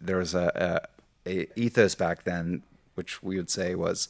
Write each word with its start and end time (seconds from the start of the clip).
there 0.00 0.18
was 0.18 0.34
a, 0.34 0.88
a, 1.26 1.30
a 1.30 1.60
ethos 1.60 1.94
back 1.94 2.24
then 2.24 2.62
which 3.00 3.22
we 3.22 3.36
would 3.36 3.48
say 3.48 3.74
was 3.74 4.08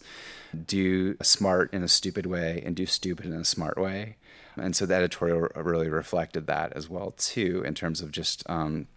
do 0.66 1.16
smart 1.22 1.72
in 1.72 1.84
a 1.84 1.88
stupid 1.88 2.26
way 2.26 2.60
and 2.66 2.74
do 2.74 2.86
stupid 2.86 3.24
in 3.24 3.34
a 3.34 3.44
smart 3.44 3.78
way. 3.78 4.16
And 4.56 4.74
so 4.74 4.84
the 4.84 4.96
editorial 4.96 5.48
really 5.54 5.88
reflected 5.88 6.48
that 6.48 6.72
as 6.72 6.88
well 6.88 7.12
too, 7.12 7.62
in 7.64 7.74
terms 7.74 8.00
of 8.00 8.10
just 8.10 8.42
um, 8.50 8.88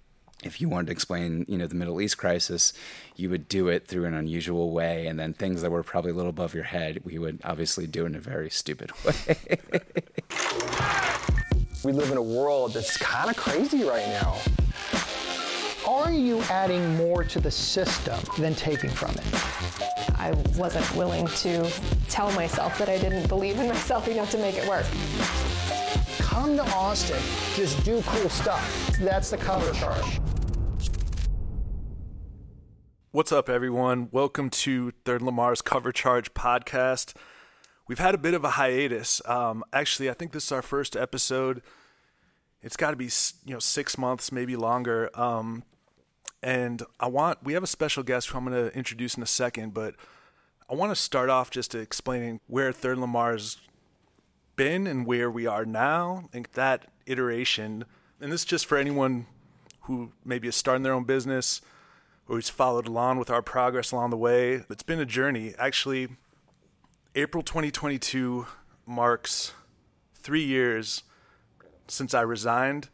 if 0.43 0.59
you 0.59 0.67
wanted 0.67 0.87
to 0.87 0.93
explain, 0.93 1.45
you 1.47 1.59
know, 1.59 1.67
the 1.67 1.75
Middle 1.75 2.01
East 2.01 2.17
crisis, 2.17 2.74
you 3.15 3.29
would 3.29 3.47
do 3.47 3.67
it 3.67 3.87
through 3.87 4.05
an 4.05 4.15
unusual 4.15 4.71
way, 4.71 5.05
and 5.05 5.19
then 5.19 5.33
things 5.33 5.62
that 5.62 5.71
were 5.71 5.83
probably 5.83 6.10
a 6.10 6.15
little 6.15 6.31
above 6.31 6.55
your 6.55 6.63
head, 6.63 7.01
we 7.05 7.19
would 7.19 7.39
obviously 7.44 7.85
do 7.85 8.05
in 8.07 8.15
a 8.15 8.19
very 8.19 8.49
stupid 8.49 8.91
way. 9.05 9.37
we 11.83 11.91
live 11.91 12.12
in 12.12 12.17
a 12.17 12.21
world 12.21 12.73
that's 12.73 12.97
kind 12.97 13.29
of 13.29 13.37
crazy 13.37 13.83
right 13.83 14.07
now. 14.07 14.37
Are 15.94 16.12
you 16.12 16.41
adding 16.49 16.95
more 16.95 17.23
to 17.26 17.39
the 17.39 17.52
system 17.52 18.20
than 18.40 18.55
taking 18.55 18.90
from 18.90 19.12
it? 19.12 20.20
I 20.20 20.31
wasn't 20.58 20.91
willing 20.95 21.27
to 21.27 21.72
tell 22.09 22.31
myself 22.31 22.80
that 22.80 22.90
I 22.90 22.98
didn't 22.98 23.27
believe 23.27 23.59
in 23.59 23.68
myself 23.68 24.08
enough 24.08 24.32
to 24.32 24.40
make 24.40 24.55
it 24.58 24.68
work. 24.68 24.88
Come 26.18 26.58
to 26.58 26.63
Austin, 26.73 27.21
just 27.55 27.85
do 27.85 28.02
cool 28.08 28.27
stuff. 28.30 28.98
That's 29.02 29.30
the 29.30 29.38
cover 29.38 29.71
charge. 29.73 30.20
What's 33.12 33.32
up, 33.32 33.48
everyone? 33.48 34.10
Welcome 34.12 34.49
to 34.49 34.94
Third 35.05 35.21
Lamar's 35.21 35.62
Cover 35.62 35.91
Charge 35.91 36.34
podcast. 36.34 37.13
We've 37.88 37.99
had 37.99 38.16
a 38.16 38.18
bit 38.18 38.34
of 38.34 38.44
a 38.44 38.49
hiatus. 38.49 39.21
Um, 39.27 39.63
actually, 39.71 40.10
I 40.10 40.13
think 40.13 40.32
this 40.32 40.46
is 40.46 40.52
our 40.52 40.63
first 40.63 40.96
episode. 40.96 41.62
It's 42.63 42.77
got 42.77 42.90
to 42.90 42.98
be 42.98 43.12
you 43.46 43.54
know 43.54 43.60
six 43.60 43.96
months, 43.96 44.32
maybe 44.32 44.55
longer. 44.55 45.12
Um, 45.13 45.62
and 46.44 46.84
I 47.00 47.08
want 47.08 47.44
we 47.44 47.54
have 47.54 47.64
a 47.64 47.68
special 47.68 48.04
guest 48.04 48.30
who 48.30 48.38
I'm 48.38 48.46
going 48.46 48.70
to 48.70 48.78
introduce 48.78 49.16
in 49.16 49.24
a 49.24 49.28
second, 49.28 49.74
but 49.74 49.96
I 50.70 50.76
want 50.76 50.91
to 50.91 50.96
start 50.96 51.30
off 51.30 51.50
just 51.50 51.74
explaining 51.74 52.41
where 52.48 52.72
Third 52.74 52.98
Lamar's 52.98 53.58
been 54.55 54.85
and 54.85 55.05
where 55.05 55.32
we 55.32 55.48
are 55.48 55.66
now, 55.66 56.30
and 56.34 56.48
that 56.54 56.91
iteration. 57.05 57.85
And 58.20 58.32
this 58.32 58.41
is 58.41 58.46
just 58.46 58.66
for 58.66 58.77
anyone 58.77 59.26
who 59.82 60.12
maybe 60.24 60.48
is 60.48 60.55
starting 60.55 60.84
their 60.84 60.94
own 60.94 61.05
business 61.05 61.62
or 62.27 62.35
who's 62.35 62.50
followed 62.50 62.88
along 62.88 63.20
with 63.20 63.30
our 63.30 63.41
progress 63.41 63.91
along 63.91 64.09
the 64.09 64.17
way. 64.17 64.63
It's 64.69 64.83
been 64.83 65.00
a 65.00 65.05
journey. 65.05 65.53
Actually, 65.57 66.09
April 67.16 67.44
2022 67.44 68.47
marks 68.85 69.53
three 70.16 70.44
years 70.44 71.03
since 71.88 72.13
I 72.13 72.22
resigned 72.22 72.89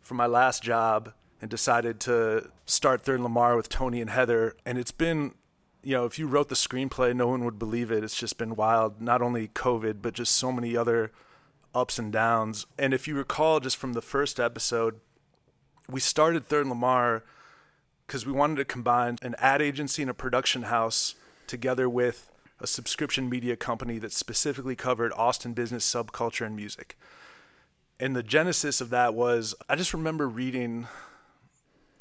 from 0.00 0.16
my 0.16 0.26
last 0.26 0.62
job 0.62 1.12
and 1.40 1.50
decided 1.50 2.00
to 2.00 2.50
start 2.72 3.02
Third 3.02 3.20
Lamar 3.20 3.56
with 3.56 3.68
Tony 3.68 4.00
and 4.00 4.10
Heather. 4.10 4.56
And 4.64 4.78
it's 4.78 4.92
been, 4.92 5.34
you 5.82 5.92
know, 5.92 6.06
if 6.06 6.18
you 6.18 6.26
wrote 6.26 6.48
the 6.48 6.54
screenplay, 6.54 7.14
no 7.14 7.28
one 7.28 7.44
would 7.44 7.58
believe 7.58 7.90
it. 7.90 8.02
It's 8.02 8.16
just 8.16 8.38
been 8.38 8.56
wild. 8.56 9.00
Not 9.00 9.22
only 9.22 9.48
COVID, 9.48 10.00
but 10.00 10.14
just 10.14 10.34
so 10.34 10.50
many 10.50 10.76
other 10.76 11.12
ups 11.74 11.98
and 11.98 12.12
downs. 12.12 12.66
And 12.78 12.94
if 12.94 13.06
you 13.06 13.14
recall, 13.14 13.60
just 13.60 13.76
from 13.76 13.92
the 13.92 14.02
first 14.02 14.40
episode, 14.40 15.00
we 15.88 16.00
started 16.00 16.46
Third 16.46 16.66
Lamar 16.66 17.24
because 18.06 18.26
we 18.26 18.32
wanted 18.32 18.56
to 18.56 18.64
combine 18.64 19.18
an 19.22 19.34
ad 19.38 19.62
agency 19.62 20.02
and 20.02 20.10
a 20.10 20.14
production 20.14 20.64
house 20.64 21.14
together 21.46 21.88
with 21.88 22.30
a 22.60 22.66
subscription 22.66 23.28
media 23.28 23.56
company 23.56 23.98
that 23.98 24.12
specifically 24.12 24.76
covered 24.76 25.12
Austin 25.14 25.52
business, 25.52 25.90
subculture, 25.90 26.46
and 26.46 26.56
music. 26.56 26.98
And 27.98 28.16
the 28.16 28.22
genesis 28.22 28.80
of 28.80 28.90
that 28.90 29.14
was 29.14 29.54
I 29.68 29.76
just 29.76 29.92
remember 29.92 30.28
reading 30.28 30.88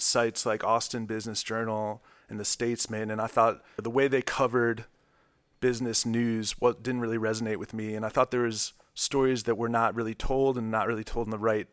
sites 0.01 0.45
like 0.45 0.63
Austin 0.63 1.05
Business 1.05 1.43
Journal 1.43 2.03
and 2.29 2.39
The 2.39 2.45
Statesman, 2.45 3.11
and 3.11 3.21
I 3.21 3.27
thought 3.27 3.61
the 3.77 3.89
way 3.89 4.07
they 4.07 4.21
covered 4.21 4.85
business 5.59 6.05
news 6.05 6.53
what 6.59 6.83
didn't 6.83 7.01
really 7.01 7.17
resonate 7.17 7.57
with 7.57 7.73
me, 7.73 7.95
and 7.95 8.05
I 8.05 8.09
thought 8.09 8.31
there 8.31 8.41
was 8.41 8.73
stories 8.93 9.43
that 9.43 9.57
were 9.57 9.69
not 9.69 9.95
really 9.95 10.15
told 10.15 10.57
and 10.57 10.69
not 10.69 10.87
really 10.87 11.03
told 11.03 11.27
in 11.27 11.31
the 11.31 11.37
right 11.37 11.67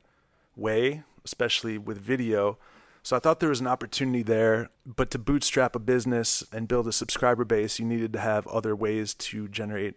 way, 0.56 1.02
especially 1.24 1.78
with 1.78 1.98
video. 1.98 2.58
So 3.02 3.16
I 3.16 3.20
thought 3.20 3.40
there 3.40 3.48
was 3.48 3.60
an 3.60 3.66
opportunity 3.66 4.22
there, 4.22 4.70
but 4.84 5.10
to 5.12 5.18
bootstrap 5.18 5.74
a 5.74 5.78
business 5.78 6.44
and 6.52 6.68
build 6.68 6.86
a 6.86 6.92
subscriber 6.92 7.44
base, 7.44 7.78
you 7.78 7.86
needed 7.86 8.12
to 8.12 8.20
have 8.20 8.46
other 8.48 8.76
ways 8.76 9.14
to 9.14 9.48
generate 9.48 9.94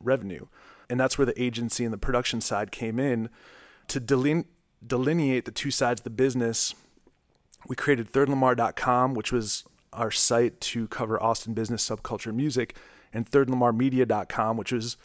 revenue. 0.00 0.46
And 0.88 0.98
that's 0.98 1.18
where 1.18 1.26
the 1.26 1.40
agency 1.42 1.84
and 1.84 1.92
the 1.92 1.98
production 1.98 2.40
side 2.40 2.70
came 2.70 2.98
in 2.98 3.28
to 3.88 4.00
deline- 4.00 4.46
delineate 4.86 5.44
the 5.44 5.50
two 5.50 5.70
sides 5.70 6.00
of 6.00 6.04
the 6.04 6.10
business 6.10 6.74
we 7.66 7.76
created 7.76 8.12
thirdlamar.com, 8.12 9.14
which 9.14 9.32
was 9.32 9.64
our 9.92 10.10
site 10.10 10.60
to 10.60 10.88
cover 10.88 11.22
Austin 11.22 11.54
business, 11.54 11.88
subculture, 11.88 12.34
music, 12.34 12.76
and 13.12 13.30
thirdlamarmedia.com, 13.30 14.56
which 14.56 14.72
was 14.72 14.96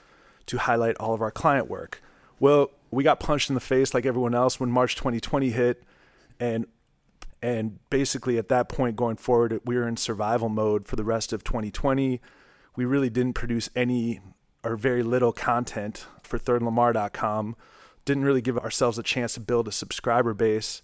to 0.47 0.57
highlight 0.57 0.97
all 0.97 1.13
of 1.13 1.21
our 1.21 1.31
client 1.31 1.69
work. 1.69 2.01
Well, 2.39 2.71
we 2.91 3.03
got 3.03 3.19
punched 3.19 3.49
in 3.49 3.53
the 3.53 3.61
face 3.61 3.93
like 3.93 4.05
everyone 4.05 4.33
else 4.33 4.59
when 4.59 4.71
March 4.71 4.95
2020 4.95 5.51
hit, 5.51 5.83
and 6.39 6.65
and 7.41 7.79
basically 7.89 8.37
at 8.37 8.49
that 8.49 8.67
point 8.67 8.95
going 8.95 9.15
forward, 9.15 9.61
we 9.63 9.75
were 9.75 9.87
in 9.87 9.95
survival 9.95 10.49
mode 10.49 10.87
for 10.87 10.95
the 10.95 11.05
rest 11.05 11.31
of 11.31 11.43
2020. 11.43 12.19
We 12.75 12.85
really 12.85 13.09
didn't 13.09 13.33
produce 13.33 13.69
any 13.75 14.19
or 14.63 14.75
very 14.75 15.03
little 15.03 15.31
content 15.31 16.05
for 16.21 16.37
thirdlamar.com. 16.37 17.55
Didn't 18.03 18.25
really 18.25 18.41
give 18.41 18.57
ourselves 18.57 18.97
a 18.97 19.03
chance 19.03 19.35
to 19.35 19.39
build 19.39 19.69
a 19.69 19.71
subscriber 19.71 20.33
base 20.33 20.81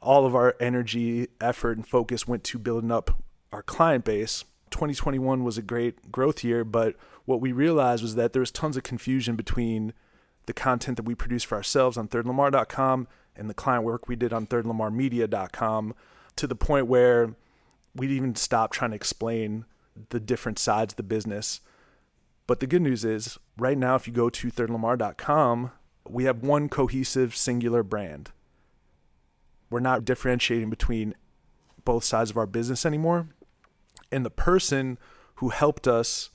all 0.00 0.26
of 0.26 0.34
our 0.34 0.54
energy, 0.60 1.28
effort, 1.40 1.76
and 1.76 1.86
focus 1.86 2.28
went 2.28 2.44
to 2.44 2.58
building 2.58 2.92
up 2.92 3.22
our 3.52 3.62
client 3.62 4.04
base. 4.04 4.44
2021 4.70 5.44
was 5.44 5.58
a 5.58 5.62
great 5.62 6.12
growth 6.12 6.44
year, 6.44 6.64
but 6.64 6.94
what 7.24 7.40
we 7.40 7.52
realized 7.52 8.02
was 8.02 8.14
that 8.14 8.32
there 8.32 8.40
was 8.40 8.50
tons 8.50 8.76
of 8.76 8.82
confusion 8.82 9.34
between 9.34 9.92
the 10.46 10.52
content 10.52 10.96
that 10.96 11.04
we 11.06 11.14
produced 11.14 11.46
for 11.46 11.56
ourselves 11.56 11.96
on 11.96 12.08
thirdlamar.com 12.08 13.08
and 13.36 13.50
the 13.50 13.54
client 13.54 13.84
work 13.84 14.08
we 14.08 14.16
did 14.16 14.32
on 14.32 14.46
thirdlamarmedia.com 14.46 15.94
to 16.36 16.46
the 16.46 16.54
point 16.54 16.86
where 16.86 17.34
we'd 17.94 18.10
even 18.10 18.34
stop 18.34 18.72
trying 18.72 18.90
to 18.90 18.96
explain 18.96 19.64
the 20.10 20.20
different 20.20 20.58
sides 20.58 20.92
of 20.92 20.96
the 20.96 21.02
business. 21.02 21.60
But 22.46 22.60
the 22.60 22.66
good 22.66 22.82
news 22.82 23.04
is, 23.04 23.38
right 23.58 23.76
now, 23.76 23.94
if 23.94 24.06
you 24.06 24.12
go 24.12 24.30
to 24.30 24.50
thirdlamar.com, 24.50 25.72
we 26.08 26.24
have 26.24 26.42
one 26.42 26.68
cohesive 26.68 27.36
singular 27.36 27.82
brand 27.82 28.30
we're 29.70 29.80
not 29.80 30.04
differentiating 30.04 30.70
between 30.70 31.14
both 31.84 32.04
sides 32.04 32.30
of 32.30 32.36
our 32.36 32.46
business 32.46 32.84
anymore. 32.84 33.28
And 34.10 34.24
the 34.24 34.30
person 34.30 34.98
who 35.36 35.50
helped 35.50 35.86
us 35.86 36.30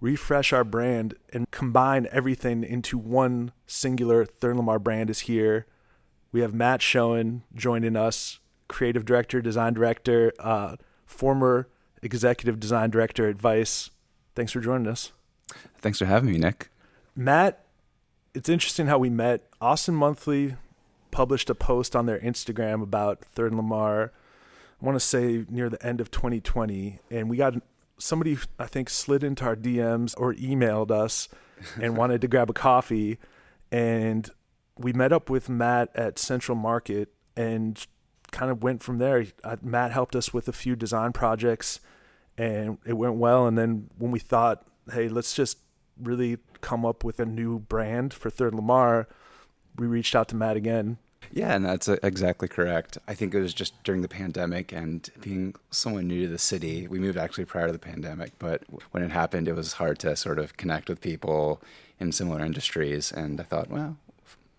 refresh 0.00 0.52
our 0.52 0.64
brand 0.64 1.14
and 1.32 1.50
combine 1.50 2.06
everything 2.12 2.62
into 2.62 2.98
one 2.98 3.52
singular 3.66 4.24
Third 4.24 4.56
Lamar 4.56 4.78
brand 4.78 5.10
is 5.10 5.20
here. 5.20 5.66
We 6.32 6.40
have 6.40 6.54
Matt 6.54 6.82
Schoen 6.82 7.42
joining 7.54 7.96
us, 7.96 8.38
creative 8.68 9.04
director, 9.04 9.40
design 9.40 9.72
director, 9.72 10.32
uh, 10.38 10.76
former 11.06 11.68
executive 12.02 12.60
design 12.60 12.90
director 12.90 13.28
at 13.28 13.36
Vice. 13.36 13.90
Thanks 14.34 14.52
for 14.52 14.60
joining 14.60 14.86
us. 14.86 15.12
Thanks 15.78 15.98
for 15.98 16.06
having 16.06 16.30
me, 16.30 16.38
Nick. 16.38 16.68
Matt, 17.14 17.64
it's 18.34 18.48
interesting 18.48 18.86
how 18.86 18.98
we 18.98 19.08
met. 19.08 19.48
Austin 19.60 19.94
Monthly 19.94 20.56
published 21.16 21.48
a 21.48 21.54
post 21.54 21.96
on 21.96 22.04
their 22.04 22.18
Instagram 22.18 22.82
about 22.82 23.24
Third 23.24 23.50
and 23.50 23.56
Lamar. 23.56 24.12
I 24.82 24.84
want 24.84 24.96
to 24.96 25.00
say 25.00 25.46
near 25.48 25.70
the 25.70 25.82
end 25.82 26.02
of 26.02 26.10
2020, 26.10 26.98
and 27.10 27.30
we 27.30 27.38
got 27.38 27.54
somebody 27.96 28.36
I 28.58 28.66
think 28.66 28.90
slid 28.90 29.24
into 29.24 29.42
our 29.46 29.56
DMs 29.56 30.12
or 30.18 30.34
emailed 30.34 30.90
us 30.90 31.30
and 31.80 31.96
wanted 31.96 32.20
to 32.20 32.28
grab 32.28 32.50
a 32.50 32.52
coffee, 32.52 33.18
and 33.72 34.28
we 34.76 34.92
met 34.92 35.10
up 35.10 35.30
with 35.30 35.48
Matt 35.48 35.88
at 35.94 36.18
Central 36.18 36.54
Market 36.54 37.14
and 37.34 37.86
kind 38.30 38.50
of 38.50 38.62
went 38.62 38.82
from 38.82 38.98
there. 38.98 39.24
Uh, 39.42 39.56
Matt 39.62 39.92
helped 39.92 40.14
us 40.14 40.34
with 40.34 40.48
a 40.48 40.52
few 40.52 40.76
design 40.76 41.14
projects, 41.14 41.80
and 42.36 42.76
it 42.84 42.92
went 42.92 43.14
well. 43.14 43.46
And 43.46 43.56
then 43.56 43.88
when 43.96 44.10
we 44.10 44.18
thought, 44.18 44.66
hey, 44.92 45.08
let's 45.08 45.32
just 45.32 45.60
really 45.98 46.36
come 46.60 46.84
up 46.84 47.04
with 47.04 47.18
a 47.20 47.24
new 47.24 47.58
brand 47.58 48.12
for 48.12 48.28
Third 48.28 48.54
Lamar, 48.54 49.08
we 49.76 49.86
reached 49.86 50.14
out 50.14 50.28
to 50.28 50.36
Matt 50.36 50.58
again 50.58 50.98
yeah, 51.32 51.54
and 51.54 51.64
that's 51.64 51.88
uh, 51.88 51.96
exactly 52.02 52.48
correct. 52.48 52.98
I 53.06 53.14
think 53.14 53.34
it 53.34 53.40
was 53.40 53.54
just 53.54 53.82
during 53.84 54.02
the 54.02 54.08
pandemic 54.08 54.72
and 54.72 55.08
being 55.20 55.54
someone 55.70 56.06
new 56.06 56.26
to 56.26 56.28
the 56.28 56.38
city. 56.38 56.86
We 56.88 56.98
moved 56.98 57.18
actually 57.18 57.44
prior 57.44 57.66
to 57.66 57.72
the 57.72 57.78
pandemic, 57.78 58.32
but 58.38 58.62
when 58.90 59.02
it 59.02 59.10
happened, 59.10 59.48
it 59.48 59.54
was 59.54 59.74
hard 59.74 59.98
to 60.00 60.16
sort 60.16 60.38
of 60.38 60.56
connect 60.56 60.88
with 60.88 61.00
people 61.00 61.60
in 61.98 62.12
similar 62.12 62.44
industries. 62.44 63.12
And 63.12 63.40
I 63.40 63.44
thought, 63.44 63.70
well, 63.70 63.96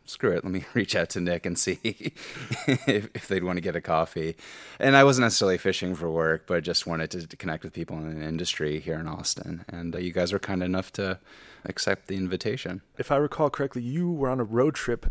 screw 0.05 0.31
it, 0.31 0.43
let 0.43 0.51
me 0.51 0.65
reach 0.73 0.95
out 0.95 1.09
to 1.09 1.21
Nick 1.21 1.45
and 1.45 1.57
see 1.57 1.79
if, 1.83 3.09
if, 3.13 3.27
they'd 3.27 3.43
want 3.43 3.57
to 3.57 3.61
get 3.61 3.75
a 3.75 3.81
coffee. 3.81 4.35
And 4.79 4.95
I 4.95 5.03
wasn't 5.03 5.25
necessarily 5.25 5.57
fishing 5.57 5.95
for 5.95 6.09
work, 6.09 6.45
but 6.47 6.63
just 6.63 6.87
wanted 6.87 7.11
to, 7.11 7.27
to 7.27 7.37
connect 7.37 7.63
with 7.63 7.73
people 7.73 7.97
in 7.97 8.19
the 8.19 8.25
industry 8.25 8.79
here 8.79 8.99
in 8.99 9.07
Austin. 9.07 9.65
And 9.67 9.95
uh, 9.95 9.99
you 9.99 10.11
guys 10.11 10.33
were 10.33 10.39
kind 10.39 10.63
enough 10.63 10.91
to 10.93 11.19
accept 11.65 12.07
the 12.07 12.15
invitation. 12.15 12.81
If 12.97 13.11
I 13.11 13.17
recall 13.17 13.49
correctly, 13.49 13.81
you 13.81 14.11
were 14.11 14.29
on 14.29 14.39
a 14.39 14.45
road 14.45 14.75
trip 14.75 15.07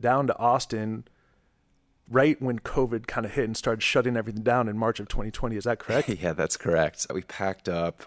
down 0.00 0.26
to 0.28 0.38
Austin 0.38 1.04
right 2.10 2.40
when 2.40 2.58
COVID 2.58 3.06
kind 3.06 3.26
of 3.26 3.32
hit 3.32 3.44
and 3.44 3.56
started 3.56 3.82
shutting 3.82 4.16
everything 4.16 4.42
down 4.42 4.68
in 4.68 4.78
March 4.78 4.98
of 5.00 5.08
2020. 5.08 5.56
Is 5.56 5.64
that 5.64 5.78
correct? 5.78 6.08
yeah, 6.22 6.32
that's 6.32 6.56
correct. 6.56 7.06
We 7.12 7.22
packed 7.22 7.68
up, 7.68 8.02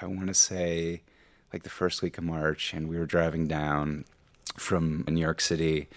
I 0.00 0.06
want 0.06 0.28
to 0.28 0.34
say, 0.34 1.02
like 1.52 1.62
the 1.62 1.70
first 1.70 2.02
week 2.02 2.18
of 2.18 2.24
March, 2.24 2.72
and 2.72 2.88
we 2.88 2.98
were 2.98 3.06
driving 3.06 3.46
down 3.46 4.04
from 4.56 5.04
New 5.08 5.20
York 5.20 5.40
City 5.40 5.88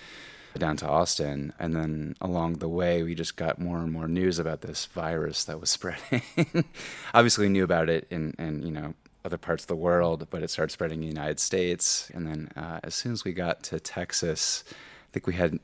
down 0.58 0.78
to 0.78 0.88
Austin. 0.88 1.54
And 1.60 1.76
then 1.76 2.16
along 2.20 2.56
the 2.56 2.68
way, 2.68 3.04
we 3.04 3.16
just 3.16 3.36
got 3.36 3.60
more 3.60 3.78
and 3.78 3.92
more 3.92 4.08
news 4.08 4.40
about 4.40 4.62
this 4.62 4.86
virus 4.88 5.44
that 5.46 5.60
was 5.60 5.70
spreading. 5.78 6.22
Obviously, 7.14 7.46
we 7.46 7.52
knew 7.52 7.64
about 7.64 7.90
it 7.90 8.08
in, 8.10 8.34
in, 8.40 8.64
you 8.64 8.72
know, 8.72 8.94
other 9.24 9.38
parts 9.38 9.64
of 9.64 9.68
the 9.68 9.76
world, 9.76 10.28
but 10.30 10.42
it 10.42 10.50
started 10.50 10.72
spreading 10.72 11.00
in 11.00 11.02
the 11.02 11.08
United 11.08 11.40
States. 11.40 12.10
And 12.14 12.28
then 12.28 12.50
uh, 12.56 12.80
as 12.84 12.96
soon 12.96 13.12
as 13.12 13.24
we 13.24 13.34
got 13.34 13.64
to 13.64 13.80
Texas, 13.80 14.64
think 15.18 15.26
we 15.26 15.34
had 15.34 15.60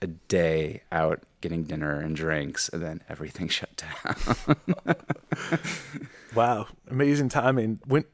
a 0.00 0.06
day 0.06 0.82
out 0.90 1.22
getting 1.42 1.64
dinner 1.64 2.00
and 2.00 2.16
drinks, 2.16 2.70
and 2.70 2.82
then 2.82 3.02
everything 3.08 3.48
shut 3.58 3.76
down. 3.76 4.56
wow, 6.34 6.66
amazing 6.90 7.28
timing. 7.28 7.80
When, 7.86 8.04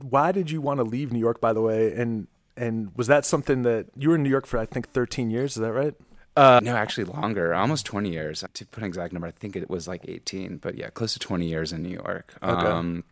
why 0.00 0.30
did 0.30 0.50
you 0.50 0.60
want 0.60 0.78
to 0.78 0.84
leave 0.84 1.12
New 1.12 1.18
York, 1.18 1.40
by 1.40 1.52
the 1.52 1.60
way? 1.60 1.92
And 1.92 2.28
and 2.56 2.92
was 2.96 3.08
that 3.08 3.26
something 3.26 3.62
that 3.62 3.86
you 3.96 4.10
were 4.10 4.14
in 4.14 4.22
New 4.22 4.30
York 4.30 4.46
for? 4.46 4.58
I 4.58 4.66
think 4.66 4.90
13 4.92 5.30
years. 5.30 5.56
Is 5.56 5.60
that 5.62 5.72
right? 5.72 5.94
Uh, 6.36 6.60
no, 6.62 6.76
actually 6.76 7.04
longer, 7.04 7.54
almost 7.54 7.86
20 7.86 8.10
years. 8.10 8.44
To 8.52 8.66
put 8.66 8.82
an 8.82 8.86
exact 8.86 9.12
number, 9.12 9.26
I 9.26 9.32
think 9.32 9.56
it 9.56 9.70
was 9.70 9.88
like 9.88 10.02
18, 10.06 10.58
but 10.58 10.76
yeah, 10.76 10.90
close 10.90 11.14
to 11.14 11.18
20 11.18 11.46
years 11.46 11.72
in 11.72 11.82
New 11.82 11.88
York. 11.88 12.34
Okay. 12.42 12.66
Um, 12.66 13.04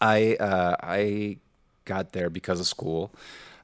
I 0.00 0.34
uh, 0.34 0.76
I 0.82 1.36
got 1.84 2.12
there 2.12 2.28
because 2.28 2.58
of 2.58 2.66
school. 2.66 3.12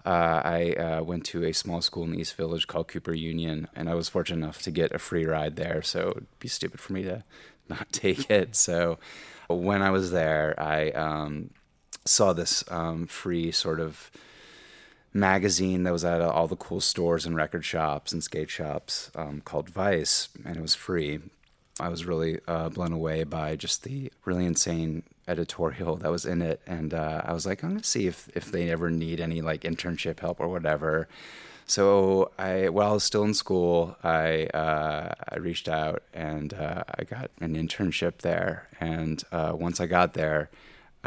Uh, 0.07 0.41
I 0.45 0.73
uh, 0.75 1.03
went 1.03 1.25
to 1.27 1.45
a 1.45 1.53
small 1.53 1.81
school 1.81 2.05
in 2.05 2.13
the 2.13 2.21
East 2.21 2.37
Village 2.37 2.69
called 2.69 2.87
Cooper 2.87 3.13
Union, 3.13 3.67
and 3.75 3.89
I 3.91 3.95
was 3.95 4.09
fortunate 4.09 4.45
enough 4.45 4.63
to 4.63 4.71
get 4.71 4.93
a 4.93 5.01
free 5.01 5.27
ride 5.27 5.57
there. 5.57 5.83
So 5.83 6.11
it'd 6.11 6.39
be 6.39 6.47
stupid 6.47 6.79
for 6.79 6.93
me 6.93 7.03
to 7.03 7.25
not 7.69 7.91
take 7.91 8.31
it. 8.31 8.55
So 8.55 8.99
when 9.49 9.83
I 9.83 9.91
was 9.91 10.13
there, 10.13 10.55
I 10.59 10.91
um, 10.91 11.51
saw 12.05 12.33
this 12.33 12.63
um, 12.71 13.09
free 13.09 13.51
sort 13.51 13.81
of 13.81 14.13
magazine 15.13 15.83
that 15.83 15.93
was 15.93 16.05
at 16.05 16.21
all 16.21 16.47
the 16.47 16.57
cool 16.57 16.81
stores 16.81 17.27
and 17.27 17.35
record 17.35 17.65
shops 17.65 18.13
and 18.13 18.23
skate 18.23 18.51
shops 18.51 19.11
um, 19.17 19.41
called 19.41 19.71
Vice, 19.71 20.29
and 20.45 20.57
it 20.57 20.63
was 20.63 20.77
free. 20.77 21.19
I 21.81 21.89
was 21.89 22.07
really 22.07 22.39
uh, 22.47 22.69
blown 22.69 22.93
away 22.93 23.25
by 23.25 23.57
just 23.57 23.83
the 23.83 24.13
really 24.25 24.47
insane 24.47 25.03
editorial 25.29 25.97
that 25.97 26.11
was 26.11 26.25
in 26.25 26.43
it, 26.43 26.61
and 26.67 26.95
uh, 26.95 27.23
I 27.25 27.33
was 27.33 27.47
like, 27.47 27.63
I'm 27.63 27.71
gonna 27.71 27.85
see 27.85 28.07
if 28.07 28.29
if 28.35 28.51
they 28.51 28.71
ever 28.71 28.91
need 28.91 29.21
any 29.21 29.41
like 29.43 29.63
internship 29.63 30.21
help 30.21 30.41
or 30.41 30.49
whatever. 30.49 31.09
So 31.69 32.31
I, 32.39 32.69
while 32.69 32.91
I 32.91 32.93
was 32.93 33.03
still 33.03 33.25
in 33.25 33.35
school, 33.35 33.97
I 34.05 34.45
uh, 34.47 35.13
I 35.29 35.39
reached 35.39 35.69
out 35.69 36.03
and 36.15 36.55
uh, 36.55 36.85
I 36.97 37.03
got 37.03 37.31
an 37.41 37.57
internship 37.57 38.19
there. 38.19 38.69
And 38.79 39.23
uh, 39.33 39.53
once 39.55 39.81
I 39.81 39.87
got 39.87 40.15
there, 40.15 40.49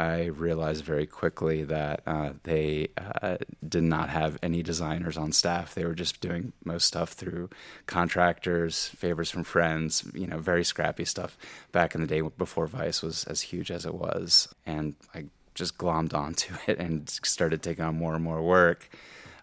I 0.00 0.26
realized 0.28 0.82
very 0.82 1.04
quickly 1.04 1.62
that 1.64 2.00
uh, 2.06 2.30
they 2.44 2.88
uh, 2.96 3.36
did 3.68 3.82
not 3.82 4.08
have 4.08 4.38
any 4.42 4.62
designers 4.62 5.18
on 5.18 5.30
staff. 5.30 5.74
They 5.74 5.84
were 5.84 5.94
just 5.94 6.22
doing 6.22 6.54
most 6.64 6.86
stuff 6.86 7.10
through 7.10 7.50
contractors, 7.84 8.88
favors 8.96 9.30
from 9.30 9.44
friends, 9.44 10.10
you 10.14 10.26
know, 10.26 10.38
very 10.38 10.64
scrappy 10.64 11.04
stuff 11.04 11.36
back 11.70 11.94
in 11.94 12.00
the 12.00 12.06
day 12.06 12.22
before 12.22 12.66
Vice 12.66 13.02
was 13.02 13.24
as 13.24 13.42
huge 13.42 13.70
as 13.70 13.84
it 13.84 13.92
was. 13.92 14.48
And 14.64 14.94
I 15.14 15.26
just 15.54 15.76
glommed 15.76 16.14
onto 16.14 16.54
it 16.66 16.78
and 16.78 17.06
started 17.10 17.62
taking 17.62 17.84
on 17.84 17.98
more 17.98 18.14
and 18.14 18.24
more 18.24 18.42
work 18.42 18.88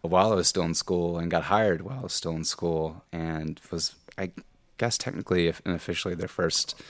while 0.01 0.31
I 0.31 0.35
was 0.35 0.47
still 0.47 0.63
in 0.63 0.73
school 0.73 1.19
and 1.19 1.29
got 1.29 1.43
hired 1.43 1.83
while 1.83 1.99
I 1.99 2.03
was 2.03 2.13
still 2.13 2.33
in 2.35 2.45
school 2.45 3.03
and 3.13 3.61
was, 3.69 3.93
I 4.17 4.31
guess, 4.79 4.97
technically 4.97 5.49
and 5.49 5.75
officially 5.75 6.15
their 6.15 6.27
first 6.27 6.81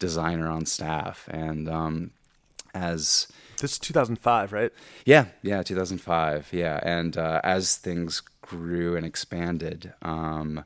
designer 0.00 0.50
on 0.50 0.66
staff. 0.66 1.28
And, 1.30 1.68
um, 1.68 2.10
as 2.74 3.28
this 3.60 3.72
is 3.72 3.78
2005, 3.78 4.52
right? 4.52 4.72
Yeah, 5.04 5.26
yeah, 5.42 5.62
2005. 5.62 6.48
Yeah, 6.52 6.80
and 6.82 7.16
uh, 7.16 7.40
as 7.44 7.76
things 7.76 8.20
grew 8.40 8.96
and 8.96 9.06
expanded, 9.06 9.92
um, 10.02 10.64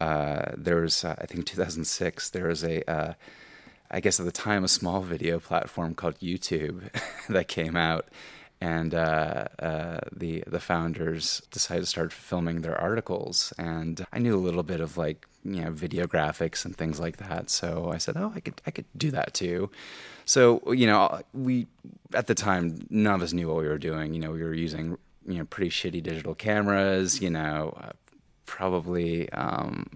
uh, 0.00 0.52
there 0.56 0.82
was 0.82 1.04
uh, 1.04 1.16
I 1.18 1.26
think 1.26 1.46
2006 1.46 2.30
there 2.30 2.48
was 2.48 2.62
a 2.62 2.88
uh, 2.90 3.14
I 3.90 4.00
guess 4.00 4.20
at 4.20 4.26
the 4.26 4.32
time 4.32 4.64
a 4.64 4.68
small 4.68 5.00
video 5.00 5.38
platform 5.38 5.94
called 5.94 6.18
YouTube 6.18 6.90
that 7.28 7.48
came 7.48 7.76
out, 7.76 8.08
and 8.60 8.94
uh, 8.94 9.46
uh, 9.58 10.00
the 10.14 10.44
the 10.46 10.60
founders 10.60 11.42
decided 11.50 11.80
to 11.80 11.86
start 11.86 12.12
filming 12.12 12.60
their 12.60 12.78
articles. 12.78 13.52
And 13.58 14.06
I 14.12 14.18
knew 14.18 14.36
a 14.36 14.38
little 14.38 14.62
bit 14.62 14.80
of 14.80 14.96
like 14.96 15.26
you 15.44 15.62
know 15.62 15.70
video 15.70 16.06
graphics 16.06 16.64
and 16.64 16.76
things 16.76 17.00
like 17.00 17.16
that, 17.18 17.48
so 17.48 17.90
I 17.92 17.98
said, 17.98 18.16
oh, 18.16 18.32
I 18.34 18.40
could 18.40 18.60
I 18.66 18.70
could 18.70 18.86
do 18.96 19.10
that 19.12 19.32
too. 19.32 19.70
So 20.26 20.60
you 20.72 20.86
know, 20.86 21.22
we 21.32 21.66
at 22.12 22.26
the 22.26 22.34
time 22.34 22.86
none 22.90 23.14
of 23.14 23.22
us 23.22 23.32
knew 23.32 23.48
what 23.48 23.56
we 23.56 23.68
were 23.68 23.78
doing. 23.78 24.12
You 24.12 24.20
know, 24.20 24.32
we 24.32 24.42
were 24.42 24.54
using 24.54 24.98
you 25.26 25.38
know 25.38 25.44
pretty 25.46 25.70
shitty 25.70 26.02
digital 26.02 26.34
cameras. 26.34 27.22
You 27.22 27.30
know, 27.30 27.74
uh, 27.80 27.92
probably. 28.44 29.30
Um, 29.32 29.86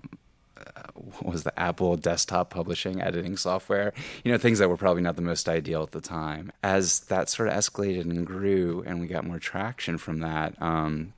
uh, 0.77 0.83
what 0.95 1.25
was 1.25 1.43
the 1.43 1.59
Apple 1.59 1.97
desktop 1.97 2.51
publishing 2.51 3.01
editing 3.01 3.37
software? 3.37 3.95
You 4.25 4.33
know, 4.33 4.39
things 4.39 4.59
that 4.59 4.69
were 4.69 4.77
probably 4.77 5.03
not 5.03 5.17
the 5.17 5.23
most 5.23 5.49
ideal 5.49 5.83
at 5.83 5.93
the 5.93 6.01
time. 6.03 6.53
As 6.63 7.01
that 7.01 7.31
sort 7.31 7.49
of 7.49 7.55
escalated 7.55 8.03
and 8.03 8.27
grew, 8.27 8.85
and 8.87 9.01
we 9.01 9.07
got 9.07 9.25
more 9.25 9.39
traction 9.39 9.97
from 9.97 10.21
that, 10.21 10.61
um, 10.61 11.15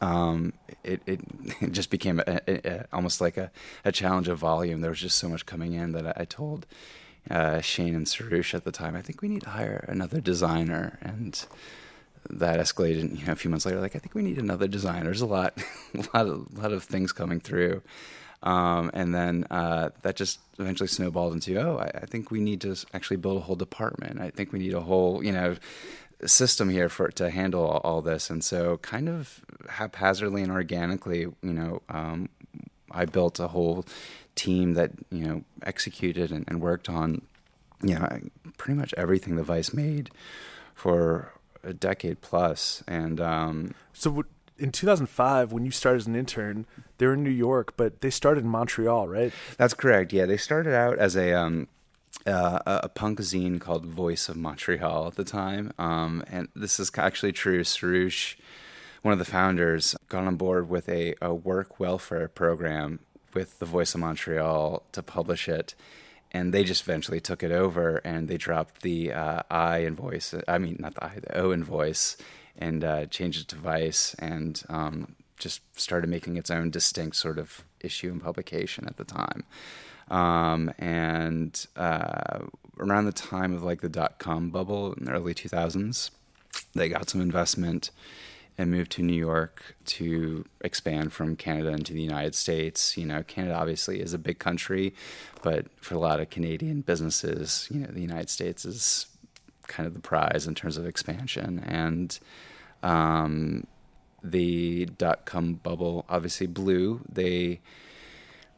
um, 0.00 0.54
it, 0.82 1.02
it, 1.06 1.20
it 1.60 1.72
just 1.72 1.90
became 1.90 2.20
a, 2.20 2.40
a, 2.48 2.70
a, 2.70 2.86
almost 2.92 3.20
like 3.20 3.36
a, 3.36 3.50
challenge 3.92 4.28
of 4.28 4.38
volume. 4.38 4.80
There 4.80 4.90
was 4.90 5.00
just 5.00 5.18
so 5.18 5.28
much 5.28 5.46
coming 5.46 5.74
in 5.74 5.92
that 5.92 6.06
I, 6.06 6.22
I 6.22 6.24
told 6.24 6.66
uh, 7.28 7.60
Shane 7.60 7.94
and 7.94 8.06
Suroosh 8.06 8.54
at 8.54 8.64
the 8.64 8.72
time, 8.72 8.96
I 8.96 9.02
think 9.02 9.22
we 9.22 9.28
need 9.28 9.42
to 9.42 9.50
hire 9.50 9.84
another 9.88 10.20
designer. 10.20 10.98
And 11.02 11.44
that 12.28 12.60
escalated, 12.60 13.18
you 13.18 13.26
know, 13.26 13.32
a 13.32 13.36
few 13.36 13.50
months 13.50 13.66
later. 13.66 13.80
Like, 13.80 13.96
I 13.96 13.98
think 13.98 14.14
we 14.14 14.22
need 14.22 14.38
another 14.38 14.68
designer. 14.68 15.04
There's 15.04 15.20
a 15.20 15.26
lot, 15.26 15.60
a 15.94 16.16
lot 16.16 16.26
of, 16.26 16.58
lot 16.58 16.72
of 16.72 16.84
things 16.84 17.12
coming 17.12 17.40
through. 17.40 17.82
Um, 18.42 18.90
and 18.94 19.14
then 19.14 19.46
uh, 19.50 19.90
that 20.02 20.16
just 20.16 20.40
eventually 20.58 20.88
snowballed 20.88 21.34
into, 21.34 21.60
oh, 21.60 21.76
I, 21.76 21.90
I, 22.02 22.06
think 22.06 22.30
we 22.30 22.40
need 22.40 22.62
to 22.62 22.74
actually 22.94 23.18
build 23.18 23.36
a 23.36 23.40
whole 23.40 23.56
department. 23.56 24.18
I 24.18 24.30
think 24.30 24.50
we 24.50 24.58
need 24.58 24.72
a 24.72 24.80
whole, 24.80 25.22
you 25.22 25.30
know, 25.30 25.56
system 26.24 26.70
here 26.70 26.88
for 26.88 27.08
to 27.08 27.28
handle 27.28 27.66
all 27.66 28.00
this. 28.00 28.30
And 28.30 28.42
so, 28.42 28.78
kind 28.78 29.10
of 29.10 29.44
haphazardly 29.68 30.42
and 30.42 30.50
organically, 30.50 31.20
you 31.20 31.52
know, 31.52 31.82
um, 31.90 32.30
I 32.90 33.04
built 33.04 33.38
a 33.40 33.48
whole 33.48 33.84
team 34.40 34.72
that 34.72 34.90
you 35.10 35.26
know 35.26 35.44
executed 35.62 36.32
and, 36.32 36.44
and 36.48 36.62
worked 36.62 36.88
on 36.88 37.20
you 37.82 37.94
know 37.94 38.08
pretty 38.56 38.78
much 38.78 38.94
everything 38.96 39.36
the 39.36 39.42
Vice 39.42 39.74
made 39.74 40.10
for 40.74 41.32
a 41.62 41.74
decade 41.74 42.22
plus. 42.22 42.82
And 42.86 43.20
um, 43.20 43.74
so 43.92 44.24
in 44.58 44.72
2005, 44.72 45.52
when 45.52 45.64
you 45.66 45.70
started 45.70 45.98
as 45.98 46.06
an 46.06 46.16
intern, 46.16 46.66
they 46.96 47.06
were 47.06 47.12
in 47.14 47.22
New 47.22 47.30
York, 47.30 47.74
but 47.76 48.00
they 48.00 48.08
started 48.08 48.44
in 48.44 48.50
Montreal, 48.50 49.08
right? 49.08 49.32
That's 49.58 49.74
correct. 49.74 50.12
Yeah, 50.12 50.24
they 50.24 50.38
started 50.38 50.74
out 50.74 50.98
as 50.98 51.16
a 51.16 51.34
um, 51.34 51.68
uh, 52.26 52.60
a 52.66 52.88
punk 52.88 53.20
zine 53.20 53.60
called 53.60 53.84
Voice 53.84 54.28
of 54.30 54.36
Montreal 54.36 55.06
at 55.06 55.16
the 55.16 55.24
time, 55.24 55.72
um, 55.78 56.24
and 56.30 56.48
this 56.54 56.80
is 56.80 56.90
actually 56.96 57.32
true. 57.32 57.62
Suroosh, 57.62 58.36
one 59.02 59.12
of 59.12 59.18
the 59.18 59.24
founders, 59.24 59.94
got 60.08 60.24
on 60.24 60.36
board 60.36 60.68
with 60.68 60.88
a, 60.88 61.14
a 61.20 61.34
work 61.34 61.78
welfare 61.78 62.28
program 62.28 63.00
with 63.34 63.58
the 63.58 63.66
Voice 63.66 63.94
of 63.94 64.00
Montreal 64.00 64.82
to 64.92 65.02
publish 65.02 65.48
it, 65.48 65.74
and 66.32 66.52
they 66.52 66.64
just 66.64 66.82
eventually 66.82 67.20
took 67.20 67.42
it 67.42 67.52
over 67.52 67.96
and 67.98 68.28
they 68.28 68.36
dropped 68.36 68.82
the 68.82 69.12
uh, 69.12 69.42
I 69.50 69.78
in 69.78 69.96
Voice. 69.96 70.34
I 70.46 70.58
mean, 70.58 70.76
not 70.78 70.94
the 70.94 71.04
I, 71.04 71.18
the 71.20 71.38
O 71.38 71.50
in 71.50 71.64
Voice, 71.64 72.16
and 72.56 72.84
uh, 72.84 73.06
changed 73.06 73.40
it 73.40 73.48
to 73.48 73.56
Vice, 73.56 74.14
and 74.18 74.62
um, 74.68 75.16
just 75.38 75.62
started 75.78 76.08
making 76.08 76.36
its 76.36 76.50
own 76.50 76.70
distinct 76.70 77.16
sort 77.16 77.38
of 77.38 77.64
issue 77.80 78.12
and 78.12 78.22
publication 78.22 78.86
at 78.86 78.96
the 78.96 79.04
time. 79.04 79.44
Um, 80.10 80.72
and 80.78 81.66
uh, 81.76 82.40
around 82.78 83.04
the 83.06 83.12
time 83.12 83.54
of 83.54 83.62
like 83.62 83.80
the 83.80 83.88
dot 83.88 84.18
com 84.18 84.50
bubble 84.50 84.92
in 84.94 85.04
the 85.04 85.12
early 85.12 85.34
2000s, 85.34 86.10
they 86.74 86.88
got 86.88 87.08
some 87.08 87.20
investment 87.20 87.90
and 88.58 88.70
moved 88.70 88.92
to 88.92 89.02
New 89.02 89.14
York 89.14 89.76
to 89.86 90.44
expand 90.60 91.12
from 91.12 91.36
Canada 91.36 91.70
into 91.70 91.92
the 91.92 92.02
United 92.02 92.34
States. 92.34 92.96
You 92.96 93.06
know, 93.06 93.22
Canada 93.22 93.54
obviously 93.54 94.00
is 94.00 94.12
a 94.12 94.18
big 94.18 94.38
country, 94.38 94.94
but 95.42 95.66
for 95.80 95.94
a 95.94 95.98
lot 95.98 96.20
of 96.20 96.30
Canadian 96.30 96.82
businesses, 96.82 97.68
you 97.70 97.80
know, 97.80 97.88
the 97.88 98.00
United 98.00 98.30
States 98.30 98.64
is 98.64 99.06
kind 99.66 99.86
of 99.86 99.94
the 99.94 100.00
prize 100.00 100.46
in 100.46 100.54
terms 100.54 100.76
of 100.76 100.86
expansion. 100.86 101.60
And 101.60 102.18
um, 102.82 103.66
the 104.22 104.86
dot 104.86 105.24
com 105.24 105.54
bubble 105.54 106.04
obviously 106.08 106.46
blew. 106.46 107.00
They 107.10 107.60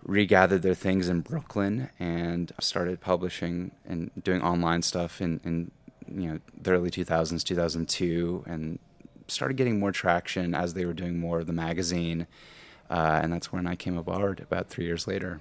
regathered 0.05 0.63
their 0.63 0.75
things 0.75 1.09
in 1.09 1.21
Brooklyn 1.21 1.91
and 1.99 2.53
started 2.61 3.01
publishing 3.01 3.71
and 3.87 4.11
doing 4.23 4.43
online 4.43 4.83
stuff 4.83 5.21
in, 5.21 5.41
in 5.45 5.71
you 6.09 6.29
know 6.33 6.39
the 6.61 6.73
early 6.73 6.91
2000s, 6.91 7.43
2002, 7.45 8.45
and 8.47 8.79
started 9.33 9.57
getting 9.57 9.79
more 9.79 9.93
traction 9.93 10.55
as 10.55 10.75
they 10.75 10.85
were 10.85 10.93
doing 10.93 11.19
more 11.19 11.41
of 11.41 11.47
the 11.47 11.53
magazine, 11.53 12.27
uh, 12.91 13.21
and 13.23 13.33
that's 13.33 13.53
when 13.53 13.67
I 13.67 13.75
came 13.75 13.97
aboard 13.97 14.41
about 14.41 14.69
three 14.69 14.85
years 14.85 15.07
later. 15.07 15.41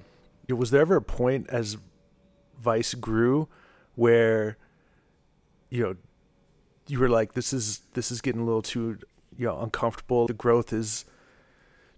Was 0.50 0.72
there 0.72 0.82
ever 0.82 0.98
a 0.98 1.02
point 1.02 1.48
as 1.50 1.78
Vice 2.60 2.94
grew 2.94 3.48
where 3.96 4.58
you 5.70 5.84
know 5.84 5.96
you 6.88 7.00
were 7.00 7.10
like 7.10 7.34
this 7.34 7.54
is 7.54 7.82
this 7.94 8.12
is 8.12 8.22
getting 8.22 8.42
a 8.42 8.44
little 8.44 8.62
too 8.62 8.98
you 9.38 9.46
know 9.46 9.60
uncomfortable 9.62 10.28
the 10.28 10.34
growth 10.34 10.74
is 10.74 11.06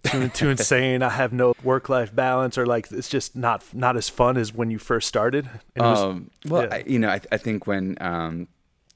too 0.04 0.30
too 0.30 0.50
insane 0.52 1.02
i 1.02 1.10
have 1.10 1.34
no 1.34 1.54
work 1.64 1.90
life 1.90 2.14
balance 2.14 2.58
or 2.58 2.66
like 2.66 2.92
it's 2.92 3.10
just 3.10 3.36
not 3.36 3.64
not 3.74 3.98
as 3.98 4.10
fun 4.10 4.38
as 4.38 4.54
when 4.54 4.70
you 4.70 4.78
first 4.78 5.08
started 5.08 5.50
was, 5.76 6.00
um, 6.00 6.30
well 6.46 6.64
yeah. 6.64 6.76
I, 6.76 6.84
you 6.86 7.00
know 7.00 7.10
I, 7.10 7.20
I 7.32 7.38
think 7.38 7.68
when 7.68 7.98
um, 8.00 8.48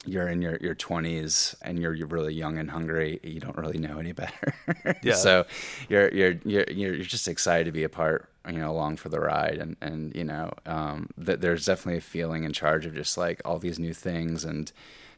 you're 0.08 0.28
in 0.28 0.42
your, 0.42 0.58
your 0.58 0.74
20s 0.74 1.56
and 1.62 1.80
you're, 1.80 1.94
you're 1.94 2.08
really 2.08 2.34
young 2.34 2.58
and 2.58 2.72
hungry 2.72 3.20
you 3.24 3.40
don't 3.40 3.58
really 3.58 3.78
know 3.78 4.00
any 4.00 4.14
better 4.14 4.56
yeah. 5.04 5.14
so 5.14 5.46
you're, 5.90 6.10
you're 6.14 6.36
you're 6.46 6.66
you're 6.72 6.98
just 6.98 7.28
excited 7.28 7.66
to 7.66 7.72
be 7.72 7.84
a 7.84 7.90
part 7.90 8.30
you 8.48 8.58
know 8.58 8.72
along 8.72 8.98
for 8.98 9.10
the 9.10 9.20
ride 9.20 9.58
and 9.58 9.76
and 9.82 10.16
you 10.16 10.24
know 10.24 10.52
um, 10.66 11.10
that 11.18 11.42
there's 11.42 11.66
definitely 11.66 11.98
a 11.98 12.02
feeling 12.02 12.44
in 12.44 12.54
charge 12.54 12.86
of 12.86 12.96
just 12.96 13.18
like 13.18 13.42
all 13.44 13.60
these 13.60 13.78
new 13.78 13.94
things 13.94 14.44
and 14.44 14.72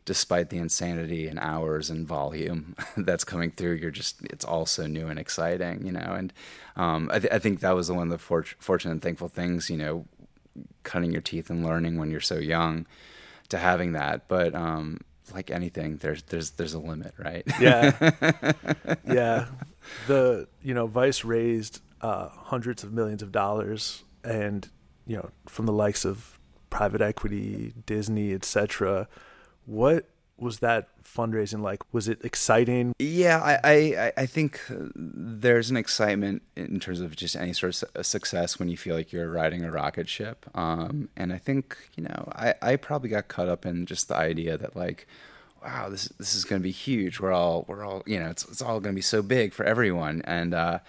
despite 0.05 0.49
the 0.49 0.57
insanity 0.57 1.27
and 1.27 1.37
hours 1.39 1.89
and 1.89 2.07
volume 2.07 2.75
that's 2.97 3.23
coming 3.23 3.51
through 3.51 3.73
you're 3.73 3.91
just 3.91 4.17
it's 4.23 4.45
all 4.45 4.65
so 4.65 4.87
new 4.87 5.07
and 5.07 5.19
exciting 5.19 5.85
you 5.85 5.91
know 5.91 6.15
and 6.17 6.33
um, 6.75 7.09
I, 7.13 7.19
th- 7.19 7.33
I, 7.33 7.39
think 7.39 7.59
that 7.59 7.75
was 7.75 7.91
one 7.91 8.03
of 8.03 8.09
the 8.09 8.17
for- 8.17 8.45
fortunate 8.57 8.93
and 8.93 9.01
thankful 9.01 9.27
things 9.27 9.69
you 9.69 9.77
know 9.77 10.05
cutting 10.83 11.11
your 11.11 11.21
teeth 11.21 11.49
and 11.49 11.63
learning 11.63 11.97
when 11.97 12.09
you're 12.09 12.21
so 12.21 12.37
young 12.37 12.87
to 13.49 13.57
having 13.57 13.93
that 13.93 14.27
but 14.27 14.55
um, 14.55 14.99
like 15.33 15.51
anything 15.51 15.97
there's 15.97 16.23
there's 16.23 16.51
there's 16.51 16.73
a 16.73 16.79
limit 16.79 17.13
right 17.17 17.43
yeah 17.59 18.11
yeah 19.07 19.45
the 20.07 20.47
you 20.61 20.73
know 20.73 20.87
vice 20.87 21.23
raised 21.23 21.81
uh, 22.01 22.29
hundreds 22.29 22.83
of 22.83 22.93
millions 22.93 23.21
of 23.21 23.31
dollars, 23.31 24.03
and 24.23 24.69
you 25.05 25.17
know 25.17 25.29
from 25.47 25.65
the 25.65 25.73
likes 25.73 26.05
of 26.05 26.39
private 26.69 27.01
equity, 27.01 27.73
Disney, 27.85 28.33
etc. 28.33 29.07
What 29.65 30.09
was 30.37 30.59
that 30.59 30.89
fundraising 31.15 31.61
like? 31.61 31.81
Was 31.93 32.07
it 32.07 32.23
exciting? 32.23 32.93
Yeah, 32.99 33.39
I, 33.39 33.59
I, 33.63 34.13
I 34.17 34.25
think 34.25 34.61
there's 34.69 35.69
an 35.69 35.77
excitement 35.77 36.43
in 36.55 36.79
terms 36.79 37.01
of 37.01 37.15
just 37.15 37.35
any 37.35 37.53
sort 37.53 37.81
of 37.95 38.05
success 38.05 38.59
when 38.59 38.69
you 38.69 38.77
feel 38.77 38.95
like 38.95 39.11
you're 39.11 39.29
riding 39.29 39.63
a 39.63 39.71
rocket 39.71 40.07
ship. 40.09 40.45
Um, 40.53 41.09
and 41.15 41.33
I 41.33 41.37
think 41.37 41.77
you 41.95 42.03
know 42.03 42.31
I, 42.33 42.55
I 42.61 42.75
probably 42.75 43.09
got 43.09 43.27
caught 43.27 43.49
up 43.49 43.65
in 43.65 43.85
just 43.85 44.07
the 44.07 44.15
idea 44.15 44.57
that 44.57 44.75
like 44.75 45.07
wow 45.63 45.89
this 45.89 46.07
this 46.17 46.35
is 46.35 46.45
going 46.45 46.61
to 46.61 46.63
be 46.63 46.71
huge. 46.71 47.19
We're 47.19 47.33
all 47.33 47.65
we're 47.67 47.85
all 47.85 48.03
you 48.05 48.19
know 48.19 48.29
it's 48.29 48.45
it's 48.45 48.61
all 48.61 48.79
going 48.79 48.93
to 48.93 48.97
be 48.97 49.01
so 49.01 49.21
big 49.21 49.53
for 49.53 49.65
everyone 49.65 50.21
and. 50.25 50.53
Uh, 50.53 50.79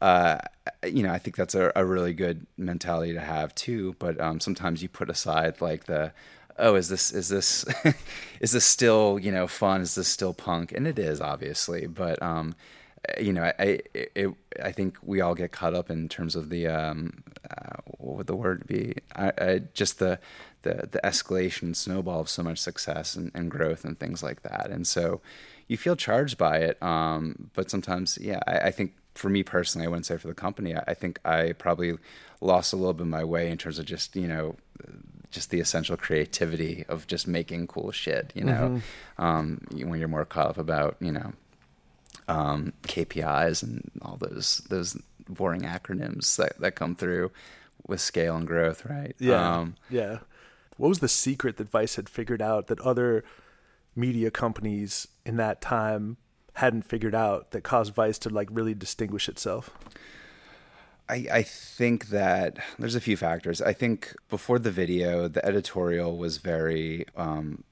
uh, 0.00 0.38
you 0.84 1.02
know, 1.02 1.10
I 1.10 1.18
think 1.18 1.36
that's 1.36 1.54
a, 1.54 1.72
a, 1.74 1.82
really 1.82 2.12
good 2.12 2.46
mentality 2.58 3.14
to 3.14 3.20
have 3.20 3.54
too. 3.54 3.96
But 3.98 4.20
um, 4.20 4.40
sometimes 4.40 4.82
you 4.82 4.90
put 4.90 5.08
aside 5.08 5.62
like 5.62 5.86
the, 5.86 6.12
oh, 6.58 6.74
is 6.74 6.88
this 6.88 7.12
is 7.12 7.28
this 7.28 7.64
is 8.40 8.52
this 8.52 8.64
still 8.64 9.18
you 9.20 9.32
know 9.32 9.46
fun? 9.46 9.80
Is 9.80 9.94
this 9.94 10.08
still 10.08 10.34
punk? 10.34 10.72
And 10.72 10.86
it 10.86 10.98
is 10.98 11.20
obviously, 11.20 11.86
but 11.86 12.22
um, 12.22 12.54
you 13.20 13.32
know, 13.32 13.44
I 13.58 13.80
it, 13.94 14.28
I 14.62 14.72
think 14.72 14.98
we 15.02 15.20
all 15.20 15.34
get 15.34 15.52
caught 15.52 15.74
up 15.74 15.90
in 15.90 16.08
terms 16.08 16.36
of 16.36 16.48
the 16.48 16.66
um, 16.66 17.22
uh, 17.50 17.76
what 17.98 18.16
would 18.16 18.26
the 18.26 18.36
word 18.36 18.66
be? 18.66 18.94
I, 19.14 19.32
I, 19.38 19.62
just 19.74 19.98
the 19.98 20.18
the 20.62 20.88
the 20.90 21.00
escalation 21.04 21.74
snowball 21.74 22.20
of 22.20 22.28
so 22.28 22.42
much 22.42 22.58
success 22.58 23.14
and, 23.14 23.30
and 23.34 23.50
growth 23.50 23.84
and 23.84 23.98
things 23.98 24.22
like 24.22 24.42
that. 24.42 24.70
And 24.70 24.86
so 24.86 25.20
you 25.68 25.76
feel 25.76 25.96
charged 25.96 26.38
by 26.38 26.58
it. 26.58 26.82
Um, 26.82 27.50
but 27.54 27.70
sometimes, 27.70 28.18
yeah, 28.20 28.40
I, 28.46 28.58
I 28.58 28.70
think 28.70 28.94
for 29.14 29.28
me 29.28 29.42
personally, 29.42 29.86
I 29.86 29.90
wouldn't 29.90 30.06
say 30.06 30.16
for 30.16 30.28
the 30.28 30.34
company. 30.34 30.74
I, 30.74 30.84
I 30.88 30.94
think 30.94 31.20
I 31.24 31.52
probably 31.52 31.96
lost 32.40 32.72
a 32.72 32.76
little 32.76 32.92
bit 32.92 33.02
of 33.02 33.08
my 33.08 33.24
way 33.24 33.50
in 33.50 33.58
terms 33.58 33.78
of 33.78 33.86
just 33.86 34.16
you 34.16 34.28
know 34.28 34.56
just 35.30 35.50
the 35.50 35.60
essential 35.60 35.96
creativity 35.96 36.84
of 36.88 37.06
just 37.06 37.26
making 37.26 37.66
cool 37.66 37.90
shit. 37.92 38.32
You 38.34 38.44
know, 38.44 38.80
mm-hmm. 39.18 39.22
um, 39.22 39.60
when 39.72 39.98
you're 39.98 40.08
more 40.08 40.24
caught 40.24 40.50
up 40.50 40.58
about 40.58 40.96
you 41.00 41.12
know 41.12 41.32
um, 42.28 42.72
KPIs 42.82 43.62
and 43.62 43.90
all 44.02 44.16
those 44.16 44.58
those 44.68 44.96
boring 45.28 45.62
acronyms 45.62 46.36
that 46.36 46.58
that 46.60 46.74
come 46.74 46.94
through 46.94 47.30
with 47.86 48.00
scale 48.00 48.36
and 48.36 48.46
growth, 48.46 48.84
right? 48.84 49.14
Yeah, 49.18 49.58
um, 49.58 49.76
yeah. 49.90 50.18
What 50.76 50.88
was 50.88 50.98
the 50.98 51.08
secret 51.08 51.56
that 51.56 51.70
Vice 51.70 51.96
had 51.96 52.08
figured 52.08 52.42
out 52.42 52.66
that 52.66 52.80
other 52.80 53.24
media 53.94 54.30
companies 54.30 55.08
in 55.24 55.36
that 55.36 55.60
time 55.60 56.18
hadn't 56.54 56.82
figured 56.82 57.14
out 57.14 57.52
that 57.52 57.62
caused 57.62 57.94
Vice 57.94 58.18
to 58.18 58.30
like 58.30 58.48
really 58.50 58.74
distinguish 58.74 59.28
itself? 59.28 59.70
I, 61.08 61.26
I 61.32 61.42
think 61.42 62.08
that 62.08 62.58
there's 62.78 62.94
a 62.94 63.00
few 63.00 63.16
factors. 63.16 63.62
I 63.62 63.72
think 63.72 64.14
before 64.28 64.58
the 64.58 64.70
video, 64.70 65.28
the 65.28 65.44
editorial 65.44 66.16
was 66.16 66.38
very, 66.38 67.06
um, 67.16 67.62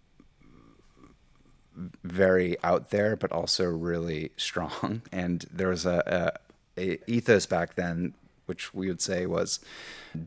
very 2.05 2.57
out 2.63 2.91
there, 2.91 3.17
but 3.17 3.33
also 3.33 3.65
really 3.65 4.31
strong. 4.37 5.03
And 5.11 5.45
there 5.53 5.69
was 5.69 5.85
a, 5.85 6.39
a, 6.77 6.81
a 6.81 7.11
ethos 7.11 7.47
back 7.47 7.75
then, 7.75 8.15
which 8.47 8.73
we 8.73 8.89
would 8.89 9.01
say 9.01 9.27
was 9.27 9.59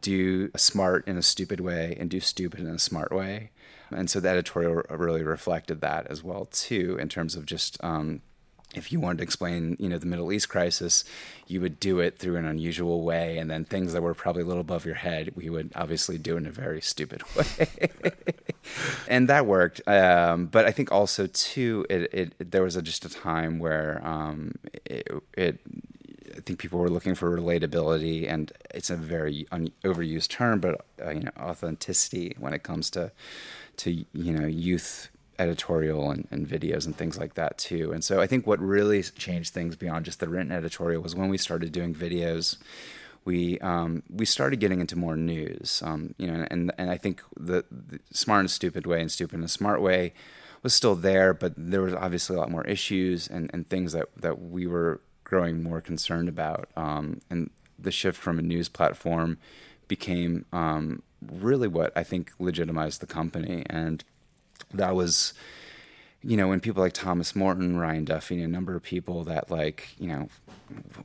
do 0.01 0.51
smart 0.57 1.07
in 1.07 1.17
a 1.17 1.21
stupid 1.21 1.61
way 1.61 1.95
and 1.99 2.09
do 2.09 2.19
stupid 2.19 2.59
in 2.59 2.67
a 2.67 2.79
smart 2.79 3.11
way. 3.11 3.51
And 3.89 4.09
so 4.09 4.19
the 4.19 4.29
editorial 4.29 4.81
really 4.89 5.23
reflected 5.23 5.79
that 5.79 6.07
as 6.07 6.23
well 6.23 6.45
too, 6.45 6.97
in 6.99 7.07
terms 7.07 7.35
of 7.35 7.45
just 7.45 7.81
um, 7.81 8.21
if 8.75 8.91
you 8.91 8.99
wanted 8.99 9.17
to 9.19 9.23
explain, 9.23 9.77
you 9.79 9.89
know, 9.89 9.97
the 9.97 10.05
Middle 10.05 10.31
East 10.31 10.49
crisis, 10.49 11.03
you 11.47 11.61
would 11.61 11.79
do 11.79 11.99
it 11.99 12.19
through 12.19 12.35
an 12.35 12.45
unusual 12.45 13.01
way, 13.01 13.37
and 13.37 13.49
then 13.49 13.63
things 13.63 13.93
that 13.93 14.01
were 14.01 14.13
probably 14.13 14.43
a 14.43 14.45
little 14.45 14.61
above 14.61 14.85
your 14.85 14.95
head, 14.95 15.31
we 15.35 15.49
would 15.49 15.71
obviously 15.75 16.17
do 16.17 16.37
in 16.37 16.45
a 16.45 16.51
very 16.51 16.81
stupid 16.81 17.23
way, 17.35 17.67
and 19.07 19.29
that 19.29 19.45
worked. 19.45 19.81
Um, 19.87 20.47
but 20.47 20.65
I 20.65 20.71
think 20.71 20.91
also 20.91 21.27
too, 21.27 21.85
it, 21.89 22.13
it 22.13 22.51
there 22.51 22.63
was 22.63 22.75
a, 22.75 22.81
just 22.81 23.05
a 23.05 23.09
time 23.09 23.59
where 23.59 24.01
um, 24.05 24.55
it, 24.85 25.07
it 25.37 25.59
I 26.35 26.41
think 26.41 26.59
people 26.59 26.79
were 26.79 26.89
looking 26.89 27.15
for 27.15 27.35
relatability, 27.35 28.29
and 28.29 28.51
it's 28.73 28.89
a 28.89 28.95
very 28.95 29.47
un- 29.51 29.71
overused 29.83 30.29
term, 30.29 30.59
but 30.59 30.85
uh, 31.03 31.11
you 31.11 31.21
know, 31.21 31.31
authenticity 31.39 32.35
when 32.37 32.53
it 32.53 32.63
comes 32.63 32.89
to 32.91 33.11
to 33.77 33.91
you 33.91 34.33
know 34.33 34.47
youth 34.47 35.09
editorial 35.39 36.09
and, 36.11 36.27
and, 36.31 36.47
videos 36.47 36.85
and 36.85 36.95
things 36.95 37.17
like 37.17 37.35
that 37.35 37.57
too. 37.57 37.91
And 37.91 38.03
so 38.03 38.21
I 38.21 38.27
think 38.27 38.47
what 38.47 38.59
really 38.59 39.03
changed 39.03 39.53
things 39.53 39.75
beyond 39.75 40.05
just 40.05 40.19
the 40.19 40.27
written 40.27 40.51
editorial 40.51 41.01
was 41.01 41.15
when 41.15 41.29
we 41.29 41.37
started 41.37 41.71
doing 41.71 41.93
videos. 41.93 42.57
We 43.25 43.59
um, 43.59 44.03
we 44.09 44.25
started 44.25 44.61
getting 44.61 44.79
into 44.79 44.97
more 44.97 45.17
news, 45.17 45.81
um, 45.85 46.15
you 46.17 46.27
know, 46.31 46.47
and 46.49 46.71
and 46.77 46.89
I 46.89 46.97
think 46.97 47.21
the, 47.37 47.65
the 47.69 47.99
smart 48.11 48.39
and 48.39 48.51
stupid 48.51 48.87
way 48.87 49.01
and 49.01 49.11
stupid 49.11 49.39
and 49.39 49.51
smart 49.51 49.81
way 49.81 50.13
was 50.63 50.73
still 50.73 50.95
there, 50.95 51.33
but 51.33 51.53
there 51.55 51.81
was 51.81 51.93
obviously 51.93 52.35
a 52.35 52.39
lot 52.39 52.51
more 52.51 52.65
issues 52.65 53.27
and, 53.27 53.49
and 53.53 53.67
things 53.67 53.93
that, 53.93 54.07
that 54.17 54.41
we 54.41 54.67
were 54.67 55.01
growing 55.23 55.61
more 55.61 55.81
concerned 55.81 56.29
about. 56.29 56.69
Um, 56.75 57.21
and 57.29 57.49
the 57.77 57.91
shift 57.91 58.19
from 58.19 58.39
a 58.39 58.41
news 58.41 58.69
platform 58.69 59.37
became 59.87 60.45
um, 60.51 61.03
really 61.21 61.67
what 61.67 61.91
I 61.95 62.03
think 62.03 62.31
legitimized 62.39 63.01
the 63.01 63.07
company. 63.07 63.63
And 63.69 64.03
that 64.73 64.95
was, 64.95 65.33
you 66.21 66.37
know, 66.37 66.47
when 66.47 66.59
people 66.59 66.83
like 66.83 66.93
Thomas 66.93 67.35
Morton, 67.35 67.77
Ryan 67.77 68.05
Duffy, 68.05 68.35
and 68.35 68.43
a 68.43 68.47
number 68.47 68.75
of 68.75 68.83
people 68.83 69.23
that 69.25 69.49
like, 69.49 69.89
you 69.99 70.07
know, 70.07 70.29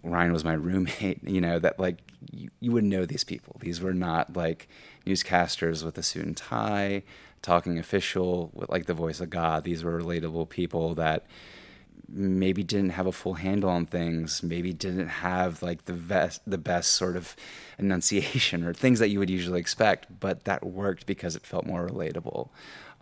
Ryan 0.02 0.32
was 0.32 0.44
my 0.44 0.54
roommate, 0.54 1.22
you 1.26 1.40
know, 1.40 1.58
that 1.58 1.78
like 1.78 1.98
you, 2.30 2.50
you 2.60 2.72
wouldn't 2.72 2.92
know 2.92 3.06
these 3.06 3.24
people. 3.24 3.56
These 3.60 3.80
were 3.80 3.94
not 3.94 4.36
like 4.36 4.68
newscasters 5.06 5.84
with 5.84 5.98
a 5.98 6.02
suit 6.02 6.24
and 6.24 6.36
tie, 6.36 7.02
talking 7.40 7.78
official 7.78 8.50
with 8.54 8.70
like 8.70 8.86
the 8.86 8.94
voice 8.94 9.20
of 9.20 9.30
God. 9.30 9.64
These 9.64 9.84
were 9.84 10.00
relatable 10.00 10.48
people 10.48 10.94
that 10.94 11.26
maybe 12.08 12.62
didn't 12.62 12.90
have 12.90 13.06
a 13.06 13.12
full 13.12 13.34
handle 13.34 13.70
on 13.70 13.86
things, 13.86 14.42
maybe 14.42 14.72
didn't 14.72 15.08
have 15.08 15.62
like 15.62 15.86
the 15.86 15.92
best 15.92 16.42
the 16.46 16.58
best 16.58 16.92
sort 16.92 17.16
of 17.16 17.34
enunciation 17.78 18.64
or 18.64 18.74
things 18.74 18.98
that 18.98 19.08
you 19.08 19.18
would 19.18 19.30
usually 19.30 19.60
expect, 19.60 20.20
but 20.20 20.44
that 20.44 20.64
worked 20.64 21.06
because 21.06 21.36
it 21.36 21.46
felt 21.46 21.66
more 21.66 21.86
relatable. 21.86 22.48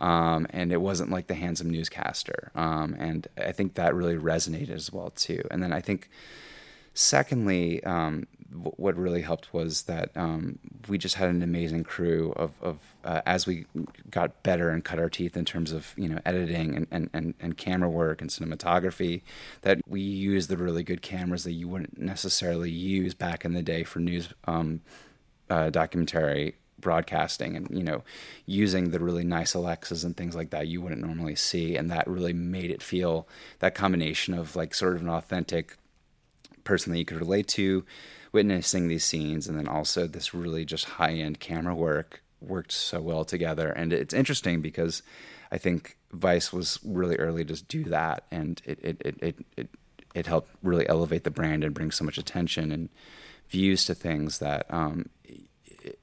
Um, 0.01 0.47
and 0.49 0.73
it 0.73 0.81
wasn't 0.81 1.11
like 1.11 1.27
the 1.27 1.35
handsome 1.35 1.69
newscaster. 1.69 2.51
Um, 2.55 2.95
and 2.99 3.27
I 3.37 3.51
think 3.51 3.75
that 3.75 3.93
really 3.93 4.17
resonated 4.17 4.71
as 4.71 4.91
well 4.91 5.11
too. 5.11 5.43
And 5.51 5.61
then 5.61 5.71
I 5.71 5.79
think, 5.79 6.09
secondly, 6.95 7.83
um, 7.83 8.25
w- 8.51 8.73
what 8.77 8.97
really 8.97 9.21
helped 9.21 9.53
was 9.53 9.83
that 9.83 10.09
um, 10.15 10.57
we 10.87 10.97
just 10.97 11.15
had 11.15 11.29
an 11.29 11.43
amazing 11.43 11.83
crew 11.83 12.33
of, 12.35 12.53
of 12.63 12.79
uh, 13.05 13.21
as 13.27 13.45
we 13.45 13.65
got 14.09 14.41
better 14.41 14.71
and 14.71 14.83
cut 14.83 14.97
our 14.97 15.09
teeth 15.09 15.37
in 15.37 15.45
terms 15.45 15.71
of 15.71 15.93
you 15.95 16.09
know 16.09 16.19
editing 16.25 16.75
and, 16.75 16.87
and, 16.89 17.09
and, 17.13 17.35
and 17.39 17.57
camera 17.57 17.89
work 17.89 18.21
and 18.21 18.31
cinematography, 18.31 19.21
that 19.61 19.81
we 19.87 20.01
used 20.01 20.49
the 20.49 20.57
really 20.57 20.83
good 20.83 21.03
cameras 21.03 21.43
that 21.43 21.53
you 21.53 21.67
wouldn't 21.67 21.99
necessarily 21.99 22.71
use 22.71 23.13
back 23.13 23.45
in 23.45 23.53
the 23.53 23.61
day 23.61 23.83
for 23.83 23.99
news 23.99 24.29
um, 24.45 24.81
uh, 25.47 25.69
documentary 25.69 26.55
broadcasting 26.81 27.55
and 27.55 27.67
you 27.71 27.83
know 27.83 28.03
using 28.45 28.89
the 28.89 28.99
really 28.99 29.23
nice 29.23 29.53
Alexas 29.53 30.03
and 30.03 30.17
things 30.17 30.35
like 30.35 30.49
that 30.49 30.67
you 30.67 30.81
wouldn't 30.81 31.01
normally 31.01 31.35
see 31.35 31.75
and 31.75 31.89
that 31.89 32.07
really 32.07 32.33
made 32.33 32.71
it 32.71 32.81
feel 32.81 33.27
that 33.59 33.75
combination 33.75 34.33
of 34.33 34.55
like 34.55 34.73
sort 34.73 34.95
of 34.95 35.01
an 35.01 35.09
authentic 35.09 35.77
person 36.63 36.91
that 36.91 36.99
you 36.99 37.05
could 37.05 37.19
relate 37.19 37.47
to, 37.49 37.85
witnessing 38.31 38.87
these 38.87 39.03
scenes, 39.03 39.47
and 39.47 39.57
then 39.57 39.67
also 39.67 40.07
this 40.07 40.33
really 40.33 40.65
just 40.65 40.85
high 40.85 41.13
end 41.13 41.39
camera 41.39 41.75
work 41.75 42.23
worked 42.39 42.71
so 42.71 43.01
well 43.01 43.23
together. 43.23 43.69
And 43.69 43.93
it's 43.93 44.13
interesting 44.13 44.61
because 44.61 45.03
I 45.51 45.57
think 45.57 45.97
Vice 46.11 46.51
was 46.51 46.79
really 46.83 47.15
early 47.17 47.45
to 47.45 47.63
do 47.63 47.83
that, 47.85 48.25
and 48.31 48.61
it 48.65 48.79
it 48.81 49.01
it 49.01 49.17
it 49.21 49.45
it, 49.57 49.69
it 50.13 50.27
helped 50.27 50.51
really 50.63 50.87
elevate 50.89 51.23
the 51.23 51.31
brand 51.31 51.63
and 51.63 51.73
bring 51.73 51.91
so 51.91 52.03
much 52.03 52.17
attention 52.17 52.71
and 52.71 52.89
views 53.49 53.85
to 53.85 53.93
things 53.93 54.39
that 54.39 54.65
um, 54.69 55.09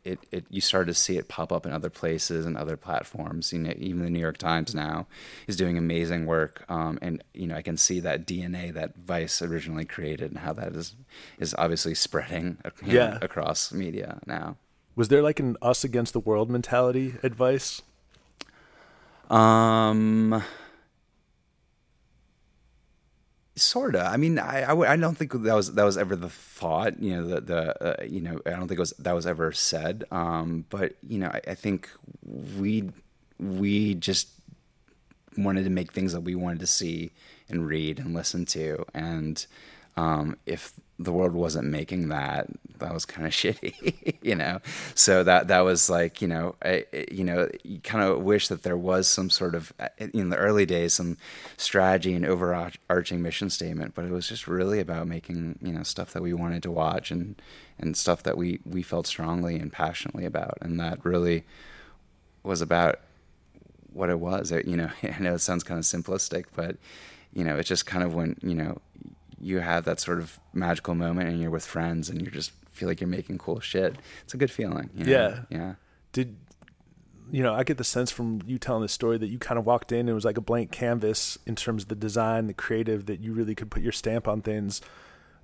it, 0.05 0.19
it 0.31 0.45
you 0.51 0.61
started 0.61 0.87
to 0.87 0.95
see 0.95 1.17
it 1.17 1.29
pop 1.29 1.53
up 1.53 1.67
in 1.67 1.73
other 1.73 1.91
places 1.91 2.47
and 2.47 2.57
other 2.57 2.77
platforms. 2.77 3.53
You 3.53 3.61
know, 3.61 3.75
even 3.77 4.05
the 4.05 4.11
New 4.11 4.19
York 4.19 4.39
Times 4.39 4.75
now 4.75 5.07
is 5.47 5.57
doing 5.57 5.79
amazing 5.79 6.27
work, 6.27 6.65
um, 6.69 6.99
and 7.03 7.23
you 7.35 7.47
know 7.47 7.57
I 7.57 7.63
can 7.63 7.77
see 7.77 8.01
that 8.01 8.27
DNA 8.27 8.73
that 8.75 8.97
Vice 8.97 9.43
originally 9.43 9.85
created 9.85 10.31
and 10.31 10.41
how 10.41 10.53
that 10.55 10.75
is 10.75 10.95
is 11.39 11.55
obviously 11.59 11.95
spreading 11.95 12.59
yeah. 12.85 12.93
know, 12.93 13.19
across 13.23 13.73
media 13.73 14.19
now. 14.27 14.57
Was 14.97 15.09
there 15.09 15.23
like 15.23 15.39
an 15.39 15.57
us 15.63 15.85
against 15.85 16.13
the 16.13 16.21
world 16.21 16.51
mentality 16.51 17.15
advice? 17.23 17.83
Um, 19.31 20.43
sorta. 23.59 24.07
I 24.07 24.17
mean, 24.17 24.39
I, 24.39 24.97
don't 24.97 25.17
think 25.17 25.33
that 25.33 25.55
was 25.55 25.75
that 25.75 25.85
was 25.85 25.99
ever 25.99 26.17
the 26.17 26.29
thought. 26.29 27.01
You 27.01 27.17
know, 27.17 27.27
the 27.27 27.41
the 27.41 28.01
uh, 28.01 28.05
you 28.05 28.21
know, 28.21 28.41
I 28.47 28.51
don't 28.51 28.69
think 28.69 28.79
it 28.79 28.81
was 28.81 28.93
that 28.99 29.15
was 29.15 29.27
ever 29.27 29.53
said. 29.53 30.05
Um, 30.11 30.65
but 30.71 30.95
you 31.07 31.19
know, 31.19 31.29
I, 31.29 31.41
I 31.49 31.55
think 31.55 31.89
we 32.23 32.91
we 33.39 33.95
just 33.95 34.29
wanted 35.37 35.65
to 35.65 35.71
make 35.71 35.93
things 35.93 36.13
that 36.13 36.23
we 36.23 36.35
wanted 36.35 36.61
to 36.61 36.67
see 36.67 37.11
and 37.49 37.67
read 37.67 37.99
and 37.99 38.15
listen 38.15 38.45
to, 38.47 38.85
and 38.95 39.47
um, 39.97 40.37
if 40.47 40.73
the 40.99 41.13
world 41.13 41.33
wasn't 41.33 41.69
making 41.69 42.09
that, 42.09 42.49
that 42.79 42.93
was 42.93 43.05
kind 43.05 43.27
of 43.27 43.33
shitty, 43.35 44.17
you 44.23 44.35
know. 44.35 44.61
So 44.95 45.23
that 45.23 45.49
that 45.49 45.61
was 45.61 45.89
like, 45.89 46.21
you 46.21 46.29
know, 46.29 46.57
I, 46.63 46.85
you 47.11 47.25
know, 47.25 47.49
you 47.63 47.81
kind 47.81 48.05
of 48.05 48.23
wish 48.23 48.49
that 48.49 48.65
there 48.65 48.77
was 48.77 49.07
some 49.07 49.31
sort 49.31 49.55
of 49.55 49.73
uh, 49.79 49.89
in 49.99 50.31
the 50.31 50.37
early 50.37 50.67
days 50.67 50.95
some 50.95 51.17
strategy 51.57 52.15
and 52.15 52.27
overarching 52.27 53.23
mission 53.23 53.51
statement, 53.51 53.95
but 53.95 54.05
it 54.05 54.11
was 54.11 54.29
just 54.29 54.49
really 54.49 54.81
about 54.81 55.07
making 55.07 55.59
you 55.63 55.73
know 55.73 55.83
stuff 55.83 56.13
that 56.13 56.23
we 56.23 56.33
wanted 56.33 56.63
to 56.65 56.71
watch 56.71 57.11
and 57.11 57.41
and 57.79 57.97
stuff 57.97 58.23
that 58.25 58.37
we 58.37 58.61
we 58.65 58.83
felt 58.83 59.07
strongly 59.07 59.57
and 59.57 59.73
passionately 59.73 60.25
about, 60.25 60.59
and 60.61 60.81
that 60.81 61.05
really 61.05 61.45
was 62.43 62.61
about 62.61 63.01
what 63.93 64.11
it 64.11 64.19
was. 64.19 64.51
It, 64.51 64.67
you 64.67 64.77
know, 64.77 64.91
I 65.03 65.19
know 65.21 65.35
it 65.35 65.41
sounds 65.41 65.63
kind 65.63 65.79
of 65.79 65.85
simplistic, 65.85 66.47
but 66.57 66.77
you 67.33 67.45
know, 67.45 67.57
it's 67.57 67.69
just 67.69 67.87
kind 67.87 68.03
of 68.03 68.15
when 68.15 68.37
you 68.43 68.55
know 68.55 68.79
you 69.41 69.61
have 69.61 69.85
that 69.85 70.01
sort 70.01 70.19
of 70.19 70.39
magical 70.53 70.95
moment 70.95 71.29
and 71.29 71.41
you're 71.41 71.51
with 71.51 71.67
friends 71.67 72.09
and 72.09 72.21
you 72.21 72.31
just 72.31 72.53
feel 72.71 72.89
like 72.89 73.01
you're 73.01 73.09
making 73.09 73.39
cool 73.39 73.61
shit. 73.61 73.97
It's 74.25 74.35
a 74.35 74.37
good 74.37 74.51
feeling. 74.51 74.91
You 74.95 75.05
know? 75.05 75.13
Yeah. 75.13 75.41
Yeah. 75.51 75.75
Did 76.13 76.37
you 77.31 77.43
know, 77.43 77.55
I 77.55 77.63
get 77.63 77.77
the 77.77 77.85
sense 77.85 78.11
from 78.11 78.41
you 78.47 78.59
telling 78.59 78.83
the 78.83 78.89
story 78.89 79.19
that 79.19 79.29
you 79.29 79.39
kind 79.39 79.59
of 79.59 79.67
walked 79.67 79.93
in 79.93 80.01
and 80.01 80.09
it 80.09 80.15
was 80.15 80.25
like 80.25 80.39
a 80.39 80.43
blank 80.43 80.71
canvas 80.71 81.39
in 81.47 81.57
terms 81.57 81.83
of 81.83 81.89
the 81.89 81.95
design, 81.95 82.47
the 82.47 82.55
creative, 82.55 83.07
that 83.07 83.21
you 83.21 83.33
really 83.33 83.55
could 83.55 83.71
put 83.71 83.83
your 83.83 83.93
stamp 83.93 84.27
on 84.27 84.41
things. 84.41 84.81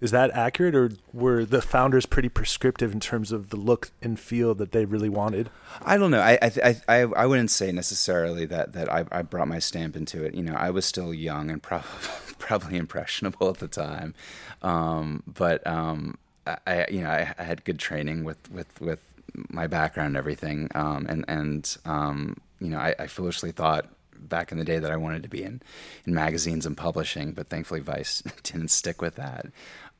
Is 0.00 0.10
that 0.10 0.32
accurate, 0.32 0.74
or 0.74 0.90
were 1.12 1.44
the 1.44 1.62
founders 1.62 2.04
pretty 2.04 2.28
prescriptive 2.28 2.92
in 2.92 3.00
terms 3.00 3.32
of 3.32 3.50
the 3.50 3.56
look 3.56 3.90
and 4.02 4.18
feel 4.18 4.54
that 4.56 4.72
they 4.72 4.84
really 4.84 5.08
wanted? 5.08 5.50
I 5.82 5.96
don't 5.96 6.10
know. 6.10 6.20
I 6.20 6.38
I 6.42 6.76
I, 6.88 7.00
I 7.02 7.26
wouldn't 7.26 7.50
say 7.50 7.72
necessarily 7.72 8.44
that 8.46 8.72
that 8.72 8.92
I, 8.92 9.06
I 9.10 9.22
brought 9.22 9.48
my 9.48 9.60
stamp 9.60 9.96
into 9.96 10.22
it. 10.22 10.34
You 10.34 10.42
know, 10.42 10.54
I 10.54 10.70
was 10.70 10.84
still 10.84 11.14
young 11.14 11.48
and 11.48 11.62
probably 11.62 11.88
probably 12.38 12.76
impressionable 12.76 13.48
at 13.48 13.58
the 13.58 13.68
time, 13.68 14.14
um, 14.62 15.22
but 15.26 15.66
um, 15.66 16.18
I 16.46 16.86
you 16.90 17.02
know 17.02 17.10
I, 17.10 17.34
I, 17.38 17.42
had 17.42 17.64
good 17.64 17.78
training 17.78 18.24
with 18.24 18.50
with 18.50 18.80
with 18.80 19.00
my 19.48 19.66
background 19.66 20.08
and 20.08 20.16
everything, 20.16 20.70
um, 20.74 21.06
and 21.08 21.24
and 21.28 21.76
um, 21.84 22.36
you 22.60 22.68
know 22.68 22.78
I, 22.78 22.94
I 22.98 23.06
foolishly 23.06 23.52
thought 23.52 23.86
back 24.16 24.52
in 24.52 24.58
the 24.58 24.64
day 24.64 24.78
that 24.78 24.90
I 24.90 24.96
wanted 24.96 25.22
to 25.24 25.28
be 25.28 25.42
in, 25.42 25.60
in 26.06 26.14
magazines 26.14 26.66
and 26.66 26.76
publishing, 26.76 27.32
but 27.32 27.48
thankfully 27.48 27.80
Vice 27.80 28.22
didn't 28.42 28.68
stick 28.68 29.02
with 29.02 29.16
that. 29.16 29.46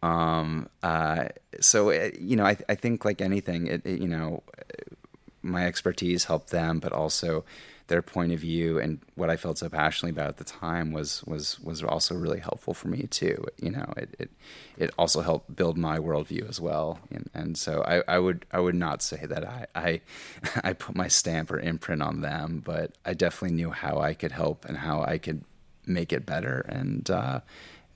Um, 0.03 0.68
uh, 0.83 1.29
so 1.61 1.88
it, 1.90 2.20
you 2.20 2.37
know, 2.37 2.44
I, 2.44 2.57
I 2.68 2.75
think 2.75 3.05
like 3.05 3.20
anything, 3.20 3.66
it, 3.66 3.83
it, 3.85 4.01
you 4.01 4.09
know, 4.09 4.42
my 5.42 5.66
expertise 5.66 6.25
helped 6.25 6.51
them, 6.51 6.79
but 6.79 6.92
also 6.92 7.44
their 7.88 8.01
point 8.01 8.33
of 8.33 8.40
view 8.40 8.79
and 8.79 9.01
what 9.14 9.29
I 9.29 9.37
felt 9.37 9.59
so 9.59 9.68
passionately 9.68 10.11
about 10.11 10.29
at 10.29 10.37
the 10.38 10.44
time 10.44 10.90
was 10.90 11.23
was 11.25 11.61
was 11.61 11.83
also 11.83 12.14
really 12.14 12.40
helpful 12.40 12.73
for 12.73 12.88
me 12.88 13.07
too. 13.07 13.44
You 13.61 13.73
know, 13.73 13.92
it 13.97 14.14
it, 14.18 14.31
it 14.79 14.90
also 14.99 15.20
helped 15.20 15.55
build 15.55 15.77
my 15.77 15.99
worldview 15.99 16.49
as 16.49 16.61
well. 16.61 17.01
And, 17.11 17.29
and 17.35 17.59
so 17.59 17.83
I, 17.87 18.03
I 18.09 18.18
would 18.18 18.47
I 18.51 18.61
would 18.61 18.75
not 18.75 19.03
say 19.03 19.27
that 19.27 19.47
I, 19.47 19.66
I 19.75 20.01
I 20.64 20.73
put 20.73 20.97
my 20.97 21.09
stamp 21.09 21.51
or 21.51 21.59
imprint 21.59 22.03
on 22.03 22.23
them, 22.23 22.62
but 22.64 22.92
I 23.05 23.12
definitely 23.12 23.57
knew 23.57 23.70
how 23.70 23.99
I 24.01 24.14
could 24.14 24.33
help 24.33 24.64
and 24.64 24.79
how 24.79 25.03
I 25.03 25.18
could 25.18 25.44
make 25.87 26.12
it 26.12 26.25
better 26.25 26.61
and 26.68 27.11
uh, 27.11 27.40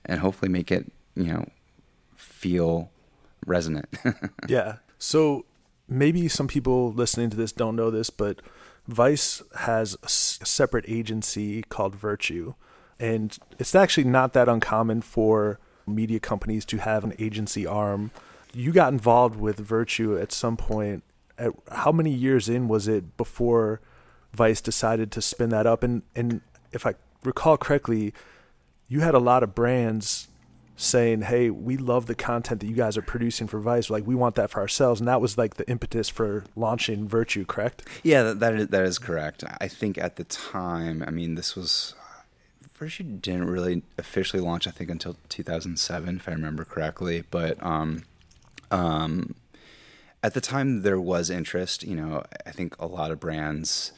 and 0.05 0.19
hopefully 0.19 0.51
make 0.51 0.71
it 0.71 0.91
you 1.15 1.33
know 1.33 1.49
feel 2.15 2.91
resonant. 3.45 3.89
yeah. 4.47 4.77
So 4.99 5.45
maybe 5.87 6.27
some 6.27 6.47
people 6.47 6.91
listening 6.93 7.31
to 7.31 7.37
this 7.37 7.51
don't 7.51 7.75
know 7.75 7.89
this, 7.89 8.11
but 8.11 8.41
Vice 8.89 9.43
has 9.55 9.95
a 10.01 10.09
separate 10.09 10.85
agency 10.87 11.61
called 11.61 11.95
Virtue. 11.95 12.55
And 12.99 13.37
it's 13.59 13.75
actually 13.75 14.05
not 14.05 14.33
that 14.33 14.49
uncommon 14.49 15.01
for 15.01 15.59
media 15.85 16.19
companies 16.19 16.65
to 16.65 16.77
have 16.77 17.03
an 17.03 17.13
agency 17.19 17.67
arm. 17.67 18.09
You 18.51 18.71
got 18.71 18.91
involved 18.91 19.39
with 19.39 19.59
Virtue 19.59 20.17
at 20.17 20.31
some 20.31 20.57
point. 20.57 21.03
At 21.37 21.53
how 21.71 21.91
many 21.91 22.09
years 22.09 22.49
in 22.49 22.67
was 22.67 22.87
it 22.87 23.15
before 23.15 23.79
Vice 24.33 24.59
decided 24.59 25.11
to 25.11 25.21
spin 25.21 25.49
that 25.49 25.67
up? 25.67 25.83
And 25.83 26.01
and 26.15 26.41
if 26.71 26.87
I 26.87 26.95
recall 27.23 27.57
correctly, 27.57 28.11
you 28.87 29.01
had 29.01 29.13
a 29.13 29.19
lot 29.19 29.43
of 29.43 29.53
brands 29.53 30.28
saying, 30.79 31.23
"Hey, 31.23 31.49
we 31.49 31.75
love 31.75 32.05
the 32.05 32.15
content 32.15 32.61
that 32.61 32.67
you 32.67 32.75
guys 32.75 32.97
are 32.97 33.01
producing 33.01 33.47
for 33.47 33.59
Vice. 33.59 33.89
Like, 33.89 34.07
we 34.07 34.15
want 34.15 34.35
that 34.35 34.49
for 34.49 34.61
ourselves." 34.61 35.01
And 35.01 35.07
that 35.07 35.19
was 35.19 35.37
like 35.37 35.55
the 35.55 35.69
impetus 35.69 36.07
for 36.07 36.45
launching 36.55 37.07
Virtue, 37.07 37.45
correct? 37.45 37.85
Yeah, 38.01 38.23
that 38.23 38.39
that 38.39 38.55
is, 38.55 38.67
that 38.69 38.83
is 38.83 38.97
correct. 38.97 39.43
I 39.59 39.67
think 39.67 39.97
at 39.97 40.15
the 40.15 40.23
time, 40.23 41.03
I 41.05 41.11
mean, 41.11 41.35
this 41.35 41.55
was 41.55 41.95
Virtue 42.73 43.03
didn't 43.03 43.49
really 43.49 43.83
officially 43.97 44.41
launch. 44.41 44.65
I 44.65 44.71
think 44.71 44.89
until 44.89 45.17
2007, 45.27 46.15
if 46.15 46.29
I 46.29 46.31
remember 46.31 46.63
correctly. 46.63 47.25
But 47.29 47.61
um, 47.61 48.03
um, 48.71 49.35
at 50.23 50.33
the 50.33 50.39
time, 50.39 50.83
there 50.83 50.99
was 50.99 51.29
interest. 51.29 51.83
You 51.83 51.97
know, 51.97 52.23
I 52.45 52.51
think 52.51 52.79
a 52.79 52.85
lot 52.85 53.11
of 53.11 53.19
brands 53.19 53.91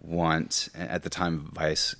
want 0.00 0.68
at 0.74 1.04
the 1.04 1.10
time 1.10 1.48
Vice 1.54 1.94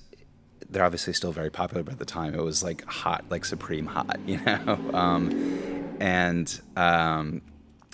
they're 0.69 0.83
obviously 0.83 1.13
still 1.13 1.31
very 1.31 1.49
popular, 1.49 1.83
but 1.83 1.93
at 1.93 1.99
the 1.99 2.05
time 2.05 2.33
it 2.33 2.41
was 2.41 2.63
like 2.63 2.85
hot, 2.85 3.25
like 3.29 3.45
supreme 3.45 3.85
hot, 3.85 4.19
you 4.25 4.39
know. 4.41 4.79
Um, 4.93 5.97
and 5.99 6.61
um, 6.75 7.41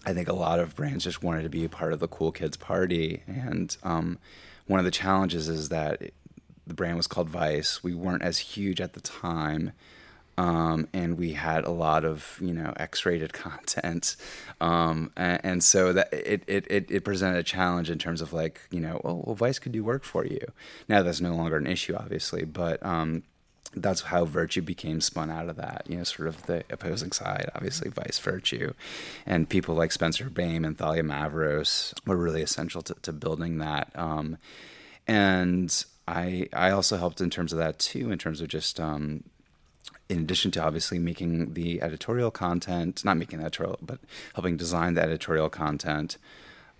I 0.05 0.13
think 0.13 0.27
a 0.27 0.33
lot 0.33 0.59
of 0.59 0.75
brands 0.75 1.03
just 1.03 1.21
wanted 1.21 1.43
to 1.43 1.49
be 1.49 1.65
a 1.65 1.69
part 1.69 1.93
of 1.93 1.99
the 1.99 2.07
cool 2.07 2.31
kids 2.31 2.57
party. 2.57 3.23
And 3.27 3.75
um, 3.83 4.17
one 4.67 4.79
of 4.79 4.85
the 4.85 4.91
challenges 4.91 5.47
is 5.47 5.69
that 5.69 6.01
the 6.65 6.73
brand 6.73 6.97
was 6.97 7.07
called 7.07 7.29
Vice. 7.29 7.83
We 7.83 7.93
weren't 7.93 8.23
as 8.23 8.39
huge 8.39 8.81
at 8.81 8.93
the 8.93 9.01
time, 9.01 9.73
um, 10.41 10.87
and 10.91 11.19
we 11.19 11.33
had 11.33 11.65
a 11.65 11.69
lot 11.69 12.03
of 12.03 12.39
you 12.41 12.53
know 12.53 12.73
X-rated 12.77 13.31
content, 13.45 14.15
um, 14.59 15.11
and, 15.15 15.39
and, 15.43 15.63
so 15.63 15.93
that 15.93 16.11
it, 16.11 16.43
it, 16.47 16.89
it 16.89 17.03
presented 17.03 17.37
a 17.37 17.43
challenge 17.43 17.91
in 17.91 17.99
terms 17.99 18.21
of 18.21 18.33
like 18.33 18.59
you 18.71 18.79
know 18.79 18.99
well, 19.03 19.21
well, 19.23 19.35
Vice 19.35 19.59
could 19.59 19.71
do 19.71 19.83
work 19.83 20.03
for 20.03 20.25
you. 20.25 20.41
Now 20.89 21.03
that's 21.03 21.21
no 21.21 21.35
longer 21.35 21.57
an 21.57 21.67
issue, 21.67 21.95
obviously, 21.95 22.43
but 22.43 22.83
um, 22.83 23.21
that's 23.75 24.01
how 24.01 24.25
Virtue 24.25 24.63
became 24.63 24.99
spun 24.99 25.29
out 25.29 25.47
of 25.47 25.57
that. 25.57 25.83
You 25.87 25.97
know, 25.97 26.03
sort 26.03 26.27
of 26.27 26.43
the 26.47 26.63
opposing 26.71 27.11
side, 27.11 27.51
obviously 27.53 27.91
Vice 27.91 28.17
Virtue, 28.17 28.73
and 29.27 29.47
people 29.47 29.75
like 29.75 29.91
Spencer 29.91 30.27
Baim 30.27 30.65
and 30.65 30.75
Thalia 30.75 31.03
Mavros 31.03 31.93
were 32.07 32.17
really 32.17 32.41
essential 32.41 32.81
to, 32.81 32.95
to 33.03 33.13
building 33.13 33.59
that. 33.59 33.91
Um, 33.93 34.39
and 35.07 35.85
I 36.07 36.47
I 36.51 36.71
also 36.71 36.97
helped 36.97 37.21
in 37.21 37.29
terms 37.29 37.53
of 37.53 37.59
that 37.59 37.77
too, 37.77 38.11
in 38.11 38.17
terms 38.17 38.41
of 38.41 38.47
just 38.47 38.79
um, 38.79 39.23
in 40.11 40.19
addition 40.19 40.51
to 40.51 40.61
obviously 40.61 40.99
making 40.99 41.53
the 41.53 41.81
editorial 41.81 42.31
content, 42.31 43.05
not 43.05 43.15
making 43.15 43.39
the 43.39 43.45
editorial, 43.45 43.79
but 43.81 43.99
helping 44.35 44.57
design 44.57 44.93
the 44.93 45.01
editorial 45.01 45.49
content, 45.49 46.17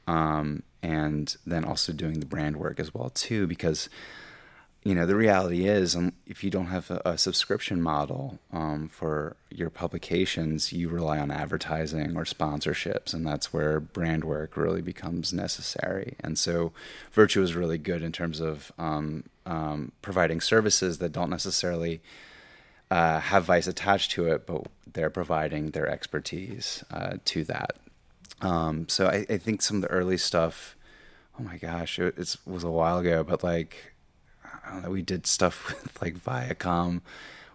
um, 0.06 0.63
and 0.84 1.38
then 1.46 1.63
also 1.63 1.94
doing 1.94 2.20
the 2.20 2.26
brand 2.26 2.58
work 2.58 2.78
as 2.78 2.94
well 2.94 3.10
too, 3.10 3.48
because 3.48 3.88
you 4.84 4.94
know 4.94 5.06
the 5.06 5.15
reality 5.15 5.65
is, 5.65 5.96
um, 5.96 6.12
if 6.28 6.44
you 6.44 6.50
don't 6.50 6.65
have 6.65 6.91
a, 6.91 7.02
a 7.06 7.17
subscription 7.17 7.82
model 7.82 8.38
um, 8.52 8.89
for 8.89 9.38
your 9.50 9.70
publications, 9.70 10.74
you 10.74 10.89
rely 10.89 11.17
on 11.17 11.32
advertising 11.32 12.17
or 12.17 12.26
sponsorships, 12.26 13.13
and 13.13 13.26
that's 13.26 13.54
where 13.54 13.80
brand 13.80 14.26
work 14.26 14.58
really 14.58 14.82
becomes 14.82 15.32
necessary. 15.32 16.15
And 16.20 16.38
so, 16.38 16.74
Virtue 17.13 17.41
is 17.41 17.56
really 17.56 17.78
good 17.78 18.04
in 18.04 18.12
terms 18.12 18.41
of 18.41 18.74
um, 18.78 19.24
um, 19.46 19.94
providing 20.02 20.41
services 20.41 20.98
that 20.98 21.13
don't 21.13 21.30
necessarily 21.30 22.02
uh, 22.92 23.22
have 23.22 23.46
Vice 23.46 23.68
attached 23.68 24.12
to 24.12 24.28
it, 24.28 24.46
but 24.46 24.68
they're 24.92 25.10
providing 25.10 25.72
their 25.72 25.88
expertise 25.88 26.84
uh, 26.92 27.14
to 27.24 27.46
that. 27.46 27.78
Um, 28.42 28.90
so 28.90 29.08
I, 29.08 29.26
I, 29.30 29.38
think 29.38 29.62
some 29.62 29.78
of 29.78 29.84
the 29.84 29.88
early 29.88 30.18
stuff, 30.18 30.76
oh 31.40 31.44
my 31.44 31.58
gosh, 31.58 32.00
it, 32.00 32.18
it 32.18 32.36
was 32.46 32.64
a 32.64 32.72
while 32.72 32.98
ago, 32.98 33.24
but 33.24 33.44
like, 33.44 33.94
I 34.44 34.74
don't 34.74 34.84
know, 34.84 34.90
we 34.90 35.04
did 35.04 35.26
stuff 35.26 35.68
with 35.84 36.02
like 36.02 36.18
Viacom 36.18 37.02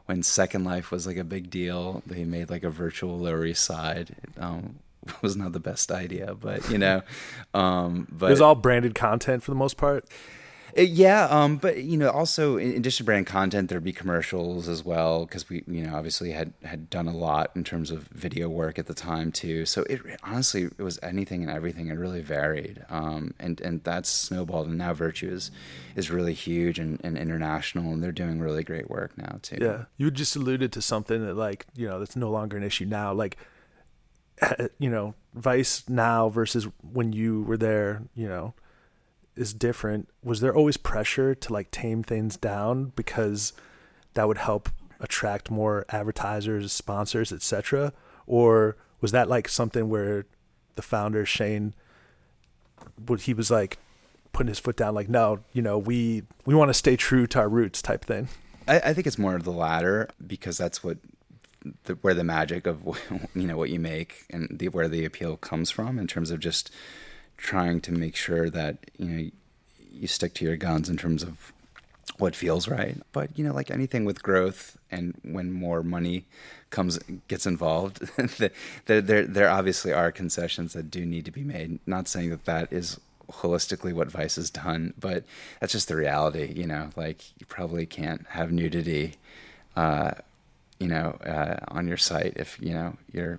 when 0.07 0.23
Second 0.23 0.65
Life 0.65 0.91
was 0.91 1.07
like 1.07 1.17
a 1.19 1.25
big 1.25 1.51
deal. 1.51 2.03
They 2.07 2.25
made 2.25 2.49
like 2.49 2.65
a 2.65 2.71
virtual 2.71 3.19
Lower 3.19 3.45
East 3.45 3.65
Side. 3.65 4.17
It, 4.23 4.43
um, 4.43 4.77
was 5.23 5.37
not 5.37 5.53
the 5.53 5.61
best 5.61 5.93
idea, 5.93 6.35
but 6.35 6.69
you 6.71 6.79
know, 6.79 7.03
um, 7.53 8.09
but 8.11 8.27
it 8.27 8.31
was 8.31 8.41
all 8.41 8.55
branded 8.55 8.95
content 8.95 9.43
for 9.43 9.51
the 9.51 9.57
most 9.57 9.77
part. 9.77 10.07
Uh, 10.77 10.83
yeah, 10.83 11.25
um, 11.27 11.57
but 11.57 11.83
you 11.83 11.97
know, 11.97 12.11
also 12.11 12.59
in 12.59 12.73
addition 12.73 12.99
to 12.99 13.05
brand 13.05 13.27
content, 13.27 13.71
there'd 13.71 13.83
be 13.83 13.93
commercials 13.93 14.69
as 14.69 14.85
well 14.85 15.25
because 15.25 15.49
we, 15.49 15.65
you 15.67 15.83
know, 15.83 15.97
obviously 15.97 16.33
had 16.33 16.53
had 16.65 16.91
done 16.91 17.09
a 17.09 17.17
lot 17.17 17.51
in 17.55 17.65
terms 17.65 17.91
of 17.91 18.09
video 18.09 18.49
work 18.49 18.79
at 18.79 18.87
the 18.87 18.95
time 18.95 19.33
too. 19.33 19.65
So 19.65 19.85
it 19.85 20.01
honestly 20.23 20.65
it 20.65 20.83
was 20.83 20.99
anything 21.03 21.43
and 21.43 21.51
everything. 21.51 21.89
It 21.89 21.95
really 21.95 22.21
varied, 22.21 22.85
um, 22.91 23.33
and 23.39 23.61
and 23.61 23.83
that's 23.85 24.11
snowballed. 24.11 24.69
And 24.69 24.77
now 24.77 24.93
Virtue 24.93 25.31
is 25.31 25.51
is 25.95 26.11
really 26.11 26.35
huge 26.35 26.79
and, 26.79 27.01
and 27.03 27.17
international, 27.17 27.93
and 27.93 28.03
they're 28.03 28.13
doing 28.13 28.39
really 28.39 28.65
great 28.65 28.91
work 28.91 29.17
now 29.17 29.39
too. 29.41 29.59
Yeah, 29.61 29.85
you 29.97 30.11
just 30.11 30.37
alluded 30.37 30.73
to 30.73 30.83
something 30.83 31.25
that 31.25 31.35
like 31.35 31.67
you 31.75 31.89
know 31.89 31.99
that's 31.99 32.17
no 32.17 32.31
longer 32.31 32.57
an 32.57 32.63
issue 32.63 32.85
now. 32.85 33.15
Like 33.15 33.39
you 34.79 34.91
know, 34.91 35.15
Vice 35.35 35.89
now 35.89 36.29
versus 36.29 36.67
when 36.83 37.15
you 37.15 37.43
were 37.45 37.57
there, 37.57 38.03
you 38.15 38.29
know 38.29 38.53
is 39.37 39.55
different. 39.55 40.09
Was 40.23 40.41
there 40.41 40.55
always 40.55 40.77
pressure 40.77 41.35
to 41.35 41.53
like 41.53 41.71
tame 41.71 42.03
things 42.03 42.37
down 42.37 42.93
because 42.97 43.53
that 44.15 44.27
would 44.27 44.39
help 44.39 44.69
attract 45.01 45.51
more 45.51 45.85
advertisers, 45.91 46.73
sponsors, 46.73 47.33
etc. 47.33 47.93
Or 48.27 48.77
was 49.01 49.13
that 49.13 49.29
like 49.29 49.49
something 49.49 49.89
where 49.89 50.27
the 50.75 50.83
founder 50.83 51.25
Shane 51.25 51.75
what 53.07 53.23
he 53.23 53.35
was 53.35 53.51
like 53.51 53.79
putting 54.33 54.49
his 54.49 54.59
foot 54.59 54.77
down 54.77 54.95
like 54.95 55.09
no, 55.09 55.41
you 55.53 55.63
know, 55.63 55.79
we 55.79 56.23
we 56.45 56.55
want 56.55 56.69
to 56.69 56.75
stay 56.75 56.97
true 56.97 57.27
to 57.29 57.39
our 57.39 57.49
roots 57.49 57.83
type 57.83 58.05
thing. 58.05 58.29
I, 58.69 58.81
I 58.81 58.95
think 58.95 59.07
it's 59.07 59.19
more 59.19 59.35
of 59.35 59.45
the 59.45 59.53
latter 59.53 60.09
because 60.27 60.59
that's 60.59 60.83
what 60.83 60.99
the, 61.85 61.95
where 61.95 62.15
the 62.15 62.25
magic 62.25 62.67
of 62.67 62.83
you 63.35 63.47
know 63.47 63.57
what 63.57 63.71
you 63.71 63.81
make 63.81 64.25
and 64.31 64.49
the, 64.51 64.69
where 64.69 64.89
the 64.89 65.05
appeal 65.05 65.37
comes 65.37 65.71
from 65.71 65.99
in 65.99 66.07
terms 66.07 66.31
of 66.31 66.41
just 66.41 66.71
trying 67.37 67.81
to 67.83 67.93
make 67.93 68.17
sure 68.17 68.51
that 68.51 68.79
you 68.99 69.07
know 69.07 69.31
you 69.91 70.07
stick 70.07 70.35
to 70.35 70.45
your 70.45 70.57
guns 70.57 70.89
in 70.89 70.97
terms 70.97 71.23
of 71.23 71.53
what 72.19 72.35
feels 72.35 72.69
right. 72.69 72.97
But 73.13 73.37
you 73.39 73.45
know, 73.45 73.53
like 73.53 73.71
anything 73.71 74.05
with 74.05 74.23
growth, 74.23 74.79
and 74.91 75.15
when 75.23 75.53
more 75.53 75.83
money 75.83 76.27
comes 76.71 76.99
gets 77.29 77.47
involved, 77.47 77.99
there, 78.87 79.01
there 79.01 79.27
there 79.27 79.51
obviously 79.51 79.93
are 79.93 80.13
concessions 80.13 80.73
that 80.73 80.91
do 80.91 81.05
need 81.05 81.25
to 81.25 81.31
be 81.31 81.45
made. 81.45 81.79
Not 81.87 82.09
saying 82.09 82.31
that 82.31 82.45
that 82.45 82.73
is 82.73 83.01
holistically 83.31 83.93
what 83.93 84.11
Vice 84.11 84.37
has 84.37 84.51
done, 84.51 84.95
but 84.99 85.25
that's 85.61 85.73
just 85.73 85.89
the 85.89 85.97
reality. 85.97 86.53
You 86.55 86.67
know, 86.67 86.91
like 86.97 87.23
you 87.39 87.47
probably 87.47 87.87
can't 87.87 88.27
have 88.29 88.53
nudity, 88.53 89.15
uh, 89.77 90.13
you 90.79 90.89
know, 90.89 91.19
uh, 91.25 91.57
on 91.69 91.89
your 91.89 91.97
site 91.97 92.35
if 92.37 92.59
you 92.61 92.73
know 92.73 92.97
you're 93.13 93.39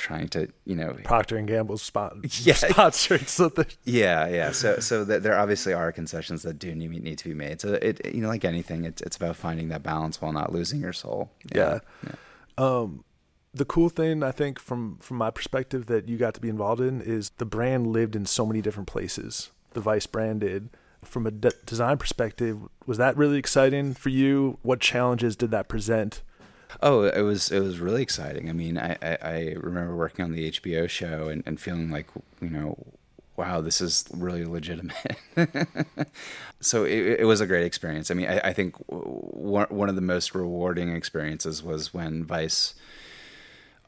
trying 0.00 0.28
to 0.28 0.48
you 0.64 0.74
know 0.74 0.96
Procter 1.04 1.36
and 1.36 1.46
Gamble 1.46 1.78
spot 1.78 2.16
yeah. 2.22 2.54
sponsoring 2.54 3.26
something. 3.28 3.66
Yeah, 3.84 4.26
yeah. 4.28 4.52
So 4.52 4.78
so 4.80 5.04
there 5.04 5.38
obviously 5.38 5.72
are 5.72 5.92
concessions 5.92 6.42
that 6.42 6.58
do 6.58 6.74
need, 6.74 6.90
need 7.02 7.18
to 7.18 7.28
be 7.28 7.34
made. 7.34 7.60
So 7.60 7.74
it 7.74 8.04
you 8.14 8.22
know 8.22 8.28
like 8.28 8.44
anything, 8.44 8.84
it's 8.84 9.02
it's 9.02 9.16
about 9.16 9.36
finding 9.36 9.68
that 9.68 9.82
balance 9.82 10.20
while 10.20 10.32
not 10.32 10.52
losing 10.52 10.80
your 10.80 10.92
soul. 10.92 11.30
Yeah. 11.54 11.80
yeah. 12.04 12.12
Um, 12.58 13.04
the 13.52 13.64
cool 13.64 13.88
thing 13.88 14.22
I 14.22 14.30
think 14.32 14.58
from 14.58 14.98
from 14.98 15.16
my 15.18 15.30
perspective 15.30 15.86
that 15.86 16.08
you 16.08 16.16
got 16.16 16.34
to 16.34 16.40
be 16.40 16.48
involved 16.48 16.80
in 16.80 17.00
is 17.00 17.30
the 17.38 17.44
brand 17.44 17.88
lived 17.88 18.16
in 18.16 18.26
so 18.26 18.46
many 18.46 18.60
different 18.60 18.88
places. 18.88 19.50
The 19.72 19.80
Vice 19.80 20.06
brand 20.06 20.40
did. 20.40 20.70
From 21.02 21.26
a 21.26 21.30
de- 21.30 21.52
design 21.64 21.96
perspective, 21.96 22.58
was 22.86 22.98
that 22.98 23.16
really 23.16 23.38
exciting 23.38 23.94
for 23.94 24.10
you? 24.10 24.58
What 24.60 24.80
challenges 24.80 25.34
did 25.34 25.50
that 25.50 25.66
present? 25.66 26.20
Oh, 26.82 27.02
it 27.02 27.22
was 27.22 27.50
it 27.50 27.60
was 27.60 27.78
really 27.80 28.02
exciting. 28.02 28.48
I 28.48 28.52
mean, 28.52 28.78
I, 28.78 28.96
I, 29.02 29.18
I 29.22 29.54
remember 29.56 29.96
working 29.96 30.24
on 30.24 30.32
the 30.32 30.50
HBO 30.50 30.88
show 30.88 31.28
and, 31.28 31.42
and 31.46 31.60
feeling 31.60 31.90
like 31.90 32.06
you 32.40 32.50
know, 32.50 32.76
wow, 33.36 33.60
this 33.60 33.80
is 33.80 34.04
really 34.12 34.44
legitimate. 34.44 35.16
so 36.60 36.84
it, 36.84 37.20
it, 37.20 37.26
was 37.26 37.40
a 37.40 37.46
great 37.46 37.64
experience. 37.64 38.10
I 38.10 38.14
mean, 38.14 38.28
I, 38.28 38.38
I 38.38 38.52
think 38.52 38.76
one 38.88 39.66
one 39.68 39.88
of 39.88 39.94
the 39.94 40.00
most 40.00 40.34
rewarding 40.34 40.94
experiences 40.94 41.62
was 41.62 41.92
when 41.92 42.24
Vice. 42.24 42.74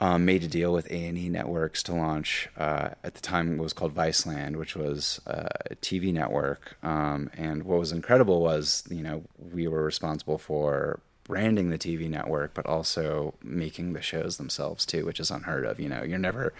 Um, 0.01 0.25
made 0.25 0.43
a 0.43 0.49
deal 0.49 0.73
with 0.73 0.91
A 0.91 1.07
and 1.07 1.17
E 1.17 1.29
Networks 1.29 1.81
to 1.85 1.95
launch. 1.95 2.49
Uh, 2.57 2.89
at 3.05 3.15
the 3.15 3.21
time, 3.21 3.53
it 3.53 3.63
was 3.63 3.73
called 3.73 3.95
Viceland, 3.95 4.57
which 4.57 4.75
was 4.75 5.21
uh, 5.29 5.47
a 5.71 5.77
TV 5.77 6.13
network. 6.13 6.77
Um, 6.83 7.31
and 7.35 7.63
what 7.63 7.79
was 7.79 7.93
incredible 7.93 8.43
was, 8.43 8.83
you 8.91 9.01
know, 9.01 9.23
we 9.39 9.69
were 9.69 9.85
responsible 9.85 10.39
for 10.39 10.99
branding 11.25 11.71
the 11.71 11.79
TV 11.79 12.09
network, 12.09 12.55
but 12.55 12.67
also 12.67 13.35
making 13.43 13.93
the 13.93 14.03
shows 14.03 14.37
themselves 14.37 14.85
too, 14.85 15.05
which 15.05 15.21
is 15.21 15.31
unheard 15.31 15.65
of. 15.65 15.79
You 15.79 15.89
know, 15.89 16.03
you're 16.03 16.19
never 16.19 16.53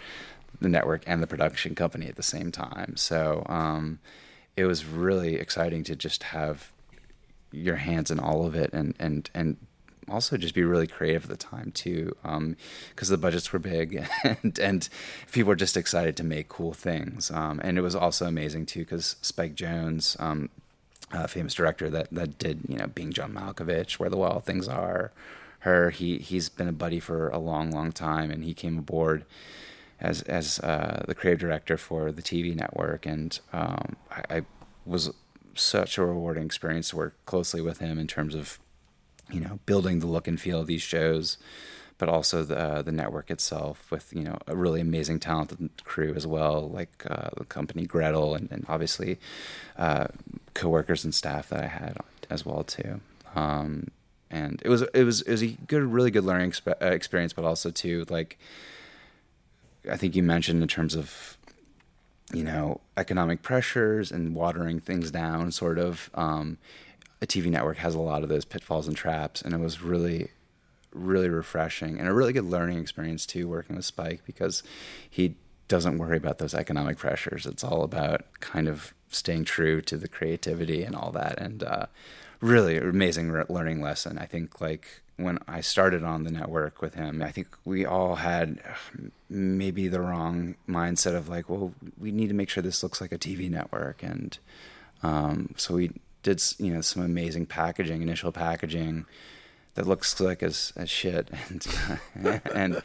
the 0.61 0.69
network 0.69 1.03
and 1.07 1.21
the 1.21 1.27
production 1.27 1.75
company 1.75 2.07
at 2.07 2.15
the 2.15 2.23
same 2.23 2.51
time. 2.51 2.95
So 2.95 3.43
um, 3.47 3.99
it 4.55 4.65
was 4.65 4.85
really 4.85 5.35
exciting 5.35 5.83
to 5.85 5.95
just 5.95 6.23
have 6.23 6.71
your 7.51 7.77
hands 7.77 8.09
in 8.09 8.19
all 8.19 8.45
of 8.45 8.55
it 8.55 8.73
and 8.73 8.95
and 8.99 9.29
and 9.33 9.57
also 10.09 10.35
just 10.37 10.55
be 10.55 10.63
really 10.63 10.87
creative 10.87 11.23
at 11.23 11.29
the 11.29 11.37
time 11.37 11.71
too 11.71 12.15
because 12.23 13.09
um, 13.09 13.13
the 13.13 13.17
budgets 13.17 13.53
were 13.53 13.59
big 13.59 14.05
and 14.23 14.59
and 14.59 14.89
people 15.31 15.49
were 15.49 15.55
just 15.55 15.77
excited 15.77 16.17
to 16.17 16.23
make 16.23 16.49
cool 16.49 16.73
things 16.73 17.31
um, 17.31 17.61
and 17.63 17.77
it 17.77 17.81
was 17.81 17.95
also 17.95 18.25
amazing 18.25 18.65
too 18.65 18.79
because 18.79 19.15
Spike 19.21 19.55
Jonze 19.55 20.19
um, 20.19 20.49
uh, 21.13 21.27
famous 21.27 21.53
director 21.53 21.89
that 21.89 22.07
that 22.11 22.37
did 22.37 22.61
you 22.67 22.77
know 22.77 22.87
being 22.87 23.13
John 23.13 23.33
Malkovich, 23.33 23.99
Where 23.99 24.09
the 24.09 24.17
Wild 24.17 24.43
Things 24.43 24.67
Are. 24.67 25.11
Her 25.59 25.91
he 25.91 26.17
he's 26.17 26.49
been 26.49 26.67
a 26.67 26.73
buddy 26.73 26.99
for 26.99 27.29
a 27.29 27.37
long 27.37 27.71
long 27.71 27.91
time, 27.91 28.31
and 28.31 28.43
he 28.43 28.53
came 28.53 28.77
aboard 28.77 29.23
as 29.99 30.21
as 30.23 30.59
uh, 30.59 31.03
the 31.07 31.15
creative 31.15 31.39
director 31.39 31.77
for 31.77 32.11
the 32.11 32.21
TV 32.21 32.53
network, 32.55 33.05
and 33.05 33.39
um, 33.53 33.95
I, 34.11 34.37
I, 34.37 34.45
was 34.85 35.13
such 35.55 35.97
a 35.97 36.05
rewarding 36.05 36.43
experience 36.43 36.89
to 36.89 36.97
work 36.97 37.15
closely 37.25 37.61
with 37.61 37.77
him 37.77 37.97
in 37.97 38.07
terms 38.07 38.35
of 38.35 38.59
you 39.31 39.39
know 39.39 39.59
building 39.65 39.99
the 39.99 40.07
look 40.07 40.27
and 40.27 40.41
feel 40.41 40.59
of 40.59 40.67
these 40.67 40.81
shows 40.81 41.37
but 42.03 42.09
also 42.09 42.43
the 42.43 42.59
uh, 42.59 42.81
the 42.81 42.91
network 42.91 43.31
itself 43.31 43.89
with 43.89 44.11
you 44.11 44.23
know 44.23 44.37
a 44.45 44.57
really 44.57 44.81
amazing 44.81 45.21
talented 45.21 45.69
crew 45.85 46.13
as 46.17 46.27
well, 46.27 46.69
like 46.69 47.05
uh, 47.09 47.29
the 47.37 47.45
company 47.45 47.85
Gretel, 47.85 48.35
and, 48.35 48.51
and 48.51 48.65
obviously 48.67 49.17
uh, 49.77 50.07
coworkers 50.53 51.05
and 51.05 51.15
staff 51.15 51.47
that 51.47 51.63
I 51.63 51.67
had 51.67 51.95
as 52.29 52.45
well 52.45 52.65
too. 52.65 52.99
Um, 53.35 53.87
and 54.29 54.61
it 54.65 54.67
was 54.67 54.81
it 54.81 55.05
was 55.05 55.21
it 55.21 55.31
was 55.31 55.43
a 55.43 55.55
good, 55.65 55.83
really 55.83 56.11
good 56.11 56.25
learning 56.25 56.51
exp- 56.51 56.81
uh, 56.81 56.87
experience, 56.87 57.31
but 57.31 57.45
also 57.45 57.71
too 57.71 58.05
like 58.09 58.37
I 59.89 59.95
think 59.95 60.13
you 60.13 60.23
mentioned 60.23 60.61
in 60.61 60.67
terms 60.67 60.95
of 60.95 61.37
you 62.33 62.43
know 62.43 62.81
economic 62.97 63.43
pressures 63.43 64.11
and 64.11 64.35
watering 64.35 64.81
things 64.81 65.09
down, 65.09 65.51
sort 65.51 65.77
of. 65.77 66.09
Um, 66.15 66.57
a 67.21 67.25
TV 67.25 67.45
network 67.45 67.77
has 67.77 67.95
a 67.95 68.01
lot 68.01 68.21
of 68.23 68.27
those 68.27 68.43
pitfalls 68.43 68.85
and 68.85 68.97
traps, 68.97 69.41
and 69.41 69.53
it 69.53 69.59
was 69.61 69.81
really 69.81 70.31
really 70.93 71.29
refreshing 71.29 71.99
and 71.99 72.07
a 72.07 72.13
really 72.13 72.33
good 72.33 72.45
learning 72.45 72.79
experience 72.79 73.25
too 73.25 73.47
working 73.47 73.75
with 73.75 73.85
Spike 73.85 74.21
because 74.25 74.63
he 75.09 75.35
doesn't 75.67 75.97
worry 75.97 76.17
about 76.17 76.37
those 76.37 76.53
economic 76.53 76.97
pressures. 76.97 77.45
It's 77.45 77.63
all 77.63 77.83
about 77.83 78.25
kind 78.39 78.67
of 78.67 78.93
staying 79.09 79.45
true 79.45 79.81
to 79.81 79.97
the 79.97 80.07
creativity 80.07 80.83
and 80.83 80.95
all 80.95 81.11
that. 81.11 81.39
And 81.39 81.63
uh, 81.63 81.85
really 82.41 82.77
amazing 82.77 83.31
learning 83.49 83.81
lesson. 83.81 84.17
I 84.17 84.25
think 84.25 84.59
like 84.59 85.01
when 85.15 85.39
I 85.47 85.61
started 85.61 86.03
on 86.03 86.23
the 86.23 86.31
network 86.31 86.81
with 86.81 86.95
him, 86.95 87.21
I 87.21 87.31
think 87.31 87.47
we 87.63 87.85
all 87.85 88.15
had 88.15 88.59
maybe 89.29 89.87
the 89.87 90.01
wrong 90.01 90.55
mindset 90.67 91.15
of 91.15 91.29
like, 91.29 91.49
well, 91.49 91.73
we 91.97 92.11
need 92.11 92.27
to 92.27 92.33
make 92.33 92.49
sure 92.49 92.63
this 92.63 92.83
looks 92.83 92.99
like 92.99 93.11
a 93.11 93.17
TV 93.17 93.49
network. 93.49 94.03
And 94.03 94.37
um, 95.01 95.53
so 95.55 95.75
we 95.75 95.91
did, 96.23 96.41
you 96.57 96.73
know, 96.73 96.81
some 96.81 97.03
amazing 97.03 97.45
packaging, 97.45 98.01
initial 98.01 98.31
packaging 98.31 99.05
that 99.75 99.87
looks 99.87 100.19
like 100.19 100.43
as, 100.43 100.71
as 100.75 100.89
shit. 100.89 101.29
And 101.49 102.41
and 102.53 102.81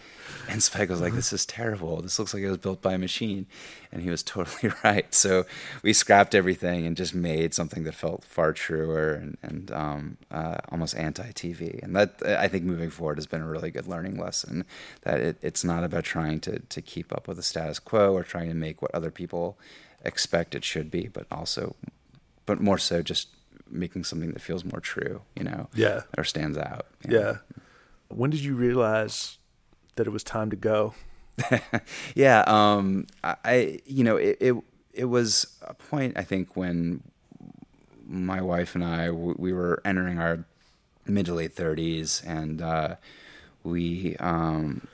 and 0.48 0.62
Spike 0.62 0.88
was 0.88 1.00
like 1.00 1.12
this 1.12 1.32
is 1.32 1.44
terrible. 1.44 2.00
This 2.00 2.18
looks 2.18 2.32
like 2.32 2.42
it 2.42 2.48
was 2.48 2.58
built 2.58 2.80
by 2.80 2.94
a 2.94 2.98
machine. 2.98 3.46
And 3.92 4.02
he 4.02 4.10
was 4.10 4.22
totally 4.34 4.72
right. 4.82 5.12
So 5.14 5.44
we 5.82 5.92
scrapped 5.92 6.34
everything 6.34 6.86
and 6.86 6.96
just 6.96 7.14
made 7.14 7.54
something 7.54 7.84
that 7.84 7.94
felt 7.94 8.24
far 8.24 8.52
truer 8.52 9.12
and, 9.14 9.36
and 9.42 9.70
um, 9.70 10.16
uh, 10.30 10.56
almost 10.70 10.96
anti-TV 10.96 11.82
and 11.82 11.94
that 11.94 12.22
I 12.24 12.48
think 12.48 12.64
moving 12.64 12.90
forward 12.90 13.18
has 13.18 13.26
been 13.26 13.42
a 13.42 13.48
really 13.48 13.70
good 13.70 13.86
learning 13.86 14.18
lesson 14.18 14.64
that 15.02 15.20
it, 15.20 15.36
it's 15.42 15.64
not 15.64 15.84
about 15.84 16.04
trying 16.04 16.40
to 16.40 16.60
to 16.60 16.82
keep 16.82 17.12
up 17.12 17.28
with 17.28 17.36
the 17.36 17.42
status 17.42 17.78
quo 17.78 18.12
or 18.14 18.22
trying 18.22 18.48
to 18.48 18.54
make 18.54 18.82
what 18.82 18.94
other 18.94 19.10
people 19.10 19.58
expect 20.04 20.54
it 20.54 20.64
should 20.64 20.90
be 20.90 21.08
but 21.08 21.26
also 21.30 21.74
but 22.46 22.60
more 22.60 22.78
so 22.78 23.02
just 23.02 23.28
making 23.70 24.04
something 24.04 24.32
that 24.32 24.40
feels 24.40 24.64
more 24.64 24.80
true, 24.80 25.22
you 25.36 25.44
know? 25.44 25.68
Yeah. 25.74 26.02
Or 26.16 26.24
stands 26.24 26.58
out. 26.58 26.86
Yeah. 27.08 27.38
When 28.08 28.30
did 28.30 28.40
you 28.40 28.54
realize 28.54 29.38
that 29.96 30.06
it 30.06 30.10
was 30.10 30.24
time 30.24 30.50
to 30.50 30.56
go? 30.56 30.94
yeah, 32.14 32.44
um, 32.46 33.06
I, 33.22 33.80
you 33.86 34.04
know, 34.04 34.16
it, 34.16 34.38
it 34.40 34.56
it 34.92 35.04
was 35.04 35.46
a 35.62 35.74
point 35.74 36.18
I 36.18 36.22
think 36.22 36.56
when 36.56 37.02
my 38.06 38.40
wife 38.40 38.74
and 38.74 38.84
I 38.84 39.10
we 39.10 39.52
were 39.52 39.80
entering 39.84 40.18
our 40.18 40.44
mid 41.06 41.26
to 41.26 41.34
late 41.34 41.52
thirties, 41.52 42.22
and 42.26 42.60
uh, 42.60 42.96
we 43.62 44.16
um, 44.16 44.86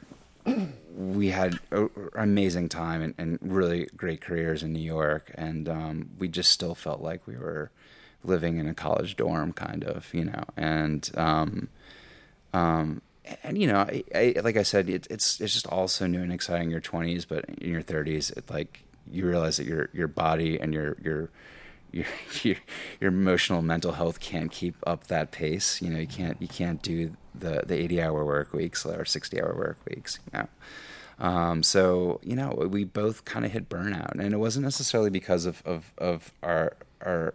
we 0.97 1.29
had 1.29 1.59
an 1.71 1.91
amazing 2.15 2.69
time 2.69 3.03
and, 3.03 3.15
and, 3.19 3.39
really 3.43 3.89
great 3.97 4.21
careers 4.21 4.63
in 4.63 4.73
New 4.73 4.83
York, 4.83 5.33
and 5.35 5.69
um, 5.69 6.11
we 6.19 6.29
just 6.29 6.53
still 6.53 6.75
felt 6.75 7.01
like 7.01 7.27
we 7.27 7.37
were 7.37 7.71
living 8.25 8.59
in 8.59 8.67
a 8.67 8.75
college 8.75 9.17
dorm, 9.17 9.53
kind 9.53 9.85
of, 9.85 10.13
you 10.13 10.25
know, 10.25 10.45
and 10.57 11.11
um, 11.17 11.69
um, 12.53 13.03
and 13.43 13.59
you 13.59 13.67
know, 13.67 13.79
I, 13.79 14.05
I, 14.15 14.35
like 14.43 14.57
I 14.57 14.63
said, 14.63 14.89
it, 14.89 15.07
it's 15.11 15.41
it's 15.41 15.53
just 15.53 15.67
all 15.69 15.89
so 15.89 16.07
new 16.07 16.23
and 16.23 16.33
exciting 16.33 16.65
in 16.65 16.71
your 16.71 16.81
twenties, 16.81 17.25
but 17.25 17.45
in 17.49 17.71
your 17.71 17.83
thirties, 17.83 18.31
it 18.31 18.51
like 18.51 18.85
you 19.11 19.27
realize 19.27 19.57
that 19.57 19.67
your 19.67 19.89
your 19.93 20.09
body 20.09 20.59
and 20.61 20.75
your 20.75 20.97
your 21.03 21.31
your, 21.93 22.07
your 22.43 22.57
your 23.01 23.09
emotional 23.11 23.63
mental 23.63 23.93
health 23.93 24.21
can't 24.21 24.51
keep 24.51 24.77
up 24.87 25.07
that 25.07 25.31
pace. 25.31 25.81
You 25.81 25.91
know, 25.91 25.99
you 25.99 26.07
can't 26.07 26.41
you 26.41 26.49
can't 26.49 26.83
do 26.83 27.17
the 27.35 27.63
the 27.67 27.75
eighty 27.75 28.01
hour 28.01 28.25
work 28.25 28.53
weeks 28.53 28.85
or 28.85 29.05
sixty 29.05 29.41
hour 29.41 29.55
work 29.55 29.79
weeks. 29.89 30.19
You 30.33 30.41
know. 30.41 30.49
Um, 31.19 31.63
so 31.63 32.21
you 32.23 32.37
know, 32.37 32.51
we 32.71 32.85
both 32.85 33.25
kind 33.25 33.45
of 33.45 33.53
hit 33.53 33.69
burnout, 33.69 34.19
and 34.19 34.35
it 34.35 34.39
wasn't 34.39 34.65
necessarily 34.65 35.11
because 35.11 35.47
of 35.47 35.63
of, 35.65 35.93
of 35.97 36.33
our 36.43 36.77
our 37.01 37.35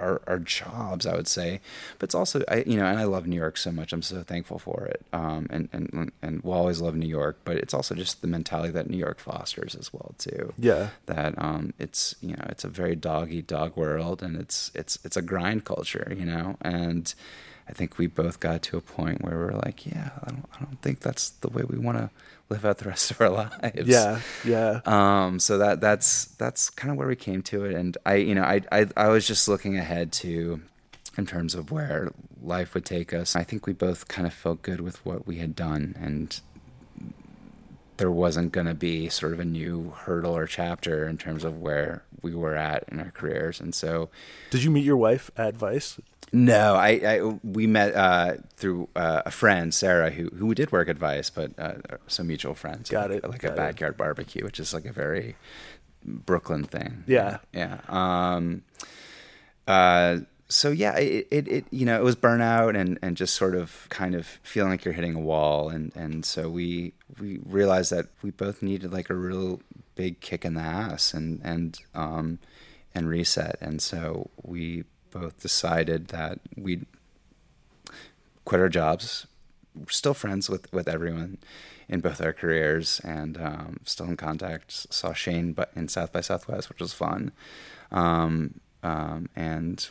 our, 0.00 0.22
our 0.26 0.38
jobs, 0.38 1.06
I 1.06 1.14
would 1.14 1.28
say. 1.28 1.60
But 1.98 2.04
it's 2.04 2.14
also, 2.14 2.42
I, 2.48 2.64
you 2.66 2.76
know, 2.76 2.86
and 2.86 2.98
I 2.98 3.04
love 3.04 3.26
New 3.26 3.36
York 3.36 3.56
so 3.56 3.70
much. 3.70 3.92
I'm 3.92 4.02
so 4.02 4.22
thankful 4.22 4.58
for 4.58 4.86
it. 4.86 5.04
Um, 5.12 5.46
and, 5.50 5.68
and, 5.72 6.12
and 6.22 6.42
we'll 6.42 6.56
always 6.56 6.80
love 6.80 6.94
New 6.96 7.08
York, 7.08 7.40
but 7.44 7.56
it's 7.56 7.74
also 7.74 7.94
just 7.94 8.22
the 8.22 8.28
mentality 8.28 8.72
that 8.72 8.88
New 8.88 8.96
York 8.98 9.20
fosters 9.20 9.74
as 9.74 9.92
well, 9.92 10.14
too. 10.18 10.52
Yeah. 10.58 10.88
That, 11.06 11.34
um, 11.38 11.74
it's, 11.78 12.14
you 12.20 12.36
know, 12.36 12.46
it's 12.48 12.64
a 12.64 12.68
very 12.68 12.96
dog 12.96 13.30
eat 13.30 13.46
dog 13.46 13.76
world 13.76 14.22
and 14.22 14.36
it's, 14.36 14.70
it's, 14.74 14.98
it's 15.04 15.16
a 15.16 15.22
grind 15.22 15.64
culture, 15.64 16.12
you 16.16 16.24
know, 16.24 16.56
and 16.62 17.14
I 17.68 17.72
think 17.72 17.98
we 17.98 18.08
both 18.08 18.40
got 18.40 18.62
to 18.62 18.76
a 18.76 18.80
point 18.80 19.22
where 19.22 19.38
we're 19.38 19.52
like, 19.52 19.86
yeah, 19.86 20.10
I 20.24 20.30
don't, 20.30 20.44
I 20.54 20.64
don't 20.64 20.82
think 20.82 21.00
that's 21.00 21.30
the 21.30 21.48
way 21.48 21.62
we 21.62 21.78
want 21.78 21.98
to 21.98 22.10
live 22.50 22.64
out 22.64 22.78
the 22.78 22.88
rest 22.88 23.10
of 23.10 23.20
our 23.20 23.30
lives. 23.62 23.88
Yeah, 23.88 24.20
yeah. 24.44 24.80
Um, 24.84 25.38
so 25.38 25.58
that 25.58 25.80
that's 25.80 26.26
that's 26.36 26.68
kind 26.68 26.90
of 26.90 26.98
where 26.98 27.08
we 27.08 27.16
came 27.16 27.42
to 27.44 27.64
it, 27.64 27.74
and 27.74 27.96
I, 28.04 28.16
you 28.16 28.34
know, 28.34 28.42
I, 28.42 28.60
I 28.70 28.86
I 28.96 29.08
was 29.08 29.26
just 29.26 29.48
looking 29.48 29.76
ahead 29.78 30.12
to, 30.14 30.60
in 31.16 31.26
terms 31.26 31.54
of 31.54 31.70
where 31.70 32.12
life 32.42 32.74
would 32.74 32.84
take 32.84 33.14
us. 33.14 33.34
I 33.34 33.44
think 33.44 33.66
we 33.66 33.72
both 33.72 34.08
kind 34.08 34.26
of 34.26 34.34
felt 34.34 34.62
good 34.62 34.80
with 34.80 35.04
what 35.06 35.26
we 35.26 35.36
had 35.36 35.54
done, 35.54 35.96
and 35.98 36.38
there 37.96 38.10
wasn't 38.10 38.52
going 38.52 38.66
to 38.66 38.74
be 38.74 39.08
sort 39.08 39.32
of 39.32 39.40
a 39.40 39.44
new 39.44 39.90
hurdle 39.90 40.36
or 40.36 40.46
chapter 40.46 41.06
in 41.06 41.18
terms 41.18 41.44
of 41.44 41.60
where 41.60 42.02
we 42.22 42.34
were 42.34 42.56
at 42.56 42.84
in 42.88 43.00
our 43.00 43.10
careers, 43.10 43.60
and 43.60 43.74
so. 43.74 44.10
Did 44.50 44.64
you 44.64 44.70
meet 44.70 44.84
your 44.84 44.96
wife 44.96 45.30
at 45.36 45.54
Vice? 45.56 45.98
No, 46.32 46.76
I, 46.76 46.88
I 46.90 47.38
we 47.42 47.66
met 47.66 47.94
uh, 47.94 48.34
through 48.56 48.88
uh, 48.94 49.22
a 49.26 49.30
friend, 49.30 49.74
Sarah, 49.74 50.10
who 50.10 50.28
who 50.28 50.54
did 50.54 50.70
work 50.70 50.88
at 50.88 50.96
Vice, 50.96 51.28
but 51.28 51.52
uh, 51.58 51.74
some 52.06 52.28
mutual 52.28 52.54
friends. 52.54 52.88
Got 52.88 53.10
like, 53.10 53.24
it. 53.24 53.28
Like 53.28 53.40
got 53.40 53.52
a 53.52 53.56
backyard 53.56 53.94
it. 53.94 53.98
barbecue, 53.98 54.44
which 54.44 54.60
is 54.60 54.72
like 54.72 54.84
a 54.84 54.92
very 54.92 55.34
Brooklyn 56.04 56.64
thing. 56.64 57.04
Yeah, 57.06 57.38
yeah. 57.52 57.80
Um, 57.88 58.62
uh, 59.66 60.18
so 60.48 60.70
yeah, 60.70 60.96
it, 60.96 61.26
it, 61.30 61.48
it 61.48 61.64
you 61.70 61.84
know 61.84 61.96
it 61.96 62.04
was 62.04 62.14
burnout 62.14 62.78
and 62.78 62.98
and 63.02 63.16
just 63.16 63.34
sort 63.34 63.56
of 63.56 63.86
kind 63.88 64.14
of 64.14 64.26
feeling 64.42 64.70
like 64.70 64.84
you're 64.84 64.94
hitting 64.94 65.14
a 65.16 65.20
wall, 65.20 65.68
and 65.68 65.94
and 65.96 66.24
so 66.24 66.48
we 66.48 66.92
we 67.18 67.40
realized 67.44 67.90
that 67.90 68.06
we 68.22 68.30
both 68.30 68.62
needed 68.62 68.92
like 68.92 69.10
a 69.10 69.14
real 69.14 69.60
big 69.96 70.20
kick 70.20 70.44
in 70.44 70.54
the 70.54 70.60
ass 70.60 71.12
and 71.12 71.40
and 71.42 71.80
um 71.94 72.38
and 72.94 73.08
reset, 73.08 73.56
and 73.60 73.82
so 73.82 74.30
we 74.42 74.84
both 75.10 75.40
decided 75.40 76.08
that 76.08 76.40
we'd 76.56 76.86
quit 78.44 78.60
our 78.60 78.68
jobs. 78.68 79.26
We're 79.74 79.86
still 79.88 80.14
friends 80.14 80.50
with, 80.50 80.72
with 80.72 80.88
everyone 80.88 81.38
in 81.88 82.00
both 82.00 82.20
our 82.20 82.32
careers 82.32 83.00
and 83.04 83.36
um, 83.40 83.80
still 83.84 84.06
in 84.06 84.16
contact. 84.16 84.92
Saw 84.92 85.12
Shane 85.12 85.52
but 85.52 85.70
in 85.74 85.88
South 85.88 86.12
by 86.12 86.20
Southwest, 86.20 86.68
which 86.68 86.80
was 86.80 86.92
fun. 86.92 87.32
Um, 87.90 88.60
um, 88.82 89.28
and 89.36 89.88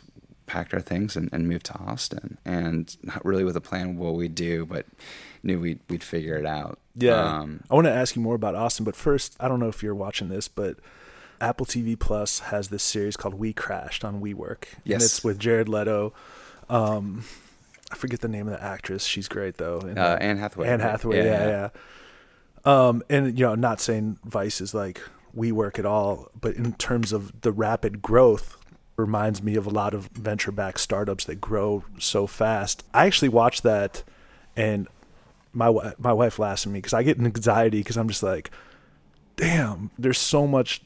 packed 0.48 0.74
our 0.74 0.80
things 0.80 1.16
and, 1.16 1.30
and, 1.32 1.48
moved 1.48 1.68
to 1.68 1.78
Austin. 1.78 2.40
And 2.44 2.96
not 3.04 3.24
really 3.24 3.44
with 3.44 3.56
a 3.56 3.62
plan 3.62 3.98
what 3.98 4.16
we'd 4.16 4.34
do, 4.34 4.66
but 4.66 4.88
knew 5.44 5.60
we'd, 5.60 5.80
we'd 5.90 6.04
figure 6.04 6.36
it 6.36 6.46
out. 6.46 6.80
Yeah. 6.96 7.22
Um, 7.22 7.64
I 7.70 7.76
want 7.76 7.86
to 7.86 7.94
ask 7.94 8.16
you 8.16 8.22
more 8.22 8.36
about 8.36 8.56
Austin, 8.56 8.84
but 8.84 8.96
first, 8.96 9.36
I 9.40 9.48
don't 9.48 9.60
know 9.60 9.68
if 9.68 9.84
you're 9.84 9.94
watching 9.94 10.30
this, 10.30 10.48
but 10.48 10.78
Apple 11.42 11.66
TV 11.66 11.98
Plus 11.98 12.40
has 12.40 12.70
this 12.70 12.84
series 12.84 13.18
called 13.18 13.40
WeCrashed 13.40 14.04
on 14.04 14.22
WeWork. 14.22 14.66
Yes. 14.84 14.96
And 14.96 15.04
it's 15.04 15.24
with 15.24 15.40
Jared 15.40 15.70
Leto. 15.70 16.14
Um, 16.70 17.24
I 17.92 17.96
forget 17.96 18.22
the 18.22 18.28
name 18.28 18.48
of 18.48 18.54
the 18.54 18.64
actress. 18.64 19.06
She's 19.06 19.28
great 19.28 19.58
though. 19.58 19.80
And, 19.80 19.98
uh, 19.98 20.18
Anne 20.20 20.38
Hathaway. 20.38 20.68
Anne 20.68 20.80
Hathaway. 20.80 21.18
Yeah, 21.18 21.48
yeah. 21.48 21.70
yeah. 22.66 22.88
Um, 22.88 23.04
and 23.10 23.38
you 23.38 23.46
know, 23.46 23.56
not 23.56 23.80
saying 23.82 24.20
Vice 24.24 24.62
is 24.62 24.74
like 24.74 25.02
WeWork 25.36 25.80
at 25.80 25.86
all, 25.86 26.30
but 26.40 26.56
in 26.56 26.74
terms 26.74 27.12
of 27.14 27.42
the 27.42 27.52
rapid 27.52 28.02
growth, 28.02 28.58
reminds 29.00 29.42
me 29.42 29.56
of 29.56 29.66
a 29.66 29.70
lot 29.70 29.94
of 29.94 30.08
venture-backed 30.08 30.80
startups 30.80 31.24
that 31.26 31.40
grow 31.40 31.86
so 31.98 32.28
fast. 32.28 32.84
I 32.94 33.06
actually 33.06 33.30
watched 33.30 33.64
that, 33.64 34.04
and 34.56 34.88
my 35.54 35.94
my 35.98 36.14
wife 36.14 36.38
laughs 36.38 36.66
at 36.66 36.72
me 36.72 36.80
because 36.80 36.94
I 36.94 37.04
get 37.04 37.18
an 37.18 37.26
anxiety 37.26 37.80
because 37.80 37.98
I'm 37.98 38.10
just 38.10 38.24
like, 38.24 38.52
damn, 39.38 39.90
there's 39.98 40.20
so 40.20 40.46
much 40.46 40.82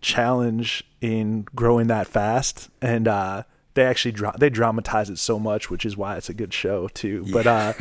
challenge 0.00 0.84
in 1.00 1.46
growing 1.54 1.86
that 1.88 2.06
fast. 2.06 2.68
And 2.80 3.06
uh, 3.08 3.44
they 3.74 3.84
actually 3.84 4.12
dra- 4.12 4.36
they 4.38 4.50
dramatize 4.50 5.10
it 5.10 5.18
so 5.18 5.38
much 5.38 5.70
which 5.70 5.84
is 5.84 5.96
why 5.96 6.16
it's 6.16 6.28
a 6.28 6.34
good 6.34 6.52
show 6.52 6.88
too. 6.88 7.24
But 7.32 7.46
uh 7.46 7.72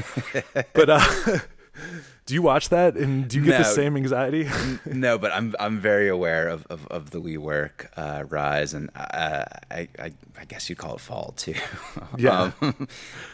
but 0.74 0.90
uh 0.90 1.00
do 2.30 2.36
you 2.36 2.44
watch 2.44 2.70
that 2.70 2.96
and 2.96 3.28
do 3.28 3.39
you 3.39 3.46
get 3.46 3.54
no, 3.54 3.58
the 3.58 3.63
same 3.63 3.98
anxiety? 3.98 4.48
no, 4.86 5.18
but 5.18 5.32
I'm 5.34 5.56
I'm 5.60 5.80
very 5.80 6.08
aware 6.08 6.48
of 6.48 6.63
of, 6.68 6.86
of 6.86 7.10
the 7.10 7.20
WeWork 7.20 7.88
uh, 7.98 8.26
rise, 8.26 8.76
and 8.76 8.92
uh, 8.96 9.46
I, 9.72 9.88
I, 9.98 10.12
I 10.39 10.46
guess 10.48 10.70
you'd 10.70 10.78
call 10.78 10.94
it 10.94 11.02
fall 11.02 11.34
too. 11.36 11.56
Yeah. 12.18 12.52
um, 12.62 12.88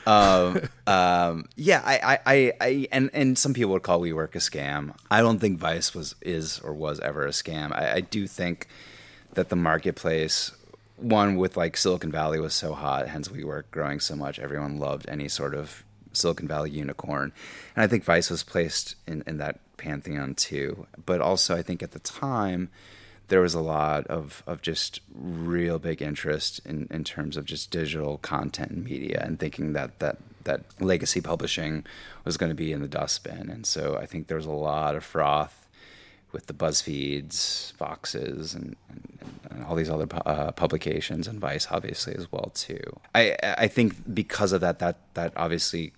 um, 0.05 0.61
um, 0.87 1.49
yeah. 1.57 1.81
I, 1.83 2.19
I, 2.25 2.53
I 2.61 2.87
and 2.93 3.09
and 3.13 3.37
some 3.37 3.53
people 3.53 3.73
would 3.73 3.83
call 3.83 3.99
WeWork 3.99 4.33
a 4.35 4.37
scam. 4.37 4.95
I 5.11 5.19
don't 5.19 5.39
think 5.39 5.59
Vice 5.59 5.93
was 5.93 6.15
is 6.21 6.59
or 6.59 6.73
was 6.73 7.01
ever 7.01 7.25
a 7.25 7.31
scam. 7.31 7.73
I, 7.73 7.95
I 7.95 7.99
do 7.99 8.27
think 8.27 8.67
that 9.33 9.49
the 9.49 9.57
marketplace 9.57 10.53
one 10.95 11.35
with 11.35 11.57
like 11.57 11.75
Silicon 11.75 12.11
Valley 12.11 12.39
was 12.39 12.53
so 12.53 12.73
hot, 12.73 13.09
hence 13.09 13.27
WeWork 13.27 13.63
growing 13.71 13.99
so 13.99 14.15
much. 14.15 14.39
Everyone 14.39 14.77
loved 14.77 15.05
any 15.09 15.27
sort 15.27 15.53
of 15.53 15.83
Silicon 16.15 16.47
Valley 16.47 16.71
unicorn. 16.71 17.31
And 17.75 17.83
I 17.83 17.87
think 17.87 18.03
Vice 18.03 18.29
was 18.29 18.43
placed 18.43 18.95
in, 19.05 19.23
in 19.27 19.37
that 19.37 19.59
pantheon 19.77 20.35
too. 20.35 20.87
But 21.05 21.21
also, 21.21 21.55
I 21.55 21.61
think 21.61 21.83
at 21.83 21.91
the 21.91 21.99
time, 21.99 22.69
there 23.27 23.41
was 23.41 23.55
a 23.55 23.61
lot 23.61 24.05
of, 24.07 24.43
of 24.45 24.61
just 24.61 25.01
real 25.13 25.79
big 25.79 26.01
interest 26.01 26.61
in, 26.65 26.87
in 26.91 27.03
terms 27.03 27.37
of 27.37 27.45
just 27.45 27.71
digital 27.71 28.19
content 28.19 28.71
and 28.71 28.83
media 28.83 29.21
and 29.25 29.39
thinking 29.39 29.73
that, 29.73 29.99
that, 29.99 30.17
that 30.43 30.61
legacy 30.79 31.21
publishing 31.21 31.85
was 32.23 32.37
going 32.37 32.51
to 32.51 32.55
be 32.55 32.71
in 32.71 32.81
the 32.81 32.87
dustbin. 32.87 33.49
And 33.49 33.65
so 33.65 33.97
I 33.97 34.05
think 34.05 34.27
there 34.27 34.37
was 34.37 34.45
a 34.45 34.51
lot 34.51 34.95
of 34.95 35.03
froth 35.03 35.67
with 36.31 36.47
the 36.47 36.53
BuzzFeeds, 36.53 37.73
Voxes, 37.77 38.53
and, 38.53 38.75
and, 38.89 39.19
and 39.49 39.63
all 39.63 39.73
these 39.73 39.89
other 39.89 40.05
uh, 40.25 40.51
publications, 40.51 41.29
and 41.29 41.39
Vice 41.39 41.67
obviously 41.71 42.13
as 42.13 42.29
well 42.29 42.51
too. 42.53 42.99
I 43.15 43.37
I 43.41 43.67
think 43.69 44.13
because 44.13 44.51
of 44.51 44.59
that, 44.59 44.79
that 44.79 44.97
that 45.13 45.31
obviously 45.37 45.93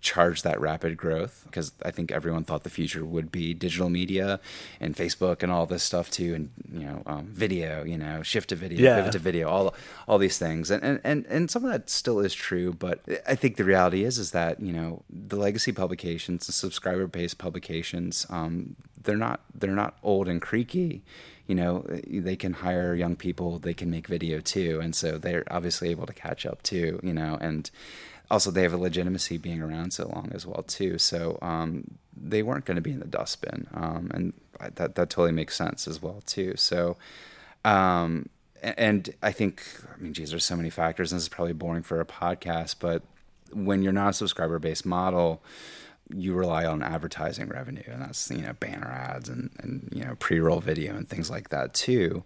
charge 0.00 0.42
that 0.42 0.58
rapid 0.60 0.96
growth 0.96 1.42
because 1.44 1.72
I 1.84 1.90
think 1.90 2.10
everyone 2.10 2.44
thought 2.44 2.62
the 2.62 2.70
future 2.70 3.04
would 3.04 3.30
be 3.30 3.52
digital 3.52 3.90
media 3.90 4.40
and 4.80 4.96
Facebook 4.96 5.42
and 5.42 5.52
all 5.52 5.66
this 5.66 5.82
stuff 5.82 6.10
too, 6.10 6.34
and 6.34 6.50
you 6.72 6.86
know, 6.86 7.02
um, 7.06 7.26
video, 7.26 7.84
you 7.84 7.98
know, 7.98 8.22
shift 8.22 8.48
to 8.48 8.56
video, 8.56 8.80
yeah. 8.80 8.96
pivot 8.96 9.12
to 9.12 9.18
video, 9.18 9.48
all 9.48 9.74
all 10.08 10.18
these 10.18 10.38
things, 10.38 10.70
and, 10.70 10.82
and 10.82 11.00
and 11.04 11.26
and 11.26 11.50
some 11.50 11.64
of 11.64 11.70
that 11.70 11.90
still 11.90 12.20
is 12.20 12.34
true, 12.34 12.72
but 12.72 13.00
I 13.26 13.34
think 13.34 13.56
the 13.56 13.64
reality 13.64 14.04
is 14.04 14.18
is 14.18 14.30
that 14.30 14.60
you 14.60 14.72
know 14.72 15.02
the 15.10 15.36
legacy 15.36 15.72
publications, 15.72 16.46
the 16.46 16.52
subscriber 16.52 17.06
based 17.06 17.38
publications, 17.38 18.26
um, 18.30 18.76
they're 19.02 19.16
not 19.16 19.40
they're 19.54 19.70
not 19.70 19.98
old 20.02 20.28
and 20.28 20.40
creaky 20.40 21.02
you 21.46 21.54
know 21.54 21.84
they 22.06 22.36
can 22.36 22.52
hire 22.52 22.94
young 22.94 23.16
people 23.16 23.58
they 23.58 23.74
can 23.74 23.90
make 23.90 24.06
video 24.06 24.40
too 24.40 24.78
and 24.80 24.94
so 24.94 25.18
they're 25.18 25.44
obviously 25.50 25.90
able 25.90 26.06
to 26.06 26.12
catch 26.12 26.46
up 26.46 26.62
too 26.62 27.00
you 27.02 27.12
know 27.12 27.36
and 27.40 27.70
also 28.30 28.50
they 28.50 28.62
have 28.62 28.72
a 28.72 28.78
legitimacy 28.78 29.38
being 29.38 29.60
around 29.60 29.92
so 29.92 30.08
long 30.08 30.30
as 30.32 30.46
well 30.46 30.62
too. 30.62 30.98
So 30.98 31.38
um, 31.42 31.98
they 32.16 32.42
weren't 32.42 32.64
going 32.64 32.76
to 32.76 32.82
be 32.82 32.92
in 32.92 33.00
the 33.00 33.06
dustbin, 33.06 33.66
um, 33.74 34.10
and 34.12 34.32
that 34.58 34.94
that 34.94 35.10
totally 35.10 35.32
makes 35.32 35.56
sense 35.56 35.86
as 35.88 36.02
well 36.02 36.22
too. 36.26 36.54
So. 36.56 36.96
Um, 37.64 38.30
and 38.62 39.14
I 39.22 39.32
think, 39.32 39.62
I 39.94 39.98
mean, 39.98 40.12
geez, 40.12 40.30
there's 40.30 40.44
so 40.44 40.56
many 40.56 40.68
factors, 40.68 41.12
and 41.12 41.16
this 41.16 41.22
is 41.24 41.28
probably 41.30 41.54
boring 41.54 41.82
for 41.82 41.98
a 41.98 42.04
podcast, 42.04 42.76
but 42.78 43.02
when 43.52 43.82
you're 43.82 43.92
not 43.92 44.10
a 44.10 44.12
subscriber 44.12 44.58
based 44.58 44.86
model, 44.86 45.42
you 46.14 46.34
rely 46.34 46.64
on 46.64 46.82
advertising 46.82 47.48
revenue, 47.48 47.82
and 47.86 48.02
that's 48.02 48.30
you 48.30 48.42
know 48.42 48.52
banner 48.54 48.88
ads 48.88 49.28
and 49.28 49.50
and 49.58 49.88
you 49.92 50.04
know 50.04 50.16
pre 50.16 50.40
roll 50.40 50.60
video 50.60 50.96
and 50.96 51.08
things 51.08 51.30
like 51.30 51.50
that 51.50 51.74
too. 51.74 52.24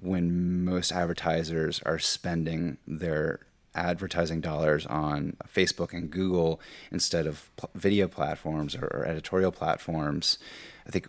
When 0.00 0.64
most 0.64 0.92
advertisers 0.92 1.80
are 1.84 1.98
spending 1.98 2.78
their 2.86 3.40
advertising 3.78 4.40
dollars 4.40 4.86
on 4.86 5.36
Facebook 5.52 5.92
and 5.92 6.10
Google 6.10 6.60
instead 6.90 7.26
of 7.26 7.50
pl- 7.56 7.70
video 7.74 8.08
platforms 8.08 8.74
or, 8.74 8.86
or, 8.86 9.04
editorial 9.06 9.52
platforms, 9.52 10.38
I 10.86 10.90
think 10.90 11.06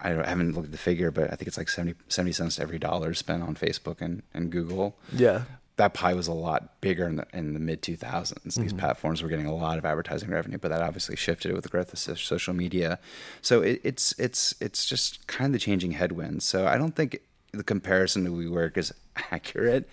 I, 0.00 0.10
I, 0.10 0.28
haven't 0.28 0.54
looked 0.54 0.66
at 0.66 0.72
the 0.72 0.78
figure, 0.78 1.10
but 1.10 1.32
I 1.32 1.36
think 1.36 1.48
it's 1.48 1.58
like 1.58 1.68
70, 1.68 1.94
70 2.08 2.32
cents 2.32 2.58
every 2.58 2.78
dollar 2.78 3.14
spent 3.14 3.42
on 3.42 3.54
Facebook 3.54 4.00
and, 4.00 4.22
and 4.32 4.50
Google. 4.50 4.96
Yeah 5.14 5.42
that 5.76 5.94
pie 5.94 6.14
was 6.14 6.28
a 6.28 6.32
lot 6.32 6.80
bigger 6.80 7.06
in 7.06 7.16
the 7.16 7.26
in 7.32 7.54
the 7.54 7.60
mid 7.60 7.82
2000s. 7.82 8.34
Mm-hmm. 8.34 8.62
These 8.62 8.72
platforms 8.72 9.22
were 9.22 9.28
getting 9.28 9.46
a 9.46 9.54
lot 9.54 9.78
of 9.78 9.84
advertising 9.84 10.30
revenue, 10.30 10.58
but 10.58 10.68
that 10.68 10.82
obviously 10.82 11.16
shifted 11.16 11.52
with 11.52 11.64
the 11.64 11.70
growth 11.70 11.92
of 11.92 11.98
social 12.18 12.54
media. 12.54 12.98
So 13.40 13.62
it, 13.62 13.80
it's 13.82 14.12
it's 14.18 14.54
it's 14.60 14.86
just 14.86 15.26
kind 15.26 15.46
of 15.46 15.52
the 15.52 15.58
changing 15.58 15.92
headwinds. 15.92 16.44
So 16.44 16.66
I 16.66 16.76
don't 16.76 16.94
think 16.94 17.20
the 17.52 17.64
comparison 17.64 18.24
to 18.24 18.30
WeWork 18.30 18.76
is 18.76 18.92
accurate 19.30 19.88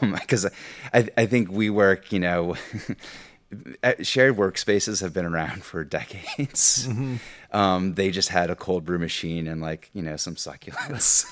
because 0.00 0.44
um, 0.44 0.50
I 0.92 1.08
I 1.16 1.26
think 1.26 1.48
WeWork, 1.50 2.12
you 2.12 2.20
know. 2.20 2.56
shared 4.02 4.36
workspaces 4.36 5.00
have 5.00 5.12
been 5.12 5.24
around 5.24 5.62
for 5.62 5.84
decades. 5.98 6.88
Mm-hmm. 6.88 7.16
Um, 7.56 7.94
they 7.94 8.10
just 8.10 8.30
had 8.30 8.50
a 8.50 8.56
cold 8.56 8.84
brew 8.84 8.98
machine 8.98 9.46
and 9.46 9.62
like 9.62 9.88
you 9.94 10.02
know 10.02 10.16
some 10.16 10.34
succulents. 10.34 11.24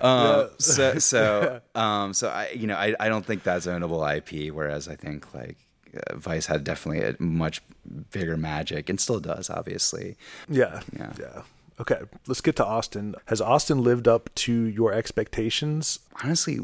Um, 0.00 0.48
so 0.58 0.98
so 0.98 1.60
um, 1.74 2.14
so 2.14 2.28
I 2.28 2.50
you 2.50 2.66
know 2.66 2.76
I, 2.76 2.94
I 2.98 3.08
don't 3.08 3.26
think 3.26 3.42
that's 3.42 3.66
ownable 3.66 4.00
IP. 4.16 4.52
Whereas 4.54 4.88
I 4.88 4.96
think 4.96 5.34
like 5.34 5.58
uh, 5.94 6.16
Vice 6.16 6.46
had 6.46 6.64
definitely 6.64 7.02
a 7.02 7.16
much 7.22 7.62
bigger 8.10 8.36
magic 8.36 8.88
and 8.88 9.00
still 9.00 9.20
does, 9.20 9.50
obviously. 9.50 10.16
Yeah, 10.48 10.80
yeah, 10.96 11.12
yeah. 11.18 11.42
Okay, 11.80 12.00
let's 12.26 12.42
get 12.42 12.56
to 12.56 12.64
Austin. 12.64 13.14
Has 13.28 13.40
Austin 13.40 13.82
lived 13.82 14.06
up 14.06 14.28
to 14.34 14.52
your 14.52 14.92
expectations? 14.92 16.00
Honestly, 16.22 16.60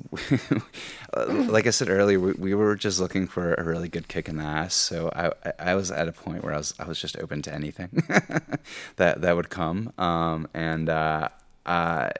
like 1.16 1.66
I 1.66 1.70
said 1.70 1.88
earlier, 1.88 2.20
we, 2.20 2.32
we, 2.32 2.54
were 2.54 2.76
just 2.76 3.00
looking 3.00 3.26
for 3.26 3.54
a 3.54 3.64
really 3.64 3.88
good 3.88 4.08
kick 4.08 4.28
in 4.28 4.36
the 4.36 4.42
ass. 4.42 4.74
So 4.74 5.10
I, 5.16 5.32
I 5.58 5.74
was 5.74 5.90
at 5.90 6.06
a 6.06 6.12
point 6.12 6.44
where 6.44 6.52
I 6.52 6.58
was 6.58 6.74
I 6.78 6.84
was 6.84 7.00
just 7.00 7.16
open 7.16 7.40
to 7.42 7.54
anything 7.54 8.02
that 8.96 9.22
that 9.22 9.36
would 9.36 9.48
come. 9.48 9.94
Um, 9.96 10.48
and 10.52 10.90
uh, 10.90 11.30
uh, 11.64 12.10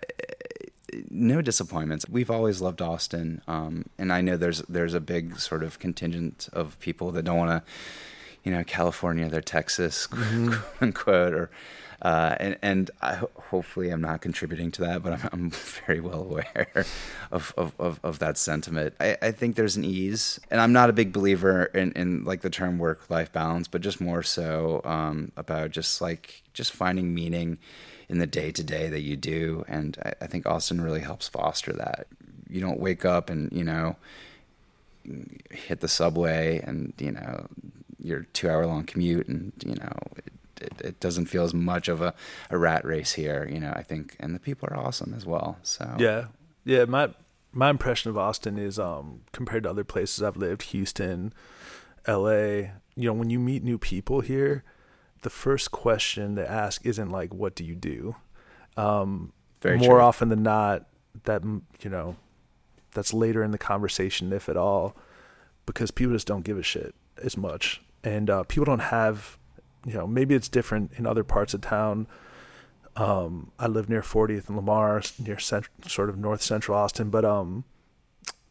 no 1.10 1.42
disappointments. 1.42 2.08
We've 2.08 2.30
always 2.30 2.62
loved 2.62 2.80
Austin, 2.80 3.42
um, 3.46 3.84
and 3.98 4.10
I 4.10 4.22
know 4.22 4.38
there's 4.38 4.62
there's 4.62 4.94
a 4.94 5.00
big 5.00 5.38
sort 5.38 5.62
of 5.62 5.78
contingent 5.78 6.48
of 6.54 6.80
people 6.80 7.10
that 7.12 7.24
don't 7.24 7.36
want 7.36 7.50
to, 7.50 7.70
you 8.42 8.52
know, 8.52 8.64
California, 8.64 9.28
they're 9.28 9.42
Texas, 9.42 10.06
mm-hmm. 10.10 10.48
quote 10.48 10.64
unquote, 10.80 11.34
or. 11.34 11.50
Uh, 12.02 12.36
and 12.38 12.58
and 12.62 12.90
I, 13.00 13.20
hopefully 13.36 13.90
I'm 13.90 14.02
not 14.02 14.20
contributing 14.20 14.70
to 14.72 14.82
that, 14.82 15.02
but 15.02 15.14
I'm, 15.14 15.28
I'm 15.32 15.50
very 15.86 16.00
well 16.00 16.22
aware 16.22 16.84
of, 17.30 17.54
of, 17.56 17.72
of, 17.78 18.00
of, 18.02 18.18
that 18.18 18.36
sentiment. 18.36 18.94
I, 19.00 19.16
I 19.22 19.30
think 19.32 19.56
there's 19.56 19.76
an 19.76 19.84
ease, 19.84 20.38
and 20.50 20.60
I'm 20.60 20.72
not 20.72 20.90
a 20.90 20.92
big 20.92 21.12
believer 21.12 21.64
in, 21.64 21.92
in 21.92 22.24
like 22.24 22.42
the 22.42 22.50
term 22.50 22.78
work 22.78 23.08
life 23.08 23.32
balance, 23.32 23.66
but 23.66 23.80
just 23.80 24.00
more 24.00 24.22
so 24.22 24.82
um, 24.84 25.32
about 25.36 25.70
just 25.70 26.02
like 26.02 26.42
just 26.52 26.72
finding 26.72 27.14
meaning 27.14 27.58
in 28.08 28.18
the 28.18 28.26
day 28.26 28.52
to 28.52 28.62
day 28.62 28.88
that 28.88 29.00
you 29.00 29.16
do. 29.16 29.64
And 29.66 29.96
I, 30.04 30.12
I, 30.22 30.26
think 30.26 30.46
Austin 30.46 30.80
really 30.80 31.00
helps 31.00 31.28
foster 31.28 31.72
that. 31.72 32.06
You 32.48 32.60
don't 32.60 32.78
wake 32.78 33.04
up 33.04 33.30
and, 33.30 33.50
you 33.52 33.64
know, 33.64 33.96
hit 35.50 35.80
the 35.80 35.88
subway 35.88 36.60
and, 36.60 36.92
you 36.98 37.12
know, 37.12 37.46
your 38.00 38.26
two 38.32 38.48
hour 38.48 38.66
long 38.66 38.84
commute 38.84 39.26
and, 39.26 39.52
you 39.64 39.74
know, 39.74 39.92
it, 40.60 40.72
it, 40.80 41.00
doesn't 41.00 41.26
feel 41.26 41.44
as 41.44 41.54
much 41.54 41.88
of 41.88 42.00
a, 42.00 42.14
a 42.50 42.58
rat 42.58 42.84
race 42.84 43.12
here, 43.12 43.48
you 43.50 43.60
know, 43.60 43.72
I 43.74 43.82
think. 43.82 44.16
And 44.20 44.34
the 44.34 44.40
people 44.40 44.68
are 44.70 44.76
awesome 44.76 45.14
as 45.14 45.26
well. 45.26 45.58
So, 45.62 45.94
yeah. 45.98 46.26
Yeah. 46.64 46.84
My, 46.84 47.10
my 47.52 47.70
impression 47.70 48.10
of 48.10 48.18
Austin 48.18 48.58
is 48.58 48.78
um, 48.78 49.22
compared 49.32 49.62
to 49.64 49.70
other 49.70 49.84
places 49.84 50.22
I've 50.22 50.36
lived, 50.36 50.62
Houston, 50.62 51.32
LA, 52.06 52.70
you 52.96 53.04
know, 53.04 53.12
when 53.12 53.30
you 53.30 53.38
meet 53.38 53.62
new 53.62 53.78
people 53.78 54.20
here, 54.20 54.64
the 55.22 55.30
first 55.30 55.70
question 55.70 56.34
they 56.34 56.46
ask 56.46 56.84
isn't 56.84 57.10
like, 57.10 57.34
"What 57.34 57.54
do 57.54 57.64
you 57.64 57.74
do?" 57.74 58.16
Um, 58.76 59.32
more 59.64 59.78
true. 59.78 60.00
often 60.00 60.28
than 60.28 60.42
not, 60.42 60.86
that 61.24 61.42
you 61.44 61.90
know, 61.90 62.16
that's 62.92 63.12
later 63.12 63.42
in 63.42 63.50
the 63.50 63.58
conversation, 63.58 64.32
if 64.32 64.48
at 64.48 64.56
all, 64.56 64.96
because 65.66 65.90
people 65.90 66.14
just 66.14 66.26
don't 66.26 66.44
give 66.44 66.58
a 66.58 66.62
shit 66.62 66.94
as 67.22 67.36
much, 67.36 67.82
and 68.04 68.30
uh, 68.30 68.44
people 68.44 68.64
don't 68.64 68.78
have, 68.80 69.38
you 69.86 69.94
know, 69.94 70.06
maybe 70.06 70.34
it's 70.34 70.48
different 70.48 70.92
in 70.96 71.06
other 71.06 71.24
parts 71.24 71.54
of 71.54 71.60
town. 71.60 72.06
Um, 72.96 73.52
I 73.58 73.66
live 73.66 73.88
near 73.88 74.02
40th 74.02 74.48
and 74.48 74.56
Lamar, 74.56 75.02
near 75.18 75.38
cent- 75.38 75.68
sort 75.86 76.08
of 76.08 76.18
north 76.18 76.42
central 76.42 76.76
Austin, 76.76 77.10
but 77.10 77.24
um, 77.24 77.64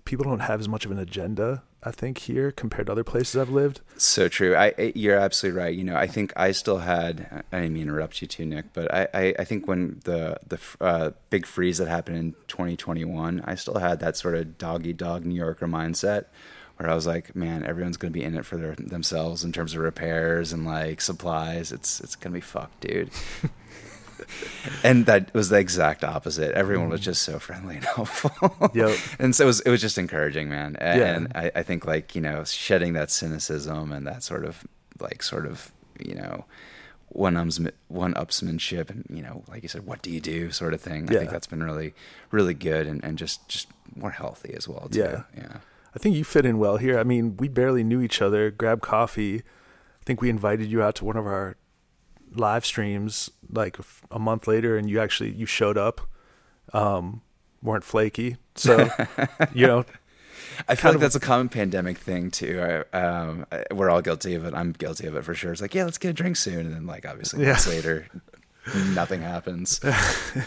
people 0.06 0.24
don't 0.24 0.40
have 0.40 0.60
as 0.60 0.70
much 0.70 0.86
of 0.86 0.92
an 0.92 1.00
agenda 1.00 1.64
I 1.86 1.92
think 1.92 2.18
here 2.18 2.52
compared 2.52 2.88
to 2.88 2.92
other 2.92 3.04
places 3.04 3.40
I've 3.40 3.52
lived. 3.52 3.82
So 3.96 4.28
true. 4.28 4.56
I, 4.56 4.92
you're 4.96 5.18
absolutely 5.18 5.62
right. 5.62 5.76
You 5.76 5.84
know, 5.84 5.96
I 5.96 6.08
think 6.08 6.34
I 6.36 6.52
still 6.52 6.80
had. 6.80 7.44
I 7.52 7.62
didn't 7.62 7.74
mean 7.74 7.86
to 7.86 7.92
interrupt 7.92 8.24
you 8.24 8.28
too, 8.28 8.44
Nick, 8.44 8.74
but 8.74 8.92
I, 8.92 9.08
I, 9.14 9.36
I 9.40 9.44
think 9.44 9.68
when 9.68 10.02
the 10.04 10.40
the 10.48 10.60
uh, 10.82 11.12
big 11.30 11.46
freeze 11.46 11.78
that 11.78 11.88
happened 11.88 12.18
in 12.18 12.32
2021, 12.48 13.44
I 13.46 13.54
still 13.54 13.78
had 13.78 14.00
that 14.00 14.18
sort 14.18 14.34
of 14.34 14.58
doggy 14.58 14.94
dog 14.94 15.26
New 15.26 15.36
Yorker 15.36 15.68
mindset, 15.68 16.26
where 16.78 16.90
I 16.90 16.96
was 16.96 17.08
like, 17.08 17.36
man, 17.36 17.64
everyone's 17.66 17.98
going 17.98 18.12
to 18.12 18.20
be 18.20 18.24
in 18.24 18.36
it 18.36 18.46
for 18.46 18.58
their, 18.58 18.76
themselves 18.76 19.44
in 19.44 19.52
terms 19.52 19.74
of 19.74 19.82
repairs 19.82 20.52
and 20.52 20.66
like 20.66 21.02
supplies. 21.02 21.72
It's 21.72 22.00
it's 22.02 22.16
going 22.16 22.34
to 22.34 22.38
be 22.38 22.42
fucked, 22.42 22.82
dude. 22.82 23.12
and 24.84 25.06
that 25.06 25.34
was 25.34 25.50
the 25.50 25.58
exact 25.58 26.04
opposite. 26.04 26.54
Everyone 26.54 26.90
was 26.90 27.02
mm. 27.02 27.06
just 27.06 27.22
so 27.22 27.40
friendly 27.40 27.78
and 27.78 27.86
helpful. 27.96 28.72
Yep. 28.74 28.98
and 29.20 29.36
so 29.36 29.46
it 29.46 29.48
was 29.48 29.60
it 29.62 29.70
was 29.70 29.82
just 29.82 29.98
encouraging, 29.98 30.50
man. 30.50 30.76
And, 30.80 31.00
yeah. 31.00 31.16
and 31.16 31.32
I, 31.36 31.52
I 31.56 31.64
think 31.64 31.86
like, 31.86 32.16
you 32.16 32.22
know, 32.22 32.44
shedding 32.44 32.94
that 32.94 33.10
cynicism 33.10 33.92
and 33.92 34.06
that 34.08 34.24
sort 34.24 34.46
of 34.46 34.66
like 35.00 35.24
sort 35.24 35.46
of, 35.46 35.72
you 36.00 36.16
know, 36.16 36.46
one 37.10 37.38
ums 37.38 37.60
one 37.88 38.14
upsmanship 38.16 38.90
and, 38.90 39.06
you 39.10 39.22
know, 39.22 39.44
like 39.48 39.64
you 39.64 39.70
said, 39.70 39.86
what 39.86 40.02
do 40.02 40.12
you 40.12 40.20
do 40.20 40.52
sort 40.52 40.74
of 40.74 40.82
thing. 40.82 41.08
Yeah. 41.08 41.16
I 41.16 41.20
think 41.20 41.32
that's 41.32 41.48
been 41.48 41.64
really, 41.64 41.94
really 42.32 42.54
good 42.54 42.88
and, 42.88 43.04
and 43.04 43.18
just 43.18 43.48
just 43.48 43.68
more 43.96 44.12
healthy 44.12 44.54
as 44.56 44.68
well 44.68 44.90
too. 44.90 45.00
Yeah. 45.00 45.24
Yeah. 45.38 45.58
I 45.96 46.00
think 46.00 46.16
you 46.16 46.24
fit 46.24 46.46
in 46.46 46.58
well 46.58 46.78
here. 46.78 47.00
I 47.00 47.04
mean, 47.04 47.38
we 47.38 47.48
barely 47.48 47.84
knew 47.84 48.02
each 48.02 48.22
other, 48.22 48.52
Grab 48.52 48.82
coffee. 48.82 49.38
I 49.38 50.04
think 50.04 50.22
we 50.22 50.30
invited 50.30 50.70
you 50.70 50.84
out 50.84 50.96
to 50.96 51.06
one 51.06 51.18
of 51.18 51.26
our 51.26 51.58
live 52.36 52.66
streams 52.66 53.30
like 53.50 53.78
a 54.12 54.20
month 54.20 54.48
later 54.48 54.78
and 54.78 54.90
you 54.90 55.00
actually 55.00 55.32
you 55.32 55.46
showed 55.46 55.78
up 55.78 56.02
um 56.74 57.22
weren't 57.62 57.84
flaky 57.84 58.36
so 58.56 58.90
you 59.54 59.66
know 59.66 59.86
I 60.68 60.76
feel 60.76 60.92
like 60.92 60.96
of, 60.96 61.02
that's 61.02 61.16
a 61.16 61.20
common 61.20 61.50
pandemic 61.50 61.98
thing 61.98 62.32
too. 62.32 62.84
I, 62.94 62.98
um, 62.98 63.46
we're 63.72 63.90
all 63.90 64.02
guilty 64.02 64.36
of 64.36 64.46
it. 64.46 64.54
I'm 64.54 64.72
guilty 64.72 65.08
of 65.08 65.16
it 65.16 65.24
for 65.24 65.34
sure. 65.34 65.52
It's 65.52 65.62
like, 65.62 65.76
yeah, 65.76 65.84
let's 65.84 65.98
get 65.98 66.10
a 66.10 66.14
drink 66.14 66.38
soon, 66.38 66.60
and 66.60 66.74
then 66.74 66.86
like 66.86 67.06
obviously 67.06 67.42
yeah. 67.42 67.52
months 67.52 67.68
later, 67.68 68.08
nothing 68.94 69.22
happens. 69.22 69.82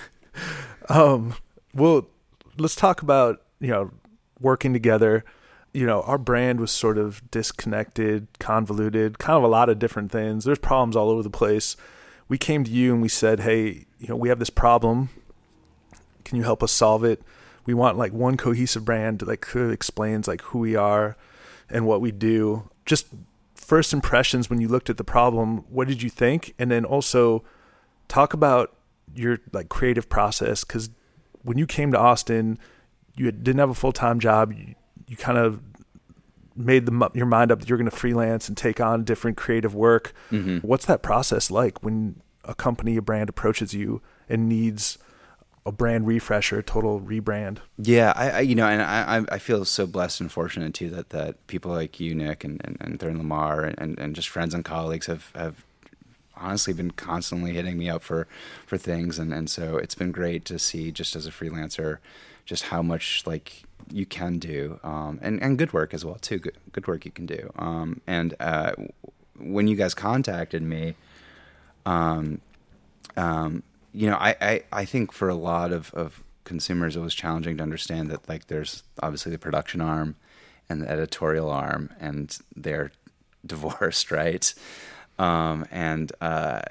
um, 0.89 1.35
well, 1.75 2.09
let's 2.57 2.75
talk 2.75 3.03
about 3.03 3.43
you 3.61 3.69
know 3.69 3.91
working 4.41 4.73
together 4.73 5.25
you 5.73 5.87
know, 5.87 6.03
our 6.03 6.19
brand 6.19 6.61
was 6.61 6.71
sort 6.71 6.99
of 6.99 7.23
disconnected, 7.31 8.27
convoluted, 8.39 9.19
kind 9.19 9.37
of 9.37 9.45
a 9.45 9.49
lot 9.49 9.69
of 9.69 9.79
different 9.79 10.11
things. 10.11 10.45
There's 10.45 10.59
problems 10.59 10.97
all 10.97 11.11
over 11.11 11.23
the 11.23 11.31
place. 11.31 11.77
We 12.29 12.39
came 12.39 12.65
to 12.65 12.71
you 12.71 12.93
and 12.93 13.03
we 13.03 13.09
said, 13.09 13.41
"Hey, 13.41 13.87
you 13.99 14.09
know, 14.09 14.17
we 14.17 14.29
have 14.29 14.39
this 14.39 14.51
problem. 14.51 15.11
Can 16.25 16.37
you 16.37 16.43
help 16.43 16.63
us 16.63 16.73
solve 16.73 17.05
it? 17.05 17.23
We 17.65 17.75
want 17.75 17.99
like 17.99 18.13
one 18.13 18.37
cohesive 18.37 18.85
brand 18.85 19.19
that 19.19 19.29
like 19.29 19.41
clearly 19.41 19.75
explains 19.75 20.27
like 20.27 20.43
who 20.43 20.59
we 20.59 20.77
are 20.77 21.17
and 21.69 21.87
what 21.87 22.01
we 22.01 22.13
do." 22.13 22.71
Just 22.87 23.09
first 23.55 23.93
impressions 23.93 24.49
when 24.49 24.61
you 24.61 24.69
looked 24.69 24.89
at 24.89 24.97
the 24.97 25.05
problem, 25.05 25.65
what 25.69 25.89
did 25.89 26.03
you 26.03 26.09
think? 26.09 26.55
And 26.59 26.71
then 26.71 26.85
also 26.85 27.45
talk 28.09 28.33
about 28.33 28.75
your 29.14 29.39
like 29.53 29.69
creative 29.69 30.09
process 30.09 30.64
cuz 30.64 30.91
when 31.43 31.59
you 31.59 31.66
came 31.66 31.93
to 31.93 31.99
Austin, 31.99 32.59
you 33.16 33.31
didn't 33.31 33.59
have 33.59 33.71
a 33.71 33.75
full-time 33.75 34.21
job. 34.21 34.55
You 35.09 35.17
kind 35.17 35.39
of 35.39 35.61
made 36.55 36.87
the, 36.87 37.11
your 37.15 37.27
mind 37.27 37.53
up 37.53 37.61
that 37.61 37.69
you're 37.69 37.79
going 37.79 37.91
to 37.91 37.97
freelance 37.97 38.49
and 38.49 38.57
take 38.57 38.81
on 38.81 39.05
different 39.05 39.37
creative 39.37 39.75
work. 39.75 40.13
Mm-hmm. 40.31 40.59
What's 40.59 40.87
that 40.87 41.03
process 41.03 41.51
like 41.51 41.83
when 41.83 42.21
a 42.45 42.55
company, 42.55 42.97
a 42.97 43.03
brand 43.03 43.29
approaches 43.29 43.75
you 43.75 44.03
and 44.29 44.49
needs 44.49 44.99
a 45.65 45.73
brand 45.73 46.07
refresh 46.07 46.53
or 46.53 46.59
a 46.59 46.63
total 46.63 47.01
rebrand? 47.01 47.59
Yeah, 47.77 48.13
I, 48.17 48.31
I 48.31 48.41
you 48.41 48.55
know, 48.55 48.67
and 48.67 48.83
I, 48.83 49.25
I 49.35 49.39
feel 49.39 49.65
so 49.65 49.87
blessed 49.87 50.21
and 50.21 50.33
fortunate 50.33 50.75
too 50.75 50.91
that, 50.91 51.11
that 51.11 51.47
people 51.47 51.71
like 51.71 52.01
you, 52.01 52.15
Nick, 52.15 52.43
and, 52.43 52.61
and, 52.65 52.77
and 52.81 52.99
Third 52.99 53.17
Lamar, 53.17 53.65
and, 53.65 53.99
and 53.99 54.15
just 54.15 54.29
friends 54.29 54.55
and 54.55 54.65
colleagues 54.65 55.07
have, 55.07 55.31
have 55.35 55.65
honestly 56.37 56.73
been 56.73 56.93
constantly 56.93 57.53
hitting 57.53 57.77
me 57.77 57.89
up 57.89 58.03
for 58.03 58.27
for 58.67 58.79
things, 58.79 59.19
and 59.19 59.33
and 59.33 59.51
so 59.51 59.77
it's 59.77 59.95
been 59.95 60.13
great 60.13 60.45
to 60.47 60.59
see 60.59 60.91
just 60.91 61.15
as 61.15 61.27
a 61.27 61.31
freelancer, 61.31 61.99
just 62.45 62.65
how 62.65 62.81
much 62.81 63.25
like 63.27 63.65
you 63.91 64.07
can 64.07 64.39
do, 64.39 64.81
um, 64.83 65.18
and 65.22 65.43
and 65.43 65.59
good 65.59 65.72
work 65.72 65.95
as 65.95 66.05
well 66.05 66.16
too. 66.16 66.39
Good 66.39 66.57
good 66.72 66.87
work 66.87 67.05
you 67.05 67.11
can 67.11 67.26
do. 67.26 67.51
Um, 67.57 68.01
and 68.07 68.35
uh, 68.41 68.72
when 69.39 69.68
you 69.68 69.76
guys 69.76 69.95
contacted 69.95 70.62
me, 70.62 70.95
um, 71.87 72.41
um, 73.16 73.62
you 73.93 74.09
know, 74.11 74.16
I, 74.16 74.37
I 74.41 74.62
I 74.72 74.85
think 74.85 75.12
for 75.12 75.29
a 75.29 75.35
lot 75.35 75.72
of 75.72 75.93
of 75.95 76.22
consumers, 76.45 76.97
it 76.97 77.01
was 77.01 77.14
challenging 77.14 77.57
to 77.59 77.62
understand 77.62 78.11
that 78.11 78.29
like 78.29 78.47
there's 78.47 78.83
obviously 79.03 79.33
the 79.33 79.39
production 79.39 79.81
arm 79.81 80.16
and 80.68 80.83
the 80.83 80.91
editorial 80.91 81.51
arm, 81.51 81.91
and 82.01 82.37
they're 82.55 82.93
divorced, 83.47 84.11
right? 84.11 84.53
Um, 85.18 85.66
and 85.70 86.12
uh, 86.20 86.62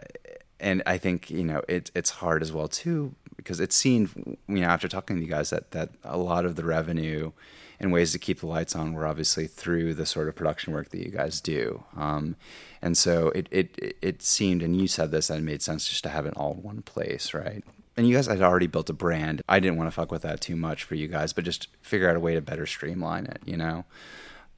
and 0.59 0.83
I 0.85 0.97
think 0.97 1.29
you 1.29 1.43
know 1.43 1.61
it, 1.67 1.91
it's 1.95 2.11
hard 2.11 2.41
as 2.41 2.51
well 2.51 2.67
too 2.67 3.15
because 3.47 3.61
it 3.61 3.71
seemed 3.71 4.37
you 4.49 4.59
know 4.59 4.67
after 4.67 4.89
talking 4.89 5.15
to 5.15 5.21
you 5.21 5.29
guys 5.29 5.51
that 5.51 5.71
that 5.71 5.91
a 6.03 6.17
lot 6.17 6.43
of 6.43 6.57
the 6.57 6.65
revenue 6.65 7.31
and 7.79 7.93
ways 7.93 8.11
to 8.11 8.19
keep 8.19 8.41
the 8.41 8.45
lights 8.45 8.75
on 8.75 8.91
were 8.91 9.07
obviously 9.07 9.47
through 9.47 9.93
the 9.93 10.05
sort 10.05 10.27
of 10.27 10.35
production 10.35 10.73
work 10.73 10.89
that 10.89 10.99
you 10.99 11.11
guys 11.11 11.39
do. 11.39 11.83
Um, 11.95 12.35
and 12.81 12.97
so 12.97 13.29
it, 13.29 13.47
it 13.51 13.97
it 14.01 14.21
seemed, 14.21 14.61
and 14.63 14.75
you 14.75 14.87
said 14.87 15.11
this, 15.11 15.27
that 15.27 15.37
it 15.37 15.43
made 15.43 15.61
sense 15.61 15.87
just 15.87 16.03
to 16.03 16.09
have 16.09 16.25
it 16.25 16.35
all 16.35 16.53
in 16.53 16.63
one 16.63 16.81
place, 16.81 17.33
right? 17.33 17.63
And 17.95 18.07
you 18.07 18.15
guys 18.15 18.27
had 18.27 18.41
already 18.41 18.67
built 18.67 18.89
a 18.89 18.93
brand. 18.93 19.41
I 19.47 19.59
didn't 19.59 19.77
want 19.77 19.87
to 19.87 19.91
fuck 19.91 20.11
with 20.11 20.23
that 20.23 20.41
too 20.41 20.55
much 20.55 20.83
for 20.83 20.95
you 20.95 21.07
guys, 21.07 21.33
but 21.33 21.45
just 21.45 21.67
figure 21.81 22.09
out 22.09 22.15
a 22.15 22.19
way 22.19 22.35
to 22.35 22.41
better 22.41 22.65
streamline 22.65 23.25
it, 23.25 23.41
you 23.45 23.57
know. 23.57 23.85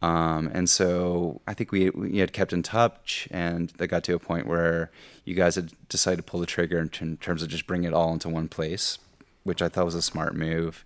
Um, 0.02 0.50
and 0.54 0.70
so 0.70 1.42
I 1.46 1.54
think 1.54 1.72
we, 1.72 1.90
we 1.90 2.20
had 2.20 2.32
kept 2.32 2.54
in 2.54 2.64
touch, 2.64 3.28
and 3.32 3.74
it 3.80 3.88
got 3.88 4.04
to 4.06 4.16
a 4.16 4.20
point 4.20 4.48
where 4.48 4.92
you 5.26 5.36
guys 5.36 5.56
had 5.56 5.74
decided 5.90 6.18
to 6.18 6.24
pull 6.24 6.40
the 6.40 6.46
trigger 6.46 6.80
in, 6.80 6.90
in 7.02 7.18
terms 7.18 7.44
of 7.44 7.50
just 7.50 7.68
bring 7.68 7.84
it 7.84 7.94
all 7.94 8.14
into 8.14 8.30
one 8.30 8.48
place, 8.48 8.98
which 9.44 9.62
I 9.62 9.68
thought 9.68 9.86
was 9.86 9.96
a 9.96 10.02
smart 10.02 10.36
move, 10.36 10.86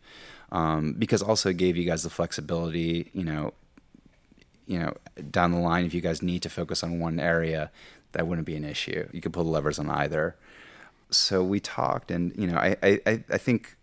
um, 0.51 0.93
because 0.93 1.21
also 1.21 1.49
it 1.49 1.57
gave 1.57 1.77
you 1.77 1.85
guys 1.85 2.03
the 2.03 2.09
flexibility, 2.09 3.11
you 3.13 3.23
know, 3.23 3.53
you 4.65 4.79
know, 4.79 4.93
down 5.29 5.51
the 5.51 5.59
line 5.59 5.85
if 5.85 5.93
you 5.93 6.01
guys 6.01 6.21
need 6.21 6.41
to 6.41 6.49
focus 6.49 6.83
on 6.83 6.99
one 6.99 7.19
area, 7.19 7.69
that 8.13 8.25
wouldn't 8.25 8.47
be 8.47 8.55
an 8.55 8.63
issue. 8.63 9.07
You 9.11 9.21
could 9.21 9.33
pull 9.33 9.43
the 9.43 9.49
levers 9.49 9.77
on 9.77 9.89
either. 9.89 10.35
So 11.09 11.43
we 11.43 11.59
talked, 11.59 12.09
and 12.09 12.33
you 12.35 12.47
know, 12.47 12.57
I 12.57 12.77
I, 12.81 13.23
I 13.29 13.37
think 13.37 13.75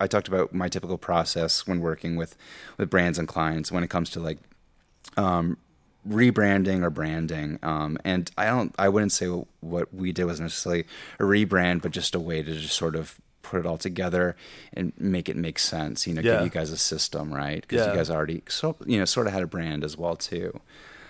I 0.00 0.06
talked 0.06 0.28
about 0.28 0.52
my 0.52 0.68
typical 0.68 0.98
process 0.98 1.66
when 1.66 1.80
working 1.80 2.16
with 2.16 2.36
with 2.76 2.90
brands 2.90 3.18
and 3.18 3.28
clients 3.28 3.70
when 3.70 3.84
it 3.84 3.88
comes 3.88 4.10
to 4.10 4.20
like 4.20 4.38
um, 5.16 5.56
rebranding 6.08 6.82
or 6.82 6.90
branding. 6.90 7.58
Um, 7.62 7.98
and 8.04 8.30
I 8.38 8.46
don't, 8.46 8.74
I 8.78 8.88
wouldn't 8.88 9.12
say 9.12 9.26
what 9.60 9.92
we 9.92 10.12
did 10.12 10.24
was 10.24 10.40
necessarily 10.40 10.84
a 11.18 11.24
rebrand, 11.24 11.82
but 11.82 11.90
just 11.92 12.14
a 12.14 12.20
way 12.20 12.42
to 12.42 12.52
just 12.54 12.76
sort 12.76 12.94
of 12.96 13.18
put 13.42 13.60
it 13.60 13.66
all 13.66 13.78
together 13.78 14.34
and 14.72 14.92
make 14.98 15.28
it 15.28 15.36
make 15.36 15.58
sense. 15.58 16.06
You 16.06 16.14
know, 16.14 16.20
Yeah. 16.20 16.36
give 16.36 16.44
you 16.44 16.50
guys 16.50 16.70
a 16.70 16.76
system, 16.76 17.32
right? 17.32 17.62
Because 17.62 17.86
Yeah. 17.86 17.92
you 17.92 17.96
guys 17.96 18.10
already, 18.10 18.42
so 18.48 18.76
you 18.86 18.98
know, 18.98 19.04
sort 19.04 19.26
of 19.26 19.32
had 19.32 19.42
a 19.42 19.46
brand 19.46 19.84
as 19.84 19.96
well 19.96 20.16
too. 20.16 20.60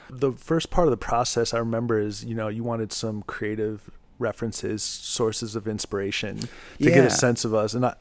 the 0.08 0.30
first 0.32 0.70
part 0.70 0.86
of 0.86 0.92
the 0.92 0.96
process 0.96 1.52
I 1.52 1.58
remember 1.58 1.98
is 1.98 2.24
you 2.24 2.34
know 2.36 2.46
you 2.46 2.62
wanted 2.62 2.92
some 2.92 3.22
creative 3.22 3.90
references, 4.20 4.80
sources 4.82 5.56
of 5.56 5.66
inspiration 5.66 6.38
to 6.78 6.84
get 6.84 7.04
a 7.04 7.10
sense 7.10 7.44
of 7.44 7.52
us, 7.54 7.74
and 7.74 7.84
I. 7.86 7.96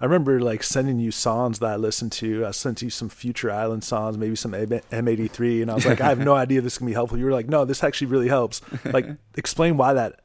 I 0.00 0.04
remember 0.06 0.40
like 0.40 0.62
sending 0.62 0.98
you 0.98 1.10
songs 1.10 1.58
that 1.58 1.66
I 1.66 1.76
listened 1.76 2.12
to. 2.12 2.46
I 2.46 2.52
sent 2.52 2.80
you 2.80 2.88
some 2.88 3.10
Future 3.10 3.50
Island 3.50 3.84
songs, 3.84 4.16
maybe 4.16 4.34
some 4.34 4.52
M83, 4.52 5.62
and 5.62 5.70
I 5.70 5.74
was 5.74 5.84
like, 5.84 6.00
I 6.00 6.08
have 6.08 6.18
no 6.18 6.34
idea 6.44 6.62
this 6.62 6.78
can 6.78 6.86
be 6.86 6.94
helpful. 6.94 7.18
You 7.18 7.26
were 7.26 7.32
like, 7.32 7.48
No, 7.48 7.64
this 7.64 7.84
actually 7.84 8.06
really 8.06 8.28
helps. 8.28 8.62
Like, 8.84 9.06
explain 9.36 9.76
why 9.76 9.92
that 9.92 10.20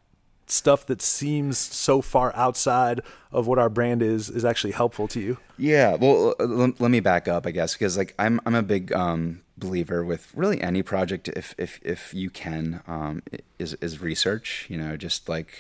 stuff 0.48 0.86
that 0.86 1.02
seems 1.02 1.58
so 1.58 2.02
far 2.02 2.34
outside 2.36 3.02
of 3.32 3.48
what 3.48 3.60
our 3.60 3.70
brand 3.70 4.02
is 4.02 4.30
is 4.30 4.46
actually 4.46 4.72
helpful 4.72 5.08
to 5.10 5.20
you. 5.20 5.38
Yeah, 5.58 5.96
well, 5.96 6.36
let, 6.40 6.80
let 6.80 6.92
me 6.92 7.00
back 7.00 7.28
up, 7.28 7.46
I 7.46 7.52
guess, 7.52 7.74
because 7.74 7.98
like 7.98 8.14
I'm 8.18 8.40
I'm 8.46 8.56
a 8.56 8.64
big 8.64 8.94
um, 8.94 9.42
believer 9.58 10.04
with 10.06 10.32
really 10.36 10.62
any 10.62 10.84
project, 10.84 11.28
if 11.30 11.54
if 11.58 11.80
if 11.84 12.14
you 12.14 12.30
can, 12.30 12.82
um, 12.88 13.24
is 13.60 13.74
is 13.76 14.02
research. 14.02 14.68
You 14.70 14.78
know, 14.78 14.98
just 14.98 15.28
like 15.28 15.54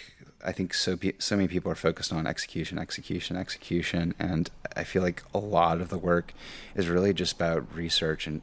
I 0.46 0.52
think 0.52 0.74
so 0.74 0.98
so 1.20 1.36
many 1.36 1.48
people 1.48 1.72
are 1.72 1.76
focused 1.76 2.14
on 2.14 2.28
execution, 2.28 2.78
execution, 2.78 3.36
execution, 3.36 4.14
and 4.20 4.50
I 4.76 4.84
feel 4.84 5.02
like 5.02 5.24
a 5.34 5.40
lot 5.40 5.82
of 5.82 5.90
the 5.90 5.98
work 5.98 6.34
is 6.76 6.88
really 6.88 7.14
just 7.14 7.34
about 7.34 7.74
research 7.76 8.28
and 8.28 8.42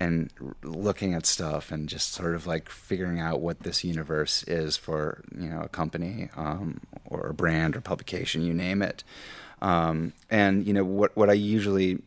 and 0.00 0.30
looking 0.62 1.14
at 1.14 1.26
stuff 1.26 1.72
and 1.72 1.88
just 1.88 2.12
sort 2.12 2.34
of 2.34 2.46
like 2.46 2.68
figuring 2.68 3.18
out 3.18 3.40
what 3.40 3.60
this 3.60 3.82
universe 3.82 4.42
is 4.44 4.76
for 4.76 5.24
you 5.36 5.48
know 5.48 5.62
a 5.62 5.68
company 5.68 6.28
um, 6.36 6.80
or 7.04 7.26
a 7.26 7.34
brand 7.34 7.76
or 7.76 7.80
publication, 7.80 8.42
you 8.42 8.54
name 8.54 8.80
it. 8.80 9.02
Um, 9.60 10.12
and 10.30 10.66
you 10.66 10.72
know 10.72 10.84
what 10.84 11.16
what 11.16 11.28
I 11.28 11.34
usually 11.34 12.02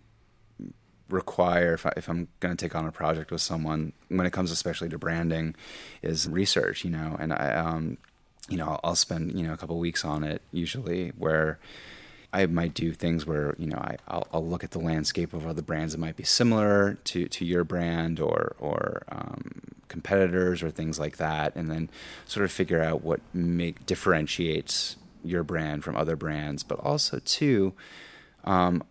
require 1.09 1.73
if, 1.73 1.87
I, 1.87 1.93
if 1.97 2.07
I'm 2.07 2.27
going 2.39 2.55
to 2.55 2.63
take 2.63 2.75
on 2.75 2.85
a 2.85 2.91
project 2.91 3.31
with 3.31 3.41
someone 3.41 3.93
when 4.09 4.27
it 4.27 4.31
comes 4.31 4.51
especially 4.51 4.89
to 4.89 4.99
branding 4.99 5.55
is 6.03 6.29
research 6.29 6.83
you 6.83 6.91
know 6.91 7.17
and 7.19 7.33
I 7.33 7.55
um 7.55 7.97
you 8.49 8.57
know 8.57 8.79
I'll 8.83 8.95
spend 8.95 9.37
you 9.37 9.45
know 9.45 9.53
a 9.53 9.57
couple 9.57 9.77
weeks 9.79 10.03
on 10.03 10.23
it 10.23 10.41
usually 10.51 11.09
where 11.09 11.59
I 12.31 12.45
might 12.45 12.73
do 12.73 12.93
things 12.93 13.25
where 13.25 13.55
you 13.57 13.67
know 13.67 13.77
I, 13.77 13.97
I'll, 14.07 14.27
I'll 14.33 14.45
look 14.45 14.63
at 14.63 14.71
the 14.71 14.79
landscape 14.79 15.33
of 15.33 15.47
other 15.47 15.61
brands 15.61 15.93
that 15.93 15.99
might 15.99 16.15
be 16.15 16.23
similar 16.23 16.97
to, 17.05 17.27
to 17.27 17.45
your 17.45 17.63
brand 17.63 18.19
or 18.19 18.55
or 18.59 19.03
um, 19.09 19.61
competitors 19.87 20.61
or 20.61 20.69
things 20.69 20.99
like 20.99 21.17
that, 21.17 21.55
and 21.55 21.69
then 21.69 21.89
sort 22.25 22.43
of 22.45 22.51
figure 22.51 22.81
out 22.81 23.03
what 23.03 23.19
make 23.33 23.85
differentiates 23.85 24.95
your 25.23 25.43
brand 25.43 25.83
from 25.83 25.95
other 25.95 26.15
brands, 26.15 26.63
but 26.63 26.79
also 26.79 27.19
too, 27.19 27.73
um, 28.45 28.83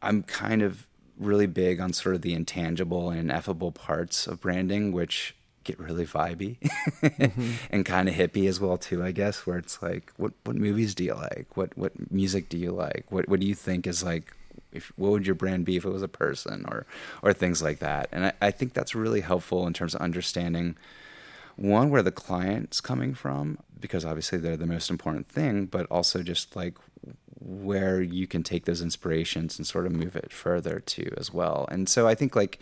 I'm 0.00 0.22
kind 0.22 0.62
of 0.62 0.86
really 1.18 1.46
big 1.46 1.80
on 1.80 1.92
sort 1.92 2.14
of 2.14 2.22
the 2.22 2.32
intangible 2.32 3.10
and 3.10 3.20
ineffable 3.20 3.72
parts 3.72 4.26
of 4.26 4.40
branding, 4.40 4.92
which 4.92 5.34
get 5.64 5.78
really 5.78 6.06
vibey 6.06 6.56
and 7.70 7.84
kind 7.84 8.08
of 8.08 8.14
hippie 8.14 8.48
as 8.48 8.60
well 8.60 8.76
too, 8.76 9.02
I 9.02 9.12
guess, 9.12 9.46
where 9.46 9.58
it's 9.58 9.82
like, 9.82 10.12
what 10.16 10.32
what 10.44 10.56
movies 10.56 10.94
do 10.94 11.04
you 11.04 11.14
like? 11.14 11.56
What 11.56 11.76
what 11.76 11.92
music 12.10 12.48
do 12.48 12.58
you 12.58 12.72
like? 12.72 13.06
What 13.10 13.28
what 13.28 13.40
do 13.40 13.46
you 13.46 13.54
think 13.54 13.86
is 13.86 14.02
like 14.02 14.34
if 14.72 14.92
what 14.96 15.12
would 15.12 15.26
your 15.26 15.34
brand 15.34 15.64
be 15.64 15.76
if 15.76 15.84
it 15.84 15.90
was 15.90 16.02
a 16.02 16.08
person 16.08 16.64
or 16.68 16.86
or 17.22 17.32
things 17.32 17.62
like 17.62 17.78
that? 17.78 18.08
And 18.12 18.26
I, 18.26 18.32
I 18.40 18.50
think 18.50 18.74
that's 18.74 18.94
really 18.94 19.20
helpful 19.20 19.66
in 19.66 19.72
terms 19.72 19.94
of 19.94 20.00
understanding 20.00 20.76
one 21.56 21.90
where 21.90 22.02
the 22.02 22.12
client's 22.12 22.80
coming 22.80 23.14
from 23.14 23.58
because 23.78 24.04
obviously 24.04 24.38
they're 24.38 24.56
the 24.56 24.66
most 24.66 24.90
important 24.90 25.28
thing 25.28 25.66
but 25.66 25.86
also 25.90 26.22
just 26.22 26.56
like 26.56 26.76
where 27.38 28.00
you 28.00 28.26
can 28.26 28.42
take 28.42 28.64
those 28.64 28.80
inspirations 28.80 29.58
and 29.58 29.66
sort 29.66 29.86
of 29.86 29.92
move 29.92 30.16
it 30.16 30.32
further 30.32 30.80
too 30.80 31.12
as 31.16 31.32
well 31.32 31.68
and 31.70 31.88
so 31.88 32.06
i 32.06 32.14
think 32.14 32.34
like 32.36 32.58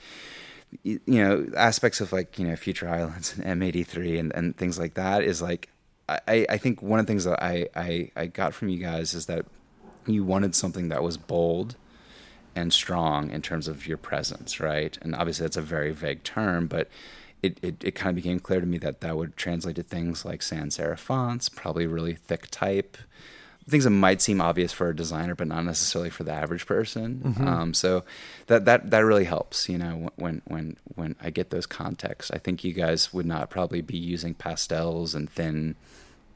you 0.84 1.00
know 1.06 1.46
aspects 1.56 2.00
of 2.00 2.12
like 2.12 2.38
you 2.38 2.46
know 2.46 2.54
future 2.54 2.88
islands 2.88 3.36
and 3.36 3.60
m83 3.60 4.20
and, 4.20 4.32
and 4.34 4.56
things 4.56 4.78
like 4.78 4.94
that 4.94 5.22
is 5.22 5.42
like 5.42 5.68
I, 6.26 6.46
I 6.48 6.56
think 6.56 6.82
one 6.82 6.98
of 6.98 7.06
the 7.06 7.10
things 7.10 7.24
that 7.24 7.42
I, 7.42 7.68
I, 7.76 8.10
I 8.16 8.26
got 8.26 8.54
from 8.54 8.68
you 8.68 8.78
guys 8.78 9.14
is 9.14 9.26
that 9.26 9.46
you 10.06 10.24
wanted 10.24 10.54
something 10.54 10.88
that 10.88 11.02
was 11.02 11.16
bold 11.16 11.76
and 12.56 12.72
strong 12.72 13.30
in 13.30 13.42
terms 13.42 13.68
of 13.68 13.86
your 13.86 13.96
presence, 13.96 14.58
right? 14.58 14.98
And 15.02 15.14
obviously 15.14 15.44
that's 15.44 15.56
a 15.56 15.62
very 15.62 15.92
vague 15.92 16.24
term, 16.24 16.66
but 16.66 16.88
it, 17.42 17.58
it, 17.62 17.84
it 17.84 17.94
kind 17.94 18.10
of 18.10 18.16
became 18.16 18.40
clear 18.40 18.60
to 18.60 18.66
me 18.66 18.78
that 18.78 19.00
that 19.00 19.16
would 19.16 19.36
translate 19.36 19.76
to 19.76 19.82
things 19.82 20.24
like 20.24 20.42
sans 20.42 20.76
serif 20.76 20.98
fonts, 20.98 21.48
probably 21.48 21.86
really 21.86 22.14
thick 22.14 22.48
type, 22.50 22.96
things 23.70 23.84
that 23.84 23.90
might 23.90 24.20
seem 24.20 24.40
obvious 24.40 24.72
for 24.72 24.88
a 24.88 24.96
designer, 24.96 25.34
but 25.34 25.46
not 25.46 25.64
necessarily 25.64 26.10
for 26.10 26.24
the 26.24 26.32
average 26.32 26.66
person. 26.66 27.22
Um, 27.48 27.74
so 27.74 28.04
that, 28.48 28.64
that, 28.64 28.90
that 28.90 29.00
really 29.00 29.24
helps, 29.24 29.68
you 29.68 29.78
know, 29.78 30.10
when, 30.16 30.42
when, 30.46 30.76
when 30.94 31.16
I 31.22 31.30
get 31.30 31.50
those 31.50 31.66
contexts. 31.66 32.30
I 32.30 32.38
think 32.38 32.64
you 32.64 32.72
guys 32.72 33.12
would 33.12 33.26
not 33.26 33.48
probably 33.50 33.80
be 33.80 33.96
using 33.96 34.34
pastels 34.34 35.14
and 35.14 35.30
thin 35.30 35.76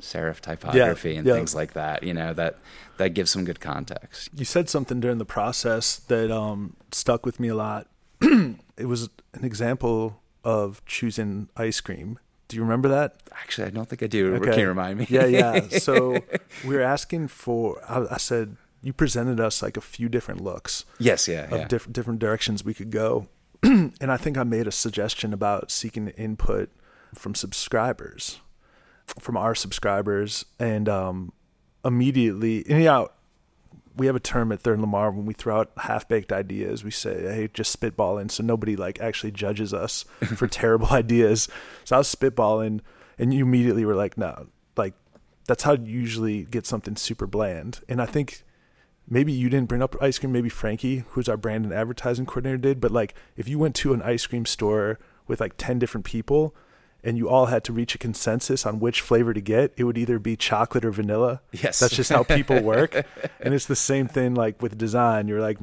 serif 0.00 0.40
typography 0.40 1.16
and 1.16 1.26
yeah. 1.26 1.34
things 1.34 1.54
like 1.54 1.72
that, 1.72 2.02
you 2.02 2.14
know, 2.14 2.32
that, 2.34 2.58
that 2.98 3.10
gives 3.10 3.30
some 3.30 3.44
good 3.44 3.60
context. 3.60 4.28
You 4.34 4.44
said 4.44 4.68
something 4.68 5.00
during 5.00 5.18
the 5.18 5.24
process 5.24 5.96
that 5.96 6.30
um, 6.30 6.76
stuck 6.92 7.26
with 7.26 7.40
me 7.40 7.48
a 7.48 7.54
lot. 7.54 7.86
it 8.20 8.86
was 8.86 9.08
an 9.32 9.44
example 9.44 10.20
of 10.44 10.84
choosing 10.86 11.48
ice 11.56 11.80
cream. 11.80 12.18
Do 12.48 12.56
you 12.56 12.62
remember 12.62 12.88
that? 12.88 13.16
Actually, 13.32 13.68
I 13.68 13.70
don't 13.70 13.88
think 13.88 14.02
I 14.02 14.06
do. 14.06 14.38
Can 14.40 14.58
you 14.58 14.68
remind 14.68 14.98
me? 14.98 15.06
yeah, 15.08 15.26
yeah. 15.26 15.60
So 15.70 16.18
we 16.66 16.74
were 16.74 16.82
asking 16.82 17.28
for. 17.28 17.82
I, 17.88 18.14
I 18.14 18.16
said 18.18 18.56
you 18.82 18.92
presented 18.92 19.40
us 19.40 19.62
like 19.62 19.76
a 19.76 19.80
few 19.80 20.08
different 20.08 20.42
looks 20.42 20.84
yes, 20.98 21.26
yeah, 21.26 21.44
of 21.46 21.52
yeah. 21.52 21.68
different 21.68 21.94
different 21.94 22.18
directions 22.20 22.64
we 22.64 22.74
could 22.74 22.90
go, 22.90 23.28
and 23.62 23.94
I 24.00 24.16
think 24.16 24.36
I 24.36 24.44
made 24.44 24.66
a 24.66 24.72
suggestion 24.72 25.32
about 25.32 25.70
seeking 25.70 26.08
input 26.08 26.70
from 27.14 27.34
subscribers, 27.34 28.40
from 29.18 29.36
our 29.36 29.54
subscribers, 29.54 30.44
and 30.58 30.88
um, 30.88 31.32
immediately, 31.84 32.64
and 32.68 32.82
yeah, 32.82 33.06
we 33.96 34.06
have 34.06 34.16
a 34.16 34.20
term 34.20 34.50
at 34.52 34.60
Third 34.60 34.74
and 34.74 34.82
Lamar 34.82 35.10
when 35.10 35.26
we 35.26 35.34
throw 35.34 35.60
out 35.60 35.70
half 35.78 36.08
baked 36.08 36.32
ideas. 36.32 36.82
We 36.82 36.90
say, 36.90 37.22
"Hey, 37.22 37.48
just 37.52 37.78
spitballing," 37.78 38.30
so 38.30 38.42
nobody 38.42 38.76
like 38.76 39.00
actually 39.00 39.30
judges 39.32 39.72
us 39.72 40.04
for 40.36 40.46
terrible 40.48 40.88
ideas. 40.88 41.48
So 41.84 41.96
I 41.96 41.98
was 41.98 42.14
spitballing, 42.14 42.80
and 43.18 43.32
you 43.32 43.44
immediately 43.44 43.84
were 43.84 43.94
like, 43.94 44.18
no, 44.18 44.48
like 44.76 44.94
that's 45.46 45.62
how 45.62 45.72
you 45.74 45.86
usually 45.86 46.44
get 46.44 46.66
something 46.66 46.96
super 46.96 47.26
bland. 47.26 47.80
And 47.88 48.00
I 48.00 48.06
think 48.06 48.44
maybe 49.08 49.32
you 49.32 49.48
didn't 49.48 49.68
bring 49.68 49.82
up 49.82 49.96
ice 50.00 50.18
cream, 50.18 50.32
maybe 50.32 50.48
Frankie, 50.48 51.04
who's 51.08 51.28
our 51.28 51.36
brand 51.36 51.64
and 51.64 51.74
advertising 51.74 52.26
coordinator, 52.26 52.58
did. 52.58 52.80
But 52.80 52.90
like, 52.90 53.14
if 53.36 53.48
you 53.48 53.58
went 53.58 53.74
to 53.76 53.92
an 53.92 54.02
ice 54.02 54.26
cream 54.26 54.46
store 54.46 54.98
with 55.26 55.40
like 55.40 55.54
ten 55.56 55.78
different 55.78 56.04
people, 56.04 56.54
and 57.04 57.18
you 57.18 57.28
all 57.28 57.46
had 57.46 57.62
to 57.64 57.72
reach 57.72 57.94
a 57.94 57.98
consensus 57.98 58.64
on 58.64 58.80
which 58.80 59.02
flavor 59.02 59.34
to 59.34 59.40
get, 59.40 59.72
it 59.76 59.84
would 59.84 59.98
either 59.98 60.18
be 60.18 60.36
chocolate 60.36 60.84
or 60.84 60.90
vanilla. 60.90 61.42
Yes. 61.52 61.78
That's 61.78 61.94
just 61.94 62.10
how 62.10 62.22
people 62.22 62.62
work. 62.62 62.94
and 63.40 63.52
it's 63.52 63.66
the 63.66 63.76
same 63.76 64.08
thing 64.08 64.34
like 64.34 64.60
with 64.62 64.78
design. 64.78 65.28
You're 65.28 65.42
like, 65.42 65.58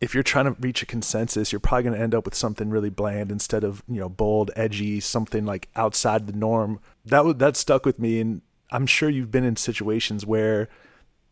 if 0.00 0.14
you're 0.14 0.22
trying 0.22 0.46
to 0.46 0.52
reach 0.52 0.82
a 0.82 0.86
consensus, 0.86 1.52
you're 1.52 1.60
probably 1.60 1.84
going 1.84 1.94
to 1.94 2.00
end 2.00 2.14
up 2.14 2.24
with 2.24 2.34
something 2.34 2.70
really 2.70 2.90
bland 2.90 3.30
instead 3.30 3.64
of, 3.64 3.82
you 3.86 4.00
know, 4.00 4.08
bold, 4.08 4.50
edgy, 4.56 4.98
something 5.00 5.44
like 5.44 5.68
outside 5.76 6.26
the 6.26 6.32
norm. 6.32 6.80
That 7.04 7.24
would 7.24 7.38
that 7.38 7.56
stuck 7.56 7.84
with 7.84 7.98
me 7.98 8.20
and 8.20 8.40
I'm 8.70 8.86
sure 8.86 9.08
you've 9.08 9.30
been 9.30 9.44
in 9.44 9.56
situations 9.56 10.26
where 10.26 10.68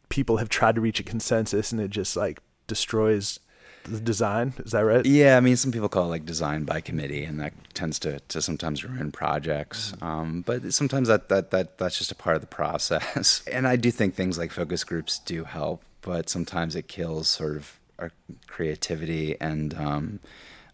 people 0.09 0.37
have 0.37 0.49
tried 0.49 0.75
to 0.77 0.81
reach 0.81 1.01
a 1.01 1.03
consensus 1.03 1.73
and 1.73 1.81
it 1.81 1.91
just 1.91 2.17
like 2.17 2.41
destroys 2.67 3.41
design. 3.85 4.55
Is 4.59 4.73
that 4.73 4.85
right? 4.85 5.05
Yeah, 5.05 5.37
I 5.37 5.41
mean, 5.41 5.57
some 5.57 5.73
people 5.73 5.89
call 5.89 6.05
it 6.07 6.09
like 6.09 6.27
design 6.27 6.65
by 6.65 6.81
committee, 6.81 7.25
and 7.25 7.39
that 7.41 7.53
tends 7.75 7.99
to, 8.01 8.21
to 8.21 8.43
sometimes 8.43 8.85
ruin 8.85 9.13
projects. 9.13 9.93
Mm-hmm. 9.93 10.05
Um, 10.05 10.43
but 10.47 10.73
sometimes 10.73 11.09
that, 11.09 11.29
that 11.29 11.51
that 11.51 11.79
that's 11.79 11.99
just 11.99 12.13
a 12.13 12.15
part 12.15 12.37
of 12.37 12.41
the 12.41 12.49
process. 12.49 13.43
And 13.55 13.69
I 13.69 13.77
do 13.77 13.91
think 13.91 14.15
things 14.15 14.39
like 14.39 14.51
focus 14.51 14.85
groups 14.85 15.19
do 15.19 15.45
help, 15.45 15.83
but 16.01 16.29
sometimes 16.29 16.75
it 16.75 16.89
kills 16.89 17.29
sort 17.29 17.57
of 17.57 17.79
our 17.99 18.11
creativity 18.47 19.37
and. 19.41 19.75
Um, 19.75 20.21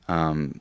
um, 0.08 0.61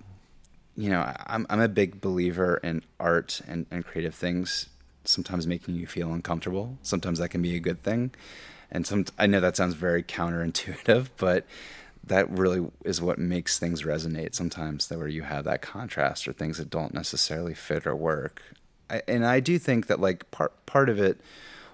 you 0.79 0.89
know, 0.89 1.13
I'm 1.27 1.45
I'm 1.49 1.59
a 1.59 1.67
big 1.67 1.99
believer 1.99 2.57
in 2.63 2.83
art 3.01 3.41
and, 3.45 3.65
and 3.69 3.83
creative 3.83 4.15
things. 4.15 4.69
Sometimes 5.03 5.45
making 5.45 5.75
you 5.75 5.85
feel 5.85 6.13
uncomfortable. 6.13 6.77
Sometimes 6.83 7.19
that 7.19 7.29
can 7.29 7.41
be 7.41 7.53
a 7.55 7.59
good 7.59 7.83
thing, 7.83 8.11
and 8.71 8.87
some 8.87 9.05
I 9.17 9.27
know 9.27 9.41
that 9.41 9.57
sounds 9.57 9.73
very 9.73 10.03
counterintuitive, 10.03 11.09
but 11.17 11.45
that 12.03 12.29
really 12.29 12.65
is 12.85 13.01
what 13.01 13.19
makes 13.19 13.59
things 13.59 13.83
resonate 13.83 14.33
sometimes 14.33 14.87
that 14.87 14.97
where 14.97 15.07
you 15.07 15.23
have 15.23 15.45
that 15.45 15.61
contrast 15.61 16.27
or 16.27 16.33
things 16.33 16.57
that 16.57 16.69
don't 16.69 16.93
necessarily 16.93 17.53
fit 17.53 17.85
or 17.85 17.95
work. 17.95 18.41
I, 18.89 19.01
and 19.07 19.25
i 19.25 19.39
do 19.39 19.59
think 19.59 19.87
that 19.87 19.99
like 19.99 20.29
part 20.31 20.65
part 20.65 20.89
of 20.89 20.99
it 20.99 21.21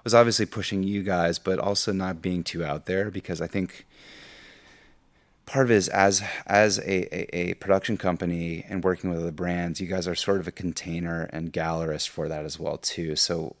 was 0.04 0.14
obviously 0.14 0.46
pushing 0.46 0.82
you 0.82 1.02
guys 1.02 1.38
but 1.38 1.58
also 1.58 1.92
not 1.92 2.22
being 2.22 2.44
too 2.44 2.64
out 2.64 2.86
there 2.86 3.10
because 3.10 3.40
i 3.40 3.46
think 3.46 3.86
part 5.46 5.66
of 5.66 5.70
it 5.70 5.76
is 5.76 5.88
as 5.88 6.22
as 6.46 6.78
a, 6.80 7.36
a, 7.36 7.50
a 7.50 7.54
production 7.54 7.96
company 7.96 8.64
and 8.68 8.84
working 8.84 9.08
with 9.10 9.20
other 9.20 9.30
brands 9.30 9.80
you 9.80 9.86
guys 9.86 10.06
are 10.06 10.14
sort 10.14 10.40
of 10.40 10.48
a 10.48 10.52
container 10.52 11.22
and 11.32 11.52
gallerist 11.52 12.08
for 12.08 12.28
that 12.28 12.44
as 12.44 12.58
well 12.58 12.76
too. 12.76 13.16
So 13.16 13.56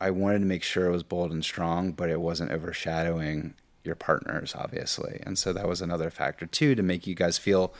i 0.00 0.10
wanted 0.10 0.40
to 0.40 0.46
make 0.46 0.64
sure 0.64 0.86
it 0.86 0.92
was 0.92 1.04
bold 1.04 1.30
and 1.30 1.44
strong 1.44 1.92
but 1.92 2.10
it 2.10 2.20
wasn't 2.20 2.50
overshadowing 2.50 3.54
your 3.84 3.94
partners, 3.94 4.54
obviously. 4.56 5.20
And 5.24 5.38
so 5.38 5.52
that 5.52 5.68
was 5.68 5.80
another 5.80 6.10
factor 6.10 6.46
too 6.46 6.74
to 6.74 6.82
make 6.82 7.06
you 7.06 7.14
guys 7.14 7.38
feel 7.38 7.74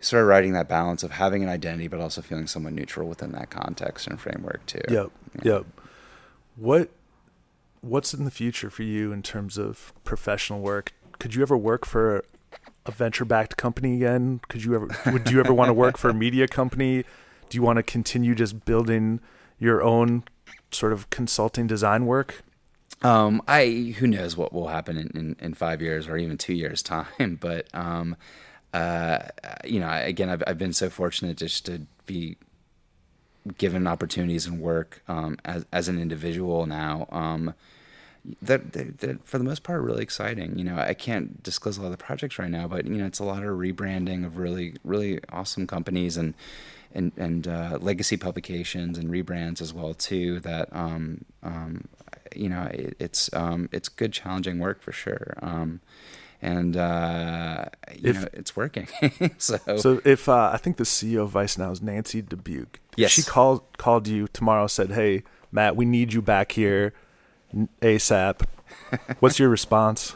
sort 0.00 0.22
of 0.22 0.28
writing 0.28 0.52
that 0.52 0.68
balance 0.68 1.02
of 1.02 1.12
having 1.12 1.42
an 1.42 1.48
identity 1.48 1.88
but 1.88 2.00
also 2.00 2.20
feeling 2.20 2.46
somewhat 2.46 2.72
neutral 2.72 3.08
within 3.08 3.32
that 3.32 3.50
context 3.50 4.06
and 4.06 4.20
framework 4.20 4.64
too. 4.66 4.80
Yep. 4.88 5.10
Yeah. 5.42 5.52
Yep. 5.52 5.66
What 6.56 6.90
what's 7.80 8.12
in 8.12 8.24
the 8.24 8.30
future 8.30 8.70
for 8.70 8.82
you 8.82 9.12
in 9.12 9.22
terms 9.22 9.58
of 9.58 9.92
professional 10.04 10.60
work? 10.60 10.92
Could 11.18 11.34
you 11.34 11.42
ever 11.42 11.56
work 11.56 11.86
for 11.86 12.24
a 12.84 12.90
venture 12.90 13.24
backed 13.24 13.56
company 13.56 13.96
again? 13.96 14.40
Could 14.48 14.64
you 14.64 14.74
ever 14.74 14.88
would 15.12 15.30
you 15.30 15.40
ever 15.40 15.52
want 15.52 15.68
to 15.68 15.74
work 15.74 15.96
for 15.96 16.10
a 16.10 16.14
media 16.14 16.48
company? 16.48 17.04
Do 17.48 17.56
you 17.56 17.62
want 17.62 17.76
to 17.76 17.82
continue 17.82 18.34
just 18.34 18.64
building 18.64 19.20
your 19.58 19.82
own 19.82 20.24
sort 20.70 20.92
of 20.92 21.08
consulting 21.10 21.66
design 21.66 22.06
work? 22.06 22.42
Um, 23.02 23.42
I 23.46 23.94
who 23.98 24.06
knows 24.06 24.36
what 24.36 24.52
will 24.52 24.68
happen 24.68 24.96
in, 24.96 25.10
in, 25.14 25.36
in, 25.38 25.54
five 25.54 25.82
years 25.82 26.08
or 26.08 26.16
even 26.16 26.38
two 26.38 26.54
years 26.54 26.82
time, 26.82 27.38
but 27.40 27.68
um, 27.74 28.16
uh, 28.72 29.18
you 29.64 29.80
know, 29.80 29.90
again, 29.90 30.30
I've 30.30 30.42
I've 30.46 30.58
been 30.58 30.72
so 30.72 30.88
fortunate 30.90 31.36
just 31.36 31.66
to 31.66 31.82
be 32.06 32.36
given 33.58 33.86
opportunities 33.86 34.46
and 34.46 34.60
work 34.60 35.02
um, 35.08 35.38
as 35.44 35.66
as 35.72 35.88
an 35.88 36.00
individual 36.00 36.66
now. 36.66 37.06
Um, 37.10 37.54
that, 38.42 38.72
that, 38.72 38.98
that, 38.98 39.24
for 39.24 39.38
the 39.38 39.44
most 39.44 39.62
part 39.62 39.78
are 39.78 39.82
really 39.82 40.02
exciting. 40.02 40.58
You 40.58 40.64
know, 40.64 40.78
I 40.78 40.94
can't 40.94 41.42
disclose 41.42 41.76
a 41.76 41.80
lot 41.80 41.92
of 41.92 41.98
the 41.98 42.04
projects 42.04 42.40
right 42.40 42.50
now, 42.50 42.66
but 42.66 42.84
you 42.86 42.96
know, 42.96 43.06
it's 43.06 43.20
a 43.20 43.24
lot 43.24 43.44
of 43.44 43.50
rebranding 43.50 44.26
of 44.26 44.36
really 44.38 44.74
really 44.84 45.20
awesome 45.30 45.66
companies 45.66 46.16
and 46.16 46.34
and 46.92 47.12
and 47.16 47.46
uh, 47.46 47.78
legacy 47.80 48.16
publications 48.16 48.98
and 48.98 49.10
rebrands 49.10 49.60
as 49.60 49.72
well 49.72 49.94
too. 49.94 50.40
That 50.40 50.68
um, 50.72 51.24
um, 51.42 51.84
you 52.34 52.48
know, 52.48 52.64
it, 52.72 52.96
it's 52.98 53.32
um, 53.32 53.68
it's 53.72 53.88
good, 53.88 54.12
challenging 54.12 54.58
work 54.58 54.80
for 54.82 54.92
sure. 54.92 55.34
Um, 55.42 55.80
and 56.42 56.76
uh, 56.76 57.66
you 57.94 58.10
If- 58.10 58.20
know, 58.22 58.28
it's 58.32 58.54
working. 58.56 58.88
so, 59.38 59.58
So 59.76 60.00
if 60.04 60.28
uh, 60.28 60.50
I 60.52 60.58
think 60.58 60.76
the 60.76 60.84
CEO 60.84 61.22
of 61.22 61.30
Vice 61.30 61.56
now 61.58 61.70
is 61.70 61.80
Nancy 61.82 62.22
Dubuc. 62.22 62.66
Yes. 62.96 63.10
She 63.10 63.22
called 63.22 63.62
called 63.78 64.06
you 64.08 64.28
tomorrow. 64.28 64.66
Said, 64.66 64.90
"Hey, 64.92 65.22
Matt, 65.50 65.76
we 65.76 65.84
need 65.84 66.12
you 66.12 66.22
back 66.22 66.52
here 66.52 66.92
ASAP." 67.82 68.42
What's 69.20 69.38
your 69.38 69.48
response? 69.48 70.14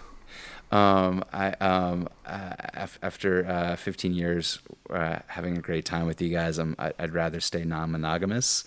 um, 0.73 1.25
I 1.33 1.51
um, 1.61 2.09
uh, 2.27 2.55
af- 2.75 2.99
after 3.03 3.45
uh, 3.47 3.77
15 3.77 4.13
years 4.15 4.61
uh, 4.89 5.19
having 5.29 5.57
a 5.57 5.61
great 5.61 5.85
time 5.85 6.07
with 6.07 6.21
you 6.23 6.29
guys, 6.31 6.59
I'm, 6.59 6.77
I- 6.79 6.93
I'd 6.99 7.13
rather 7.13 7.41
stay 7.41 7.65
non-monogamous. 7.65 8.65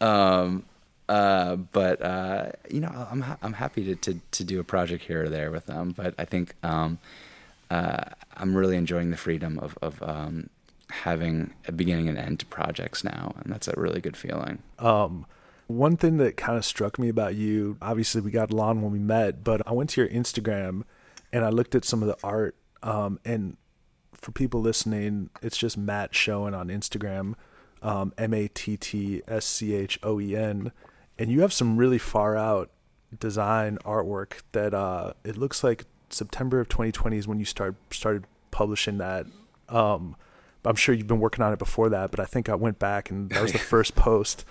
Um, 0.00 0.64
uh, 1.08 1.56
but 1.56 2.02
uh, 2.02 2.52
you 2.70 2.80
know, 2.80 3.06
I'm 3.10 3.20
ha- 3.20 3.38
I'm 3.42 3.54
happy 3.54 3.84
to, 3.84 3.94
to 3.96 4.20
to 4.30 4.44
do 4.44 4.60
a 4.60 4.64
project 4.64 5.04
here 5.04 5.24
or 5.24 5.28
there 5.28 5.50
with 5.50 5.66
them. 5.66 5.92
But 5.96 6.14
I 6.18 6.24
think 6.24 6.54
um, 6.62 6.98
uh, 7.70 8.04
I'm 8.36 8.56
really 8.56 8.76
enjoying 8.76 9.10
the 9.10 9.16
freedom 9.16 9.58
of 9.58 9.76
of 9.82 10.02
um, 10.02 10.50
having 10.90 11.52
a 11.66 11.72
beginning 11.72 12.08
and 12.08 12.18
end 12.18 12.40
to 12.40 12.46
projects 12.46 13.04
now, 13.04 13.34
and 13.42 13.52
that's 13.52 13.68
a 13.68 13.74
really 13.76 14.00
good 14.00 14.16
feeling. 14.16 14.62
Um, 14.78 15.26
one 15.66 15.96
thing 15.96 16.18
that 16.18 16.36
kind 16.36 16.58
of 16.58 16.64
struck 16.64 16.98
me 16.98 17.08
about 17.08 17.34
you, 17.34 17.76
obviously 17.80 18.20
we 18.20 18.30
got 18.30 18.50
along 18.50 18.82
when 18.82 18.92
we 18.92 18.98
met, 18.98 19.42
but 19.42 19.66
I 19.66 19.72
went 19.72 19.90
to 19.90 20.00
your 20.02 20.10
Instagram 20.10 20.82
and 21.32 21.44
I 21.44 21.48
looked 21.48 21.74
at 21.74 21.84
some 21.84 22.02
of 22.02 22.08
the 22.08 22.16
art. 22.22 22.54
Um, 22.82 23.18
and 23.24 23.56
for 24.12 24.30
people 24.30 24.60
listening, 24.60 25.30
it's 25.42 25.56
just 25.56 25.78
Matt 25.78 26.14
Schoen 26.14 26.54
on 26.54 26.68
Instagram, 26.68 27.34
um, 27.82 28.12
M 28.18 28.34
A 28.34 28.48
T 28.48 28.76
T 28.76 29.22
S 29.26 29.46
C 29.46 29.74
H 29.74 29.98
O 30.02 30.20
E 30.20 30.36
N, 30.36 30.70
and 31.18 31.30
you 31.30 31.40
have 31.40 31.52
some 31.52 31.76
really 31.76 31.98
far 31.98 32.36
out 32.36 32.70
design 33.18 33.78
artwork 33.84 34.42
that 34.52 34.74
uh, 34.74 35.12
it 35.24 35.36
looks 35.36 35.62
like 35.62 35.84
September 36.10 36.60
of 36.60 36.68
2020 36.68 37.16
is 37.16 37.28
when 37.28 37.38
you 37.38 37.44
start 37.44 37.76
started 37.90 38.24
publishing 38.50 38.98
that. 38.98 39.26
Um, 39.68 40.16
I'm 40.64 40.76
sure 40.76 40.94
you've 40.94 41.06
been 41.06 41.20
working 41.20 41.44
on 41.44 41.52
it 41.52 41.58
before 41.58 41.90
that, 41.90 42.10
but 42.10 42.20
I 42.20 42.24
think 42.24 42.48
I 42.48 42.54
went 42.54 42.78
back 42.78 43.10
and 43.10 43.30
that 43.30 43.42
was 43.42 43.52
the 43.52 43.58
first 43.74 43.94
post. 43.94 44.44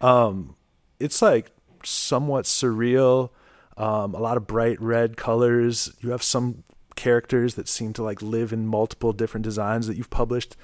Um, 0.00 0.56
it's 0.98 1.20
like 1.20 1.50
somewhat 1.84 2.44
surreal, 2.44 3.30
um, 3.76 4.14
a 4.14 4.18
lot 4.18 4.36
of 4.36 4.46
bright 4.46 4.80
red 4.80 5.16
colors. 5.16 5.92
You 6.00 6.10
have 6.10 6.22
some 6.22 6.64
characters 6.96 7.54
that 7.54 7.68
seem 7.68 7.92
to 7.94 8.02
like 8.02 8.22
live 8.22 8.52
in 8.52 8.66
multiple 8.66 9.12
different 9.12 9.44
designs 9.44 9.86
that 9.86 9.96
you've 9.96 10.10
published. 10.10 10.56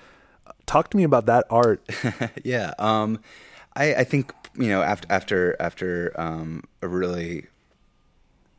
Talk 0.67 0.91
to 0.91 0.97
me 0.97 1.05
about 1.05 1.27
that 1.27 1.47
art. 1.51 1.83
yeah. 2.45 2.73
Um, 2.79 3.21
I, 3.77 3.95
I 3.95 4.05
think 4.05 4.33
you 4.57 4.69
know 4.69 4.83
after 4.83 5.07
after 5.11 5.57
after 5.61 6.13
um, 6.21 6.65
a 6.83 6.89
really 6.89 7.47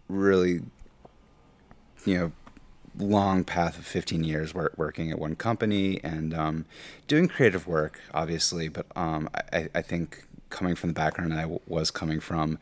really 0.08 0.62
you 2.06 2.18
know 2.18 2.32
long 2.98 3.44
path 3.44 3.78
of 3.78 3.86
15 3.86 4.24
years 4.24 4.54
working 4.54 5.12
at 5.12 5.20
one 5.20 5.36
company 5.36 6.00
and 6.02 6.34
um, 6.34 6.66
doing 7.08 7.28
creative 7.28 7.68
work 7.68 8.00
obviously 8.14 8.70
but 8.70 8.86
um, 8.96 9.30
I, 9.52 9.70
I 9.76 9.82
think 9.82 10.26
coming 10.50 10.76
from 10.76 10.90
the 10.90 10.94
background 10.94 11.32
that 11.32 11.40
I 11.40 11.44
w- 11.44 11.60
was 11.68 11.92
coming 11.92 12.20
from 12.20 12.58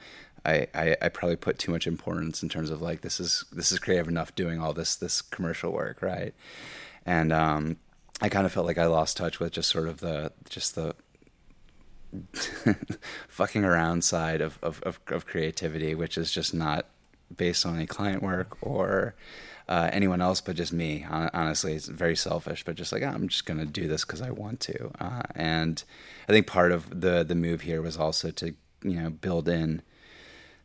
I, 0.45 0.67
I, 0.73 0.97
I 1.01 1.09
probably 1.09 1.35
put 1.35 1.57
too 1.57 1.71
much 1.71 1.87
importance 1.87 2.43
in 2.43 2.49
terms 2.49 2.69
of 2.69 2.81
like 2.81 3.01
this 3.01 3.19
is 3.19 3.45
this 3.51 3.71
is 3.71 3.79
creative 3.79 4.07
enough 4.07 4.33
doing 4.35 4.59
all 4.59 4.73
this 4.73 4.95
this 4.95 5.21
commercial 5.21 5.71
work 5.71 6.01
right? 6.01 6.33
And 7.05 7.31
um, 7.31 7.77
I 8.21 8.29
kind 8.29 8.45
of 8.45 8.51
felt 8.51 8.65
like 8.65 8.77
I 8.77 8.85
lost 8.85 9.17
touch 9.17 9.39
with 9.39 9.53
just 9.53 9.69
sort 9.69 9.87
of 9.87 9.99
the 9.99 10.31
just 10.49 10.75
the 10.75 10.95
fucking 13.27 13.63
around 13.63 14.03
side 14.03 14.41
of, 14.41 14.59
of, 14.61 14.81
of, 14.83 14.99
of 15.07 15.25
creativity, 15.25 15.95
which 15.95 16.17
is 16.17 16.31
just 16.31 16.53
not 16.53 16.85
based 17.35 17.65
on 17.65 17.75
any 17.75 17.85
client 17.85 18.21
work 18.21 18.57
or 18.61 19.15
uh, 19.67 19.89
anyone 19.93 20.21
else, 20.21 20.41
but 20.41 20.55
just 20.55 20.73
me. 20.73 21.05
Honestly, 21.09 21.73
it's 21.73 21.87
very 21.87 22.15
selfish, 22.15 22.63
but 22.63 22.75
just 22.75 22.91
like 22.91 23.03
I'm 23.03 23.27
just 23.27 23.45
gonna 23.45 23.65
do 23.65 23.87
this 23.87 24.03
because 24.03 24.21
I 24.21 24.29
want 24.29 24.59
to. 24.61 24.91
Uh, 24.99 25.23
and 25.35 25.83
I 26.27 26.33
think 26.33 26.47
part 26.47 26.71
of 26.71 27.01
the 27.01 27.23
the 27.23 27.35
move 27.35 27.61
here 27.61 27.81
was 27.81 27.97
also 27.97 28.31
to 28.31 28.53
you 28.83 29.01
know 29.01 29.09
build 29.09 29.47
in 29.47 29.81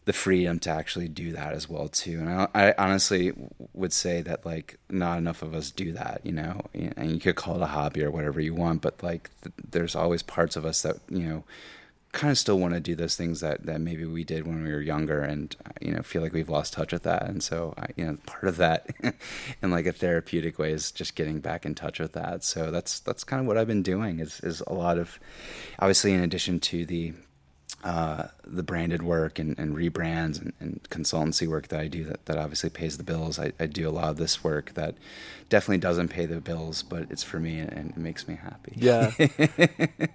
the 0.09 0.15
freedom 0.15 0.59
to 0.59 0.71
actually 0.71 1.07
do 1.07 1.33
that 1.33 1.53
as 1.53 1.69
well 1.69 1.87
too. 1.87 2.19
And 2.19 2.31
I, 2.31 2.49
I 2.55 2.75
honestly 2.79 3.31
would 3.75 3.93
say 3.93 4.23
that 4.23 4.47
like 4.47 4.79
not 4.89 5.19
enough 5.19 5.43
of 5.43 5.55
us 5.55 5.71
do 5.71 5.93
that, 5.93 6.23
you 6.25 6.33
know. 6.33 6.63
And 6.73 7.11
you 7.11 7.21
could 7.21 7.37
call 7.37 7.57
it 7.57 7.63
a 7.63 7.67
hobby 7.67 8.03
or 8.03 8.11
whatever 8.11 8.41
you 8.41 8.55
want, 8.55 8.81
but 8.81 9.03
like 9.03 9.29
th- 9.43 9.53
there's 9.71 9.95
always 9.95 10.23
parts 10.23 10.57
of 10.57 10.65
us 10.65 10.81
that 10.81 10.97
you 11.11 11.29
know 11.29 11.45
kind 12.13 12.31
of 12.31 12.39
still 12.39 12.59
want 12.59 12.73
to 12.73 12.81
do 12.81 12.95
those 12.95 13.17
things 13.17 13.41
that, 13.41 13.67
that 13.67 13.83
maybe 13.83 14.07
we 14.07 14.25
did 14.25 14.47
when 14.47 14.65
we 14.65 14.73
were 14.73 14.81
younger 14.81 15.21
and 15.21 15.55
you 15.83 15.93
know 15.93 16.01
feel 16.01 16.23
like 16.23 16.33
we've 16.33 16.49
lost 16.49 16.73
touch 16.73 16.91
with 16.91 17.03
that 17.03 17.27
and 17.27 17.43
so 17.43 17.75
I, 17.77 17.89
you 17.97 18.07
know 18.07 18.17
part 18.25 18.45
of 18.45 18.57
that 18.57 18.87
in 19.63 19.71
like 19.71 19.85
a 19.85 19.93
therapeutic 19.93 20.59
way 20.59 20.73
is 20.73 20.91
just 20.91 21.17
getting 21.17 21.41
back 21.41 21.67
in 21.67 21.75
touch 21.75 22.01
with 22.01 22.15
that 22.15 22.45
so 22.45 22.71
that's 22.71 22.99
that's 23.01 23.25
kind 23.25 23.41
of 23.41 23.47
what 23.47 23.59
I've 23.59 23.67
been 23.67 23.83
doing 23.83 24.21
is 24.21 24.41
is 24.41 24.63
a 24.67 24.73
lot 24.73 24.97
of 24.97 25.21
obviously 25.79 26.15
in 26.15 26.23
addition 26.23 26.61
to 26.61 26.87
the 26.87 27.13
uh, 27.85 28.29
the 28.45 28.63
branded 28.63 29.03
work 29.03 29.39
and, 29.39 29.57
and 29.59 29.77
rebrands 29.77 30.41
and, 30.41 30.53
and, 30.59 30.83
consultancy 30.91 31.47
work 31.47 31.69
that 31.69 31.79
I 31.79 31.87
do 31.87 32.05
that, 32.05 32.27
that 32.27 32.37
obviously 32.37 32.71
pays 32.71 32.99
the 32.99 33.05
bills. 33.05 33.39
I, 33.39 33.53
I, 33.61 33.67
do 33.67 33.89
a 33.89 33.93
lot 33.93 34.11
of 34.11 34.17
this 34.17 34.43
work 34.43 34.75
that 34.75 34.97
definitely 35.49 35.79
doesn't 35.79 36.09
pay 36.09 36.27
the 36.27 36.41
bills, 36.41 36.83
but 36.83 37.07
it's 37.09 37.23
for 37.23 37.39
me 37.39 37.61
and 37.61 37.91
it 37.91 37.97
makes 37.97 38.27
me 38.27 38.35
happy. 38.35 38.73
Yeah. 38.75 39.13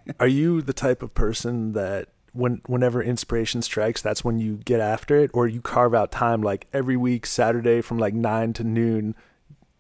Are 0.19 0.27
you 0.27 0.61
the 0.61 0.73
type 0.73 1.01
of 1.01 1.15
person 1.15 1.71
that 1.71 2.09
when 2.33 2.61
whenever 2.65 3.01
inspiration 3.01 3.61
strikes, 3.61 4.01
that's 4.01 4.25
when 4.25 4.39
you 4.39 4.57
get 4.57 4.81
after 4.81 5.17
it, 5.19 5.31
or 5.33 5.47
you 5.47 5.61
carve 5.61 5.93
out 5.93 6.11
time 6.11 6.41
like 6.41 6.67
every 6.73 6.97
week, 6.97 7.25
Saturday 7.25 7.79
from 7.79 7.97
like 7.97 8.13
nine 8.13 8.51
to 8.53 8.63
noon, 8.63 9.15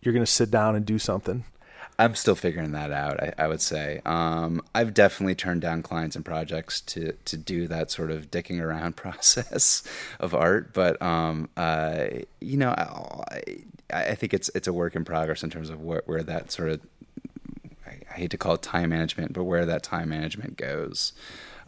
you're 0.01 0.13
gonna 0.13 0.25
sit 0.25 0.49
down 0.49 0.75
and 0.75 0.85
do 0.85 0.97
something? 0.97 1.43
I'm 1.99 2.15
still 2.15 2.35
figuring 2.35 2.71
that 2.71 2.91
out. 2.91 3.21
I, 3.21 3.33
I 3.37 3.47
would 3.47 3.61
say 3.61 4.01
um, 4.05 4.61
I've 4.73 4.93
definitely 4.93 5.35
turned 5.35 5.61
down 5.61 5.83
clients 5.83 6.15
and 6.15 6.25
projects 6.25 6.81
to 6.81 7.13
to 7.25 7.37
do 7.37 7.67
that 7.67 7.91
sort 7.91 8.11
of 8.11 8.31
dicking 8.31 8.61
around 8.61 8.95
process 8.95 9.83
of 10.19 10.33
art. 10.33 10.73
But 10.73 11.01
um, 11.01 11.49
uh, 11.55 12.05
you 12.39 12.57
know, 12.57 12.69
I, 12.71 13.43
I, 13.91 14.15
think 14.15 14.33
it's 14.33 14.49
it's 14.55 14.67
a 14.67 14.73
work 14.73 14.95
in 14.95 15.05
progress 15.05 15.43
in 15.43 15.49
terms 15.49 15.69
of 15.69 15.81
where, 15.81 16.03
where 16.05 16.23
that 16.23 16.51
sort 16.51 16.69
of 16.69 16.81
I, 17.85 17.99
I, 18.11 18.13
hate 18.15 18.31
to 18.31 18.37
call 18.37 18.55
it 18.55 18.61
time 18.61 18.89
management, 18.89 19.33
but 19.33 19.43
where 19.43 19.65
that 19.65 19.83
time 19.83 20.09
management 20.09 20.57
goes. 20.57 21.13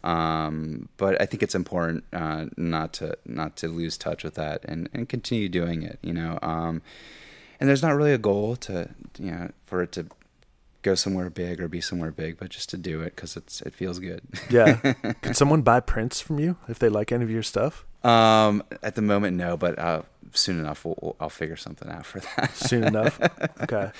Um, 0.02 0.88
but 0.98 1.20
I 1.20 1.26
think 1.26 1.42
it's 1.42 1.54
important 1.54 2.04
uh, 2.12 2.46
not 2.56 2.92
to 2.94 3.16
not 3.26 3.56
to 3.58 3.68
lose 3.68 3.96
touch 3.96 4.24
with 4.24 4.34
that 4.34 4.64
and, 4.64 4.88
and 4.92 5.08
continue 5.08 5.48
doing 5.48 5.82
it. 5.82 5.98
You 6.02 6.14
know 6.14 6.38
um, 6.42 6.82
and 7.58 7.68
there's 7.68 7.82
not 7.82 7.94
really 7.94 8.12
a 8.12 8.18
goal 8.18 8.56
to 8.56 8.90
you 9.18 9.30
know 9.30 9.50
for 9.64 9.82
it 9.82 9.92
to 9.92 10.06
go 10.86 10.94
somewhere 10.94 11.28
big 11.28 11.60
or 11.60 11.68
be 11.68 11.80
somewhere 11.80 12.12
big, 12.12 12.38
but 12.38 12.48
just 12.48 12.70
to 12.70 12.76
do 12.76 13.00
it 13.02 13.16
because 13.16 13.36
it's 13.36 13.60
it 13.62 13.74
feels 13.74 13.98
good. 13.98 14.22
yeah. 14.50 14.76
Can 15.20 15.34
someone 15.34 15.62
buy 15.62 15.80
prints 15.80 16.20
from 16.20 16.38
you 16.38 16.56
if 16.68 16.78
they 16.78 16.88
like 16.88 17.12
any 17.12 17.24
of 17.24 17.30
your 17.30 17.42
stuff? 17.42 17.84
Um, 18.04 18.62
at 18.82 18.94
the 18.94 19.02
moment, 19.02 19.36
no, 19.36 19.56
but 19.56 19.78
uh, 19.78 20.02
soon 20.32 20.58
enough, 20.58 20.84
we'll, 20.84 21.16
I'll 21.20 21.28
figure 21.28 21.56
something 21.56 21.88
out 21.88 22.06
for 22.06 22.20
that. 22.20 22.54
soon 22.54 22.84
enough. 22.84 23.20
Okay. 23.62 23.90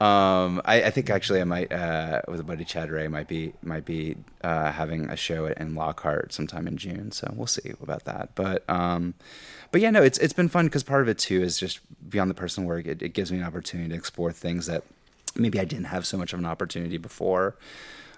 Um, 0.00 0.60
I, 0.64 0.84
I, 0.84 0.90
think 0.90 1.10
actually 1.10 1.40
I 1.40 1.44
might 1.44 1.72
uh, 1.72 2.22
with 2.28 2.38
a 2.38 2.44
buddy 2.44 2.64
Chad 2.64 2.90
Ray 2.90 3.08
might 3.08 3.26
be 3.26 3.54
might 3.62 3.84
be 3.84 4.16
uh, 4.42 4.70
having 4.70 5.08
a 5.08 5.16
show 5.16 5.46
in 5.46 5.74
Lockhart 5.74 6.32
sometime 6.32 6.68
in 6.68 6.76
June, 6.76 7.12
so 7.12 7.32
we'll 7.34 7.46
see 7.46 7.72
about 7.82 8.04
that. 8.04 8.34
But 8.34 8.68
um, 8.68 9.14
but 9.72 9.80
yeah, 9.80 9.90
no, 9.90 10.02
it's 10.02 10.18
it's 10.18 10.32
been 10.32 10.48
fun 10.48 10.66
because 10.66 10.82
part 10.82 11.02
of 11.02 11.08
it 11.08 11.18
too 11.18 11.42
is 11.42 11.58
just 11.58 11.80
beyond 12.08 12.30
the 12.30 12.34
personal 12.34 12.68
work. 12.68 12.86
It, 12.86 13.02
it 13.02 13.14
gives 13.14 13.32
me 13.32 13.38
an 13.38 13.44
opportunity 13.44 13.88
to 13.88 13.94
explore 13.94 14.32
things 14.32 14.66
that 14.66 14.84
maybe 15.34 15.58
I 15.58 15.64
didn't 15.64 15.86
have 15.86 16.06
so 16.06 16.16
much 16.16 16.32
of 16.32 16.38
an 16.38 16.46
opportunity 16.46 16.98
before. 16.98 17.56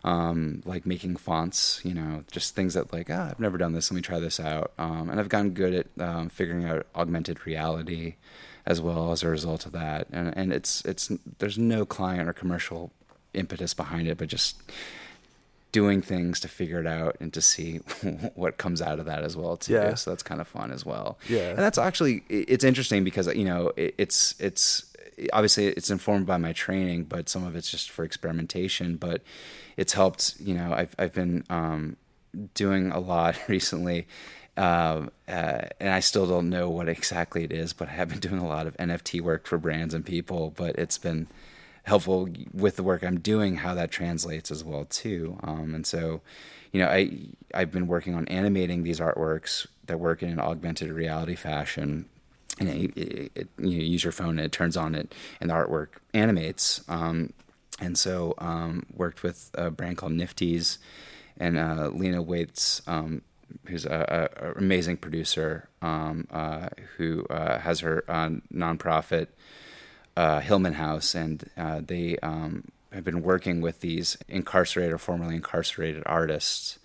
Um, 0.04 0.62
like 0.64 0.86
making 0.86 1.16
fonts, 1.16 1.80
you 1.84 1.92
know, 1.92 2.22
just 2.30 2.54
things 2.54 2.74
that 2.74 2.92
like, 2.92 3.08
ah, 3.10 3.30
I've 3.30 3.40
never 3.40 3.58
done 3.58 3.72
this. 3.72 3.90
Let 3.90 3.96
me 3.96 4.02
try 4.02 4.20
this 4.20 4.38
out. 4.38 4.72
Um, 4.78 5.10
and 5.10 5.18
I've 5.18 5.28
gotten 5.28 5.50
good 5.50 5.74
at 5.74 5.86
um, 6.00 6.28
figuring 6.28 6.64
out 6.64 6.86
augmented 6.94 7.44
reality 7.46 8.14
as 8.64 8.80
well 8.80 9.12
as 9.12 9.22
a 9.22 9.28
result 9.28 9.66
of 9.66 9.72
that. 9.72 10.06
And 10.12 10.36
and 10.36 10.52
it's 10.52 10.84
it's 10.84 11.10
there's 11.38 11.58
no 11.58 11.84
client 11.84 12.28
or 12.28 12.32
commercial 12.32 12.92
impetus 13.34 13.74
behind 13.74 14.06
it, 14.06 14.18
but 14.18 14.28
just 14.28 14.62
doing 15.72 16.00
things 16.00 16.40
to 16.40 16.48
figure 16.48 16.80
it 16.80 16.86
out 16.86 17.16
and 17.20 17.32
to 17.32 17.42
see 17.42 17.76
what 18.34 18.56
comes 18.56 18.80
out 18.80 18.98
of 18.98 19.06
that 19.06 19.22
as 19.22 19.36
well 19.36 19.56
too. 19.56 19.74
Yeah. 19.74 19.94
So 19.94 20.10
that's 20.10 20.22
kind 20.22 20.40
of 20.40 20.48
fun 20.48 20.70
as 20.70 20.84
well. 20.84 21.18
Yeah. 21.28 21.50
And 21.50 21.58
that's 21.58 21.78
actually 21.78 22.22
it's 22.28 22.64
interesting 22.64 23.04
because 23.04 23.26
you 23.34 23.44
know 23.44 23.72
it, 23.76 23.94
it's 23.98 24.34
it's 24.38 24.84
obviously 25.32 25.66
it's 25.66 25.90
informed 25.90 26.26
by 26.26 26.36
my 26.36 26.52
training, 26.52 27.04
but 27.04 27.28
some 27.28 27.44
of 27.44 27.56
it's 27.56 27.70
just 27.70 27.90
for 27.90 28.04
experimentation. 28.04 28.96
But 28.96 29.22
it's 29.76 29.92
helped. 29.92 30.34
You 30.40 30.54
know, 30.54 30.72
I've 30.72 30.94
I've 30.98 31.14
been 31.14 31.44
um, 31.50 31.96
doing 32.54 32.90
a 32.90 32.98
lot 33.00 33.36
recently. 33.48 34.06
Uh, 34.56 35.06
uh, 35.28 35.68
and 35.78 35.90
I 35.90 36.00
still 36.00 36.26
don't 36.26 36.50
know 36.50 36.68
what 36.68 36.88
exactly 36.88 37.44
it 37.44 37.52
is, 37.52 37.72
but 37.72 37.88
I 37.88 37.92
have 37.92 38.08
been 38.08 38.18
doing 38.18 38.38
a 38.38 38.46
lot 38.46 38.66
of 38.66 38.76
NFT 38.76 39.20
work 39.20 39.46
for 39.46 39.56
brands 39.56 39.94
and 39.94 40.04
people. 40.04 40.52
But 40.56 40.76
it's 40.76 40.98
been 40.98 41.28
helpful 41.84 42.28
with 42.52 42.76
the 42.76 42.82
work 42.82 43.02
I'm 43.02 43.18
doing, 43.20 43.56
how 43.56 43.74
that 43.74 43.90
translates 43.90 44.50
as 44.50 44.62
well 44.62 44.84
too. 44.84 45.38
Um, 45.42 45.74
and 45.74 45.86
so, 45.86 46.20
you 46.72 46.80
know, 46.80 46.88
I 46.88 47.28
I've 47.54 47.72
been 47.72 47.86
working 47.86 48.14
on 48.14 48.28
animating 48.28 48.82
these 48.82 49.00
artworks 49.00 49.66
that 49.86 49.98
work 49.98 50.22
in 50.22 50.28
an 50.28 50.38
augmented 50.38 50.90
reality 50.90 51.34
fashion. 51.34 52.06
And 52.60 52.68
it, 52.68 53.30
it, 53.34 53.48
you 53.58 53.78
use 53.78 54.02
your 54.02 54.12
phone 54.12 54.30
and 54.30 54.40
it 54.40 54.52
turns 54.52 54.76
on 54.76 54.94
it, 54.94 55.14
and 55.40 55.50
the 55.50 55.54
artwork 55.54 55.98
animates. 56.12 56.82
Um, 56.88 57.32
and 57.80 57.96
so, 57.96 58.34
um, 58.38 58.86
worked 58.92 59.22
with 59.22 59.50
a 59.54 59.70
brand 59.70 59.98
called 59.98 60.12
Nifty's, 60.12 60.78
and 61.38 61.56
uh, 61.56 61.90
Lena 61.92 62.22
Waithe, 62.22 62.80
um, 62.88 63.22
who's 63.66 63.86
a, 63.86 64.30
a, 64.40 64.58
amazing 64.58 64.96
producer 64.96 65.68
um, 65.80 66.26
uh, 66.30 66.68
who 66.96 67.24
uh, 67.30 67.60
has 67.60 67.80
her 67.80 68.04
uh, 68.08 68.30
nonprofit 68.52 69.28
uh, 70.16 70.40
Hillman 70.40 70.74
House, 70.74 71.14
and 71.14 71.48
uh, 71.56 71.80
they 71.84 72.18
um, 72.18 72.64
have 72.92 73.04
been 73.04 73.22
working 73.22 73.60
with 73.60 73.80
these 73.80 74.18
incarcerated 74.28 74.92
or 74.92 74.98
formerly 74.98 75.36
incarcerated 75.36 76.02
artists 76.06 76.77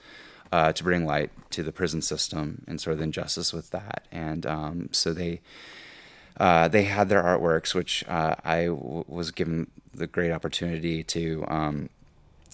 uh, 0.53 0.71
to 0.71 0.83
bring 0.83 1.03
light 1.03 1.31
to 1.49 1.63
the 1.63 1.71
prison 1.71 1.99
system 1.99 2.63
and 2.67 2.79
sort 2.79 2.91
of 2.91 2.99
the 2.99 3.05
injustice 3.05 3.51
with 3.51 3.71
that. 3.71 4.05
And 4.11 4.45
um, 4.45 4.89
so 4.91 5.11
they 5.11 5.41
uh, 6.37 6.67
they 6.67 6.83
had 6.83 7.09
their 7.09 7.23
artworks, 7.23 7.73
which 7.73 8.03
uh, 8.07 8.35
I 8.43 8.65
w- 8.65 9.03
was 9.07 9.31
given 9.31 9.71
the 9.93 10.07
great 10.07 10.31
opportunity 10.31 11.03
to. 11.03 11.43
Um, 11.47 11.89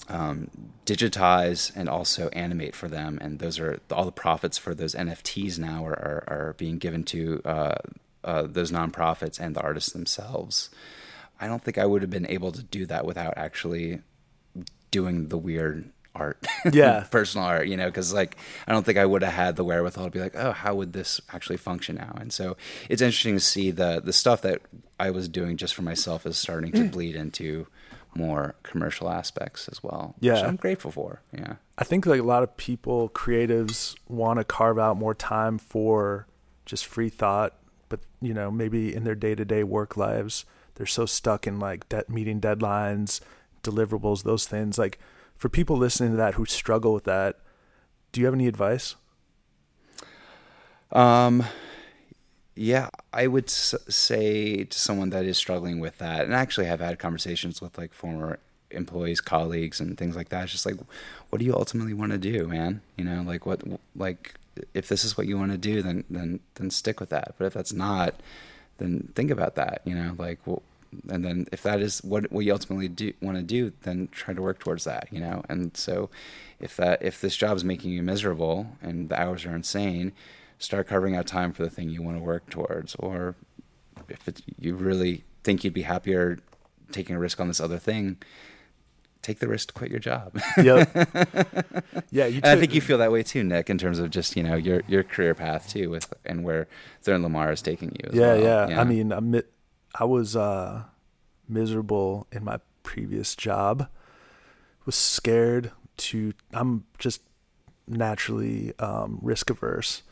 um, 0.07 0.49
digitize 0.85 1.71
and 1.75 1.89
also 1.89 2.29
animate 2.29 2.73
for 2.73 2.87
them, 2.87 3.19
and 3.21 3.37
those 3.37 3.59
are 3.59 3.79
all 3.91 4.05
the 4.05 4.13
profits 4.13 4.57
for 4.57 4.73
those 4.73 4.95
NFTs 4.95 5.59
now 5.59 5.85
are, 5.85 5.91
are, 5.91 6.23
are 6.27 6.55
being 6.57 6.77
given 6.77 7.03
to 7.03 7.41
uh, 7.43 7.75
uh, 8.23 8.43
those 8.43 8.71
nonprofits 8.71 9.39
and 9.39 9.55
the 9.55 9.61
artists 9.61 9.91
themselves. 9.91 10.69
I 11.39 11.47
don't 11.47 11.61
think 11.61 11.77
I 11.77 11.85
would 11.85 12.01
have 12.01 12.09
been 12.09 12.25
able 12.27 12.53
to 12.53 12.63
do 12.63 12.85
that 12.87 13.05
without 13.05 13.33
actually 13.35 13.99
doing 14.89 15.27
the 15.27 15.37
weird 15.37 15.91
art, 16.19 16.45
yeah, 16.71 17.05
personal 17.11 17.47
art, 17.47 17.67
you 17.67 17.77
know, 17.77 17.87
because 17.87 18.13
like 18.13 18.37
I 18.67 18.71
don't 18.71 18.85
think 18.85 18.97
I 18.97 19.05
would 19.05 19.23
have 19.23 19.33
had 19.33 19.55
the 19.55 19.63
wherewithal 19.63 20.05
to 20.05 20.11
be 20.11 20.19
like, 20.19 20.35
oh, 20.35 20.51
how 20.51 20.75
would 20.75 20.93
this 20.93 21.21
actually 21.31 21.57
function 21.57 21.95
now? 21.95 22.15
And 22.19 22.31
so 22.31 22.57
it's 22.89 23.01
interesting 23.01 23.35
to 23.35 23.39
see 23.39 23.71
the 23.71 24.01
the 24.03 24.13
stuff 24.13 24.41
that 24.41 24.61
I 24.99 25.11
was 25.11 25.27
doing 25.27 25.57
just 25.57 25.73
for 25.73 25.81
myself 25.81 26.25
is 26.25 26.37
starting 26.37 26.71
to 26.73 26.81
mm. 26.81 26.91
bleed 26.91 27.15
into 27.15 27.67
more 28.15 28.55
commercial 28.63 29.09
aspects 29.09 29.69
as 29.69 29.83
well. 29.83 30.15
Yeah, 30.19 30.45
I'm 30.45 30.55
grateful 30.55 30.91
for. 30.91 31.21
Yeah, 31.31 31.55
I 31.77 31.83
think 31.83 32.05
like 32.05 32.19
a 32.19 32.23
lot 32.23 32.43
of 32.43 32.57
people, 32.57 33.09
creatives, 33.09 33.95
want 34.07 34.39
to 34.39 34.43
carve 34.43 34.79
out 34.79 34.97
more 34.97 35.15
time 35.15 35.57
for 35.57 36.27
just 36.65 36.85
free 36.85 37.09
thought 37.09 37.55
but 37.89 37.99
you 38.21 38.33
know 38.33 38.49
maybe 38.49 38.93
in 38.95 39.03
their 39.03 39.15
day-to-day 39.15 39.63
work 39.63 39.97
lives 39.97 40.45
they're 40.75 40.85
so 40.85 41.05
stuck 41.05 41.45
in 41.45 41.59
like 41.59 41.89
de- 41.89 42.05
meeting 42.07 42.39
deadlines 42.39 43.19
deliverables 43.63 44.23
those 44.23 44.45
things 44.45 44.77
like 44.77 44.99
for 45.39 45.49
people 45.49 45.75
listening 45.75 46.11
to 46.11 46.17
that 46.17 46.35
who 46.35 46.45
struggle 46.45 46.93
with 46.93 47.05
that 47.05 47.39
do 48.11 48.21
you 48.21 48.25
have 48.25 48.35
any 48.35 48.45
advice 48.45 48.95
um 50.91 51.43
yeah 52.55 52.89
i 53.11 53.25
would 53.25 53.45
s- 53.45 53.73
say 53.87 54.63
to 54.63 54.77
someone 54.77 55.09
that 55.09 55.25
is 55.25 55.37
struggling 55.37 55.79
with 55.79 55.97
that 55.97 56.25
and 56.25 56.33
actually 56.35 56.69
I've 56.69 56.79
had 56.79 56.99
conversations 56.99 57.61
with 57.61 57.77
like 57.77 57.93
former 57.93 58.37
employees 58.69 59.21
colleagues 59.21 59.79
and 59.79 59.97
things 59.97 60.15
like 60.15 60.29
that 60.29 60.43
it's 60.43 60.51
just 60.51 60.65
like 60.65 60.77
what 61.29 61.39
do 61.39 61.45
you 61.45 61.55
ultimately 61.55 61.93
want 61.93 62.11
to 62.11 62.19
do 62.19 62.47
man 62.47 62.81
you 62.97 63.03
know 63.03 63.23
like 63.25 63.45
what 63.47 63.61
like 63.95 64.35
if 64.73 64.87
this 64.87 65.03
is 65.03 65.17
what 65.17 65.27
you 65.27 65.37
want 65.37 65.51
to 65.51 65.57
do, 65.57 65.81
then 65.81 66.03
then 66.09 66.39
then 66.55 66.69
stick 66.69 66.99
with 66.99 67.09
that. 67.09 67.35
But 67.37 67.45
if 67.45 67.53
that's 67.53 67.73
not, 67.73 68.15
then 68.77 69.11
think 69.15 69.31
about 69.31 69.55
that. 69.55 69.81
You 69.85 69.95
know, 69.95 70.15
like 70.17 70.39
and 71.09 71.23
then 71.23 71.45
if 71.51 71.61
that 71.63 71.79
is 71.79 71.99
what 72.03 72.31
we 72.31 72.49
ultimately 72.51 72.87
do 72.87 73.13
want 73.21 73.37
to 73.37 73.43
do, 73.43 73.73
then 73.83 74.09
try 74.11 74.33
to 74.33 74.41
work 74.41 74.59
towards 74.59 74.83
that. 74.85 75.07
You 75.11 75.19
know, 75.19 75.43
and 75.49 75.75
so 75.75 76.09
if 76.59 76.75
that 76.77 77.01
if 77.01 77.21
this 77.21 77.35
job 77.35 77.57
is 77.57 77.63
making 77.63 77.91
you 77.91 78.03
miserable 78.03 78.77
and 78.81 79.09
the 79.09 79.19
hours 79.19 79.45
are 79.45 79.55
insane, 79.55 80.13
start 80.57 80.87
carving 80.87 81.15
out 81.15 81.27
time 81.27 81.51
for 81.51 81.63
the 81.63 81.69
thing 81.69 81.89
you 81.89 82.01
want 82.01 82.17
to 82.17 82.23
work 82.23 82.49
towards. 82.49 82.95
Or 82.95 83.35
if 84.07 84.27
it, 84.27 84.41
you 84.59 84.75
really 84.75 85.23
think 85.43 85.63
you'd 85.63 85.73
be 85.73 85.83
happier 85.83 86.39
taking 86.91 87.15
a 87.15 87.19
risk 87.19 87.39
on 87.39 87.47
this 87.47 87.59
other 87.59 87.77
thing, 87.77 88.17
take 89.21 89.39
the 89.39 89.47
risk 89.47 89.69
to 89.69 89.73
quit 89.73 89.91
your 89.91 89.99
job. 89.99 90.39
yep. 90.61 90.89
Yeah, 92.11 92.25
you. 92.25 92.41
I 92.43 92.55
think 92.55 92.73
you 92.73 92.81
feel 92.81 92.97
that 92.97 93.11
way 93.11 93.21
too, 93.21 93.43
Nick, 93.43 93.69
in 93.69 93.77
terms 93.77 93.99
of 93.99 94.09
just 94.09 94.35
you 94.35 94.41
know 94.41 94.55
your 94.55 94.81
your 94.87 95.03
career 95.03 95.35
path 95.35 95.69
too, 95.69 95.91
with 95.91 96.11
and 96.25 96.43
where 96.43 96.67
Third 97.03 97.21
Lamar 97.21 97.51
is 97.51 97.61
taking 97.61 97.95
you. 98.03 98.09
yeah, 98.11 98.33
well. 98.33 98.41
yeah, 98.41 98.69
yeah. 98.69 98.81
I 98.81 98.83
mean, 98.83 99.13
I, 99.13 99.43
I 99.95 100.05
was 100.05 100.35
uh, 100.35 100.83
miserable 101.47 102.27
in 102.31 102.43
my 102.43 102.59
previous 102.83 103.35
job. 103.35 103.89
Was 104.85 104.95
scared 104.95 105.71
to. 105.97 106.33
I'm 106.53 106.85
just 106.97 107.21
naturally 107.87 108.73
um, 108.79 109.19
risk 109.21 109.49
averse 109.49 110.03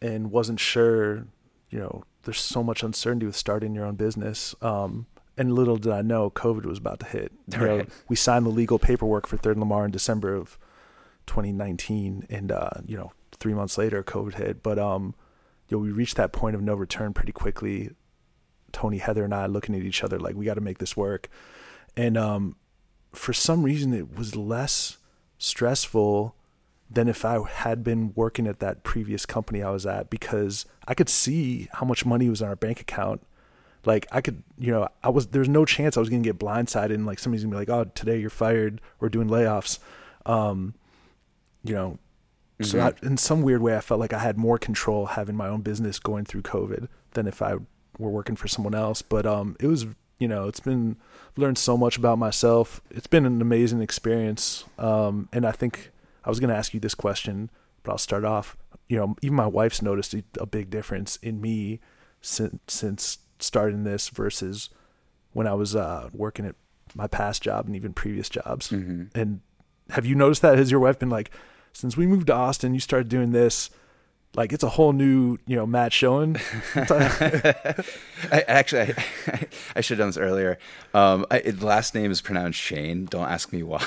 and 0.00 0.30
wasn't 0.30 0.60
sure. 0.60 1.26
You 1.70 1.80
know, 1.80 2.04
there's 2.22 2.40
so 2.40 2.62
much 2.62 2.82
uncertainty 2.82 3.26
with 3.26 3.36
starting 3.36 3.74
your 3.74 3.84
own 3.84 3.96
business. 3.96 4.54
Um, 4.62 5.06
and 5.36 5.52
little 5.54 5.76
did 5.76 5.92
I 5.92 6.02
know, 6.02 6.30
COVID 6.30 6.64
was 6.64 6.78
about 6.78 7.00
to 7.00 7.06
hit. 7.06 7.32
You 7.52 7.58
know, 7.78 7.86
we 8.08 8.16
signed 8.16 8.46
the 8.46 8.50
legal 8.50 8.78
paperwork 8.78 9.26
for 9.26 9.36
Third 9.36 9.58
Lamar 9.58 9.84
in 9.84 9.90
December 9.90 10.34
of 10.34 10.58
2019, 11.26 12.26
and 12.30 12.50
uh, 12.52 12.70
you 12.86 12.96
know, 12.96 13.12
three 13.38 13.52
months 13.54 13.76
later, 13.76 14.02
COVID 14.02 14.34
hit. 14.34 14.62
But 14.62 14.78
um, 14.78 15.14
you 15.68 15.76
know, 15.76 15.82
we 15.82 15.90
reached 15.90 16.16
that 16.16 16.32
point 16.32 16.54
of 16.54 16.62
no 16.62 16.74
return 16.74 17.12
pretty 17.12 17.32
quickly. 17.32 17.90
Tony, 18.72 18.98
Heather, 18.98 19.24
and 19.24 19.34
I 19.34 19.46
looking 19.46 19.74
at 19.74 19.82
each 19.82 20.02
other 20.04 20.18
like 20.18 20.34
we 20.34 20.44
got 20.44 20.54
to 20.54 20.60
make 20.60 20.78
this 20.78 20.96
work, 20.96 21.28
and 21.96 22.16
um, 22.16 22.56
for 23.12 23.32
some 23.32 23.62
reason, 23.62 23.94
it 23.94 24.16
was 24.16 24.36
less 24.36 24.98
stressful 25.38 26.34
than 26.88 27.08
if 27.08 27.24
I 27.24 27.42
had 27.48 27.82
been 27.82 28.12
working 28.14 28.46
at 28.46 28.60
that 28.60 28.84
previous 28.84 29.26
company 29.26 29.62
I 29.62 29.70
was 29.70 29.86
at 29.86 30.08
because 30.08 30.66
I 30.86 30.94
could 30.94 31.08
see 31.08 31.68
how 31.72 31.84
much 31.84 32.06
money 32.06 32.28
was 32.28 32.40
in 32.40 32.48
our 32.48 32.56
bank 32.56 32.80
account. 32.80 33.26
Like 33.84 34.06
I 34.12 34.20
could, 34.20 34.42
you 34.58 34.70
know, 34.70 34.88
I 35.02 35.08
was 35.08 35.28
there's 35.28 35.48
no 35.48 35.64
chance 35.64 35.96
I 35.96 36.00
was 36.00 36.08
gonna 36.08 36.22
get 36.22 36.38
blindsided 36.38 36.94
and 36.94 37.06
like 37.06 37.18
somebody's 37.18 37.44
gonna 37.44 37.54
be 37.54 37.58
like, 37.58 37.70
"Oh, 37.70 37.90
today 37.94 38.18
you're 38.18 38.30
fired. 38.30 38.80
We're 39.00 39.08
doing 39.08 39.28
layoffs." 39.28 39.78
Um, 40.24 40.74
you 41.62 41.74
know, 41.74 41.98
so 42.62 42.80
I, 42.80 42.92
in 43.02 43.16
some 43.16 43.42
weird 43.42 43.60
way, 43.60 43.76
I 43.76 43.80
felt 43.80 44.00
like 44.00 44.12
I 44.12 44.18
had 44.18 44.38
more 44.38 44.58
control 44.58 45.06
having 45.06 45.36
my 45.36 45.48
own 45.48 45.60
business 45.60 45.98
going 45.98 46.24
through 46.24 46.42
COVID 46.42 46.88
than 47.12 47.26
if 47.26 47.42
I 47.42 47.56
were 47.98 48.10
working 48.10 48.36
for 48.36 48.48
someone 48.48 48.74
else. 48.74 49.02
But 49.02 49.26
um, 49.26 49.56
it 49.60 49.66
was, 49.66 49.86
you 50.18 50.28
know, 50.28 50.48
it's 50.48 50.60
been 50.60 50.96
learned 51.36 51.58
so 51.58 51.76
much 51.76 51.96
about 51.96 52.18
myself. 52.18 52.80
It's 52.90 53.06
been 53.06 53.26
an 53.26 53.40
amazing 53.40 53.80
experience. 53.80 54.64
Um, 54.78 55.28
and 55.32 55.46
I 55.46 55.52
think 55.52 55.90
I 56.24 56.30
was 56.30 56.40
going 56.40 56.50
to 56.50 56.56
ask 56.56 56.74
you 56.74 56.80
this 56.80 56.94
question, 56.94 57.50
but 57.82 57.92
I'll 57.92 57.98
start 57.98 58.24
off. 58.24 58.56
You 58.88 58.98
know, 58.98 59.16
even 59.22 59.36
my 59.36 59.46
wife's 59.46 59.82
noticed 59.82 60.14
a, 60.38 60.46
big 60.46 60.70
difference 60.70 61.16
in 61.16 61.40
me 61.40 61.80
since 62.20 62.60
since 62.68 63.18
starting 63.38 63.84
this 63.84 64.08
versus 64.08 64.70
when 65.32 65.46
I 65.46 65.54
was 65.54 65.74
uh, 65.74 66.08
working 66.12 66.46
at 66.46 66.54
my 66.94 67.06
past 67.06 67.42
job 67.42 67.66
and 67.66 67.74
even 67.76 67.92
previous 67.92 68.28
jobs. 68.28 68.70
And 69.14 69.40
have 69.90 70.06
you 70.06 70.14
noticed 70.14 70.42
that? 70.42 70.56
Has 70.56 70.70
your 70.70 70.80
wife 70.80 70.98
been 70.98 71.10
like, 71.10 71.30
since 71.72 71.96
we 71.96 72.06
moved 72.06 72.28
to 72.28 72.34
Austin, 72.34 72.74
you 72.74 72.80
started 72.80 73.08
doing 73.08 73.32
this? 73.32 73.70
Like 74.36 74.52
it's 74.52 74.62
a 74.62 74.68
whole 74.68 74.92
new, 74.92 75.38
you 75.46 75.56
know, 75.56 75.66
Matt 75.66 75.92
Schoen. 75.92 76.36
I, 76.76 78.44
actually, 78.46 78.92
I, 79.26 79.48
I 79.76 79.80
should 79.80 79.98
have 79.98 80.04
done 80.04 80.08
this 80.08 80.16
earlier. 80.18 80.58
Um, 80.94 81.24
I, 81.30 81.38
the 81.40 81.64
last 81.66 81.94
name 81.94 82.10
is 82.10 82.20
pronounced 82.20 82.58
Shane. 82.60 83.06
Don't 83.06 83.28
ask 83.28 83.52
me 83.52 83.62
why. 83.62 83.84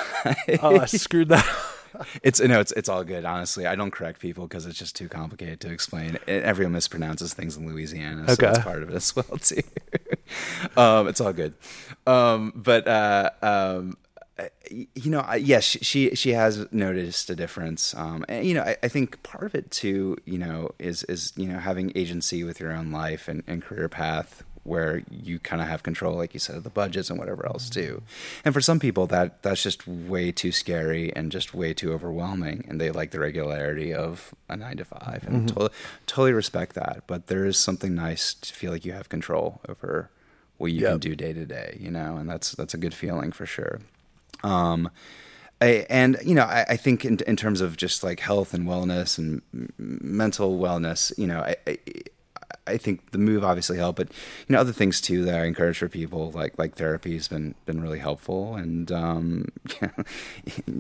oh, 0.62 0.80
I 0.80 0.86
screwed 0.86 1.30
that. 1.30 1.46
it's 2.24 2.40
no, 2.40 2.60
it's 2.60 2.72
it's 2.74 2.90
all 2.90 3.04
good. 3.04 3.26
Honestly, 3.26 3.66
I 3.66 3.76
don't 3.76 3.92
correct 3.92 4.20
people 4.20 4.48
because 4.48 4.66
it's 4.66 4.78
just 4.78 4.96
too 4.96 5.08
complicated 5.08 5.60
to 5.62 5.72
explain. 5.72 6.18
And 6.28 6.44
Everyone 6.44 6.74
mispronounces 6.74 7.34
things 7.34 7.56
in 7.58 7.68
Louisiana, 7.68 8.26
so 8.28 8.34
Okay. 8.34 8.46
that's 8.48 8.60
part 8.60 8.82
of 8.84 8.90
it 8.90 8.96
as 8.96 9.16
well 9.16 9.38
too. 9.40 9.62
um, 10.78 11.08
it's 11.08 11.22
all 11.22 11.34
good. 11.34 11.54
Um, 12.08 12.54
but 12.56 12.88
uh, 12.88 13.30
um, 13.42 13.98
you 14.70 15.12
know, 15.12 15.22
I, 15.22 15.36
yes, 15.36 15.64
she, 15.64 15.80
she 15.80 16.16
she 16.16 16.30
has 16.32 16.72
noticed 16.72 17.30
a 17.30 17.36
difference. 17.36 17.96
Um, 17.96 18.26
and 18.28 18.46
you 18.46 18.54
know, 18.54 18.62
I, 18.62 18.78
I 18.84 18.88
think 18.88 19.22
part 19.24 19.44
of 19.44 19.56
it 19.56 19.72
too, 19.72 20.18
you 20.26 20.38
know, 20.38 20.72
is 20.80 21.04
is 21.04 21.34
you 21.36 21.48
know 21.48 21.60
having 21.60 21.92
agency 21.96 22.44
with 22.44 22.60
your 22.60 22.72
own 22.72 22.92
life 22.92 23.28
and, 23.28 23.44
and 23.48 23.62
career 23.62 23.90
path 23.90 24.44
where 24.64 25.02
you 25.10 25.40
kind 25.40 25.62
of 25.62 25.68
have 25.68 25.82
control, 25.84 26.16
like 26.16 26.34
you 26.34 26.40
said, 26.40 26.56
of 26.56 26.64
the 26.64 26.70
budgets 26.70 27.10
and 27.10 27.18
whatever 27.18 27.46
else 27.48 27.70
too. 27.70 28.04
And 28.46 28.54
for 28.54 28.62
some 28.62 28.80
people, 28.80 29.08
that 29.08 29.42
that's 29.42 29.64
just 29.64 29.88
way 29.88 30.32
too 30.32 30.52
scary 30.52 31.14
and 31.16 31.32
just 31.32 31.54
way 31.54 31.74
too 31.74 31.92
overwhelming, 31.92 32.66
and 32.68 32.80
they 32.80 32.92
like 32.92 33.12
the 33.12 33.20
regularity 33.20 33.94
of 33.94 34.34
a 34.48 34.56
nine 34.56 34.78
to 34.78 34.86
five, 34.86 35.24
and 35.28 35.50
to- 35.50 35.72
totally 36.06 36.34
respect 36.34 36.76
that. 36.76 37.04
But 37.08 37.28
there 37.28 37.46
is 37.46 37.58
something 37.58 37.96
nice 37.96 38.34
to 38.36 38.54
feel 38.54 38.72
like 38.72 38.86
you 38.86 38.92
have 38.94 39.10
control 39.10 39.62
over 39.68 40.12
what 40.58 40.72
you 40.72 40.82
can 40.92 41.00
do 41.00 41.16
day 41.16 41.34
to 41.34 41.46
day, 41.46 41.78
you 41.80 41.90
know, 41.90 42.18
and 42.18 42.30
that's 42.30 42.52
that's 42.52 42.74
a 42.74 42.78
good 42.78 42.94
feeling 42.94 43.32
for 43.32 43.46
sure. 43.46 43.80
Um, 44.44 44.90
I, 45.62 45.86
and 45.90 46.18
you 46.24 46.36
know, 46.36 46.44
I, 46.44 46.66
I 46.70 46.78
think 46.78 47.04
in, 47.04 47.20
in 47.28 47.36
terms 47.36 47.62
of 47.62 47.78
just 47.78 48.04
like 48.04 48.22
health 48.22 48.54
and 48.54 48.68
wellness 48.68 49.18
and 49.18 49.42
mental 49.78 50.58
wellness, 50.60 51.18
you 51.18 51.28
know, 51.28 51.40
I, 51.40 51.78
I, 52.70 52.78
think 52.78 53.12
the 53.12 53.18
move 53.18 53.44
obviously 53.44 53.78
helped, 53.78 53.98
but 53.98 54.10
you 54.48 54.54
know, 54.54 54.60
other 54.60 54.72
things 54.74 55.02
too 55.02 55.24
that 55.26 55.36
I 55.36 55.46
encourage 55.46 55.78
for 55.78 55.90
people, 55.90 56.32
like 56.32 56.58
like 56.58 56.76
therapy, 56.76 57.14
has 57.16 57.28
been 57.28 57.56
been 57.66 57.82
really 57.82 58.00
helpful, 58.00 58.56
and 58.56 58.92
um, 58.92 59.46
yeah, 59.82 59.90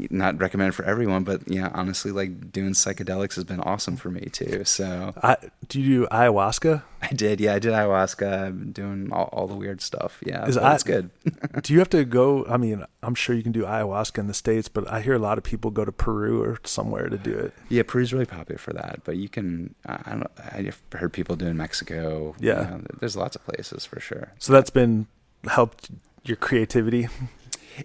not 0.10 0.40
recommended 0.40 0.74
for 0.74 0.86
everyone, 0.86 1.24
but 1.24 1.42
yeah, 1.48 1.70
honestly, 1.74 2.12
like 2.12 2.52
doing 2.52 2.72
psychedelics 2.72 3.36
has 3.36 3.44
been 3.44 3.60
awesome 3.60 3.96
for 3.96 4.10
me 4.10 4.22
too. 4.32 4.64
So 4.66 5.14
I, 5.22 5.38
do 5.68 5.80
you 5.82 6.00
do 6.02 6.08
ayahuasca? 6.08 6.84
I 7.02 7.08
did, 7.14 7.40
yeah, 7.40 7.56
I 7.56 7.60
did 7.60 7.72
ayahuasca. 7.72 8.48
I've 8.48 8.60
been 8.60 8.72
doing 8.72 9.14
all, 9.14 9.30
all 9.32 9.48
the 9.48 9.56
weird 9.56 9.82
stuff. 9.82 10.22
Yeah, 10.26 10.46
Is 10.46 10.58
I- 10.58 10.74
it's 10.76 10.84
good. 10.84 11.10
do 11.64 11.74
you 11.74 11.80
have 11.80 11.90
to 11.92 12.04
go? 12.06 12.46
I 12.48 12.58
mean, 12.58 12.86
I'm 13.02 13.16
sure 13.16 13.36
you 13.36 13.44
can 13.44 13.52
do 13.54 13.64
ayahuasca 13.64 14.18
in 14.18 14.28
the 14.28 14.34
states, 14.34 14.68
but 14.68 14.88
I 14.92 15.02
hear 15.02 15.14
a 15.14 15.20
lot 15.20 15.38
of 15.38 15.44
people 15.44 15.72
go 15.72 15.86
to 15.86 15.92
Peru 15.92 16.42
or 16.44 16.60
somewhere 16.64 17.08
to 17.10 17.18
do 17.18 17.34
it. 17.34 17.54
Yeah, 17.70 17.84
Peru's 17.84 18.12
really 18.12 18.26
popular 18.26 18.58
for 18.58 18.74
that, 18.74 19.02
but 19.06 19.16
you 19.18 19.30
can. 19.30 19.76
I 19.86 20.00
I 20.06 20.12
don't. 20.12 20.32
I've 20.52 20.82
heard 20.94 21.14
people 21.14 21.36
doing 21.36 21.56
Mexico. 21.56 21.79
You 21.88 22.36
Yeah. 22.48 22.62
know, 22.62 22.82
there's 23.00 23.16
lots 23.16 23.36
of 23.36 23.44
places 23.46 23.86
for 23.86 24.00
sure. 24.00 24.34
So 24.40 24.54
that's 24.54 24.70
been 24.70 25.08
helped 25.48 25.90
your 26.24 26.38
creativity. 26.38 27.08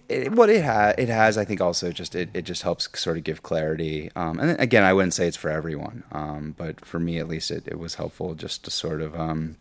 It, 0.09 0.33
what 0.33 0.49
it 0.49 0.61
has, 0.61 0.95
it 0.97 1.07
has. 1.07 1.37
I 1.37 1.45
think 1.45 1.61
also 1.61 1.91
just 1.93 2.15
it, 2.15 2.29
it 2.33 2.41
just 2.41 2.63
helps 2.63 2.89
sort 2.99 3.15
of 3.17 3.23
give 3.23 3.41
clarity. 3.43 4.11
Um, 4.15 4.39
and 4.39 4.59
again, 4.59 4.83
I 4.83 4.91
wouldn't 4.93 5.13
say 5.13 5.25
it's 5.27 5.37
for 5.37 5.49
everyone, 5.49 6.03
um, 6.11 6.53
but 6.57 6.83
for 6.83 6.99
me 6.99 7.17
at 7.17 7.29
least, 7.29 7.49
it, 7.49 7.63
it 7.65 7.79
was 7.79 7.95
helpful 7.95 8.35
just 8.35 8.65
to 8.65 8.71
sort 8.71 9.01
of 9.01 9.15
um, 9.17 9.55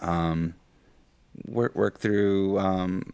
um, 0.00 0.54
work 1.46 1.76
work 1.76 2.00
through 2.00 2.58
um, 2.58 3.12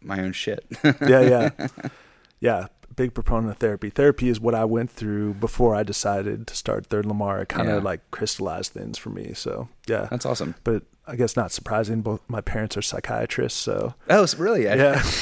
my 0.00 0.20
own 0.20 0.32
shit. 0.32 0.64
yeah, 0.84 1.20
yeah, 1.22 1.50
yeah. 2.40 2.66
Big 2.98 3.14
proponent 3.14 3.52
of 3.52 3.58
therapy. 3.58 3.88
Therapy 3.90 4.28
is 4.28 4.40
what 4.40 4.54
I 4.54 4.64
went 4.66 4.90
through 4.90 5.34
before 5.34 5.74
I 5.74 5.82
decided 5.84 6.46
to 6.48 6.54
start 6.56 6.86
Third 6.86 7.06
Lamar. 7.06 7.40
It 7.40 7.48
kind 7.48 7.68
of 7.68 7.76
Yeah. 7.76 7.82
like 7.90 8.00
crystallized 8.10 8.72
things 8.72 8.98
for 8.98 9.10
me. 9.10 9.32
So 9.34 9.68
yeah, 9.86 10.08
That's 10.10 10.26
awesome. 10.26 10.56
but 10.64 10.82
I 11.06 11.14
guess 11.16 11.36
not 11.36 11.52
surprising. 11.52 12.02
Both 12.02 12.20
my 12.28 12.40
parents 12.40 12.76
are 12.76 12.82
psychiatrists, 12.82 13.58
so 13.58 13.94
Oh, 14.10 14.26
really? 14.36 14.64
Yeah. 14.64 15.02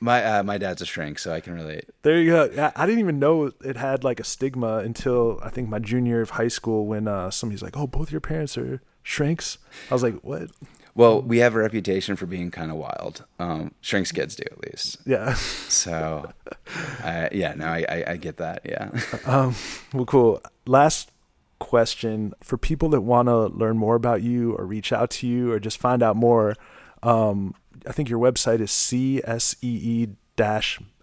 My 0.00 0.24
uh, 0.24 0.42
my 0.42 0.58
dad's 0.58 0.82
a 0.82 0.84
shrink, 0.86 1.20
so 1.20 1.32
I 1.32 1.38
can 1.40 1.54
relate. 1.54 1.84
There 2.02 2.18
you 2.20 2.30
go. 2.32 2.72
I 2.74 2.86
didn't 2.86 2.98
even 2.98 3.20
know 3.20 3.52
it 3.64 3.76
had 3.76 4.02
like 4.02 4.18
a 4.18 4.24
stigma 4.24 4.78
until 4.78 5.38
I 5.44 5.48
think 5.48 5.68
my 5.68 5.78
junior 5.78 6.14
year 6.14 6.22
of 6.22 6.30
high 6.30 6.48
school 6.48 6.86
when 6.86 7.06
uh, 7.06 7.30
somebody's 7.30 7.62
like, 7.62 7.76
"Oh, 7.76 7.86
both 7.86 8.10
your 8.10 8.20
parents 8.20 8.58
are 8.58 8.82
shrinks." 9.04 9.58
I 9.90 9.94
was 9.94 10.02
like, 10.02 10.16
"What?" 10.22 10.50
Well, 10.94 11.22
we 11.22 11.38
have 11.38 11.54
a 11.54 11.58
reputation 11.58 12.16
for 12.16 12.26
being 12.26 12.50
kind 12.50 12.70
of 12.70 12.76
wild. 12.76 13.24
Um, 13.38 13.72
shrinks 13.80 14.12
kids 14.12 14.36
do 14.36 14.44
at 14.50 14.60
least. 14.60 14.98
Yeah. 15.06 15.34
So, 15.34 16.30
uh, 17.02 17.28
yeah, 17.32 17.54
no, 17.54 17.66
I, 17.66 17.84
I, 17.88 18.04
I 18.08 18.16
get 18.16 18.36
that. 18.38 18.62
Yeah. 18.64 18.90
Um, 19.24 19.54
well, 19.94 20.04
cool. 20.04 20.42
Last 20.66 21.10
question 21.58 22.34
for 22.42 22.58
people 22.58 22.88
that 22.90 23.02
want 23.02 23.28
to 23.28 23.46
learn 23.46 23.78
more 23.78 23.94
about 23.94 24.22
you 24.22 24.52
or 24.54 24.66
reach 24.66 24.92
out 24.92 25.10
to 25.10 25.26
you 25.26 25.52
or 25.52 25.60
just 25.60 25.78
find 25.78 26.02
out 26.02 26.16
more. 26.16 26.56
Um, 27.02 27.54
I 27.86 27.92
think 27.92 28.08
your 28.08 28.18
website 28.18 28.60
is 28.60 28.70
csee 28.70 30.16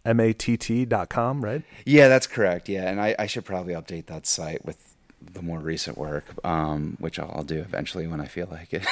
matt 0.05 0.89
dot 0.89 1.09
com, 1.09 1.43
right? 1.43 1.63
yeah, 1.85 2.07
that's 2.07 2.27
correct. 2.27 2.69
Yeah. 2.69 2.89
And 2.89 3.01
I, 3.01 3.15
I 3.17 3.25
should 3.25 3.45
probably 3.45 3.73
update 3.73 4.07
that 4.07 4.27
site 4.27 4.65
with 4.65 4.88
the 5.21 5.41
more 5.41 5.59
recent 5.59 5.97
work, 5.97 6.25
um, 6.45 6.97
which 6.99 7.19
I'll, 7.19 7.43
do 7.43 7.59
eventually 7.59 8.07
when 8.07 8.21
I 8.21 8.25
feel 8.25 8.47
like 8.49 8.73
it. 8.73 8.85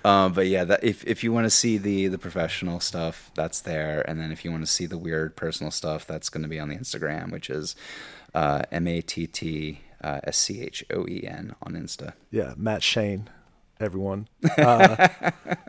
um, 0.04 0.32
but 0.32 0.46
yeah, 0.46 0.64
that, 0.64 0.82
if, 0.82 1.04
if 1.04 1.22
you 1.24 1.32
want 1.32 1.44
to 1.44 1.50
see 1.50 1.78
the, 1.78 2.08
the 2.08 2.18
professional 2.18 2.80
stuff, 2.80 3.30
that's 3.34 3.60
there. 3.60 4.04
And 4.08 4.20
then 4.20 4.32
if 4.32 4.44
you 4.44 4.50
want 4.50 4.64
to 4.64 4.70
see 4.70 4.86
the 4.86 4.98
weird 4.98 5.36
personal 5.36 5.70
stuff, 5.70 6.06
that's 6.06 6.28
going 6.28 6.42
to 6.42 6.48
be 6.48 6.58
on 6.58 6.68
the 6.68 6.76
Instagram, 6.76 7.30
which 7.30 7.50
is 7.50 7.76
uh, 8.34 8.62
M 8.70 8.86
A 8.86 9.00
T 9.00 9.26
T 9.26 9.80
uh, 10.02 10.20
S 10.24 10.38
C 10.38 10.62
H 10.62 10.84
O 10.92 11.06
E 11.06 11.24
N 11.26 11.54
on 11.62 11.74
Insta. 11.74 12.14
Yeah, 12.30 12.54
Matt 12.56 12.82
Schoen, 12.82 13.28
everyone. 13.80 14.28
Uh, 14.58 15.08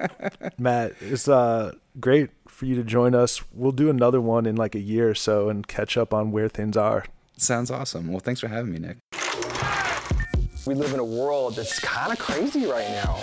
Matt, 0.57 0.93
it's 1.01 1.27
uh, 1.27 1.73
great 1.99 2.29
for 2.47 2.65
you 2.65 2.75
to 2.75 2.83
join 2.83 3.15
us. 3.15 3.43
We'll 3.53 3.71
do 3.71 3.89
another 3.89 4.21
one 4.21 4.45
in 4.45 4.55
like 4.55 4.75
a 4.75 4.79
year 4.79 5.09
or 5.09 5.15
so 5.15 5.49
and 5.49 5.67
catch 5.67 5.97
up 5.97 6.13
on 6.13 6.31
where 6.31 6.49
things 6.49 6.77
are. 6.77 7.05
Sounds 7.43 7.69
awesome. 7.71 8.07
Well, 8.07 8.19
thanks 8.19 8.39
for 8.39 8.47
having 8.47 8.71
me, 8.71 8.79
Nick. 8.79 8.99
We 10.65 10.75
live 10.75 10.93
in 10.93 10.99
a 11.01 11.03
world 11.03 11.57
that's 11.57 11.77
kind 11.77 12.13
of 12.13 12.17
crazy 12.17 12.65
right 12.65 12.87
now. 12.91 13.19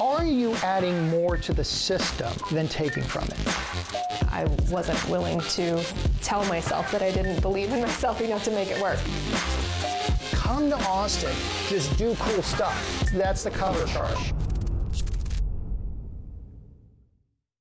Are 0.00 0.24
you 0.24 0.56
adding 0.56 1.08
more 1.08 1.36
to 1.36 1.52
the 1.52 1.62
system 1.62 2.32
than 2.50 2.66
taking 2.66 3.04
from 3.04 3.28
it? 3.28 3.38
I 4.32 4.46
wasn't 4.68 5.08
willing 5.08 5.38
to 5.40 5.84
tell 6.20 6.44
myself 6.46 6.90
that 6.90 7.00
I 7.00 7.12
didn't 7.12 7.40
believe 7.42 7.72
in 7.72 7.80
myself 7.80 8.20
enough 8.20 8.42
to 8.42 8.50
make 8.50 8.72
it 8.72 8.82
work. 8.82 8.98
Come 10.32 10.68
to 10.70 10.76
Austin, 10.88 11.32
just 11.68 11.96
do 11.96 12.16
cool 12.18 12.42
stuff. 12.42 13.08
That's 13.12 13.44
the 13.44 13.52
cover 13.52 13.86
charge. 13.86 14.32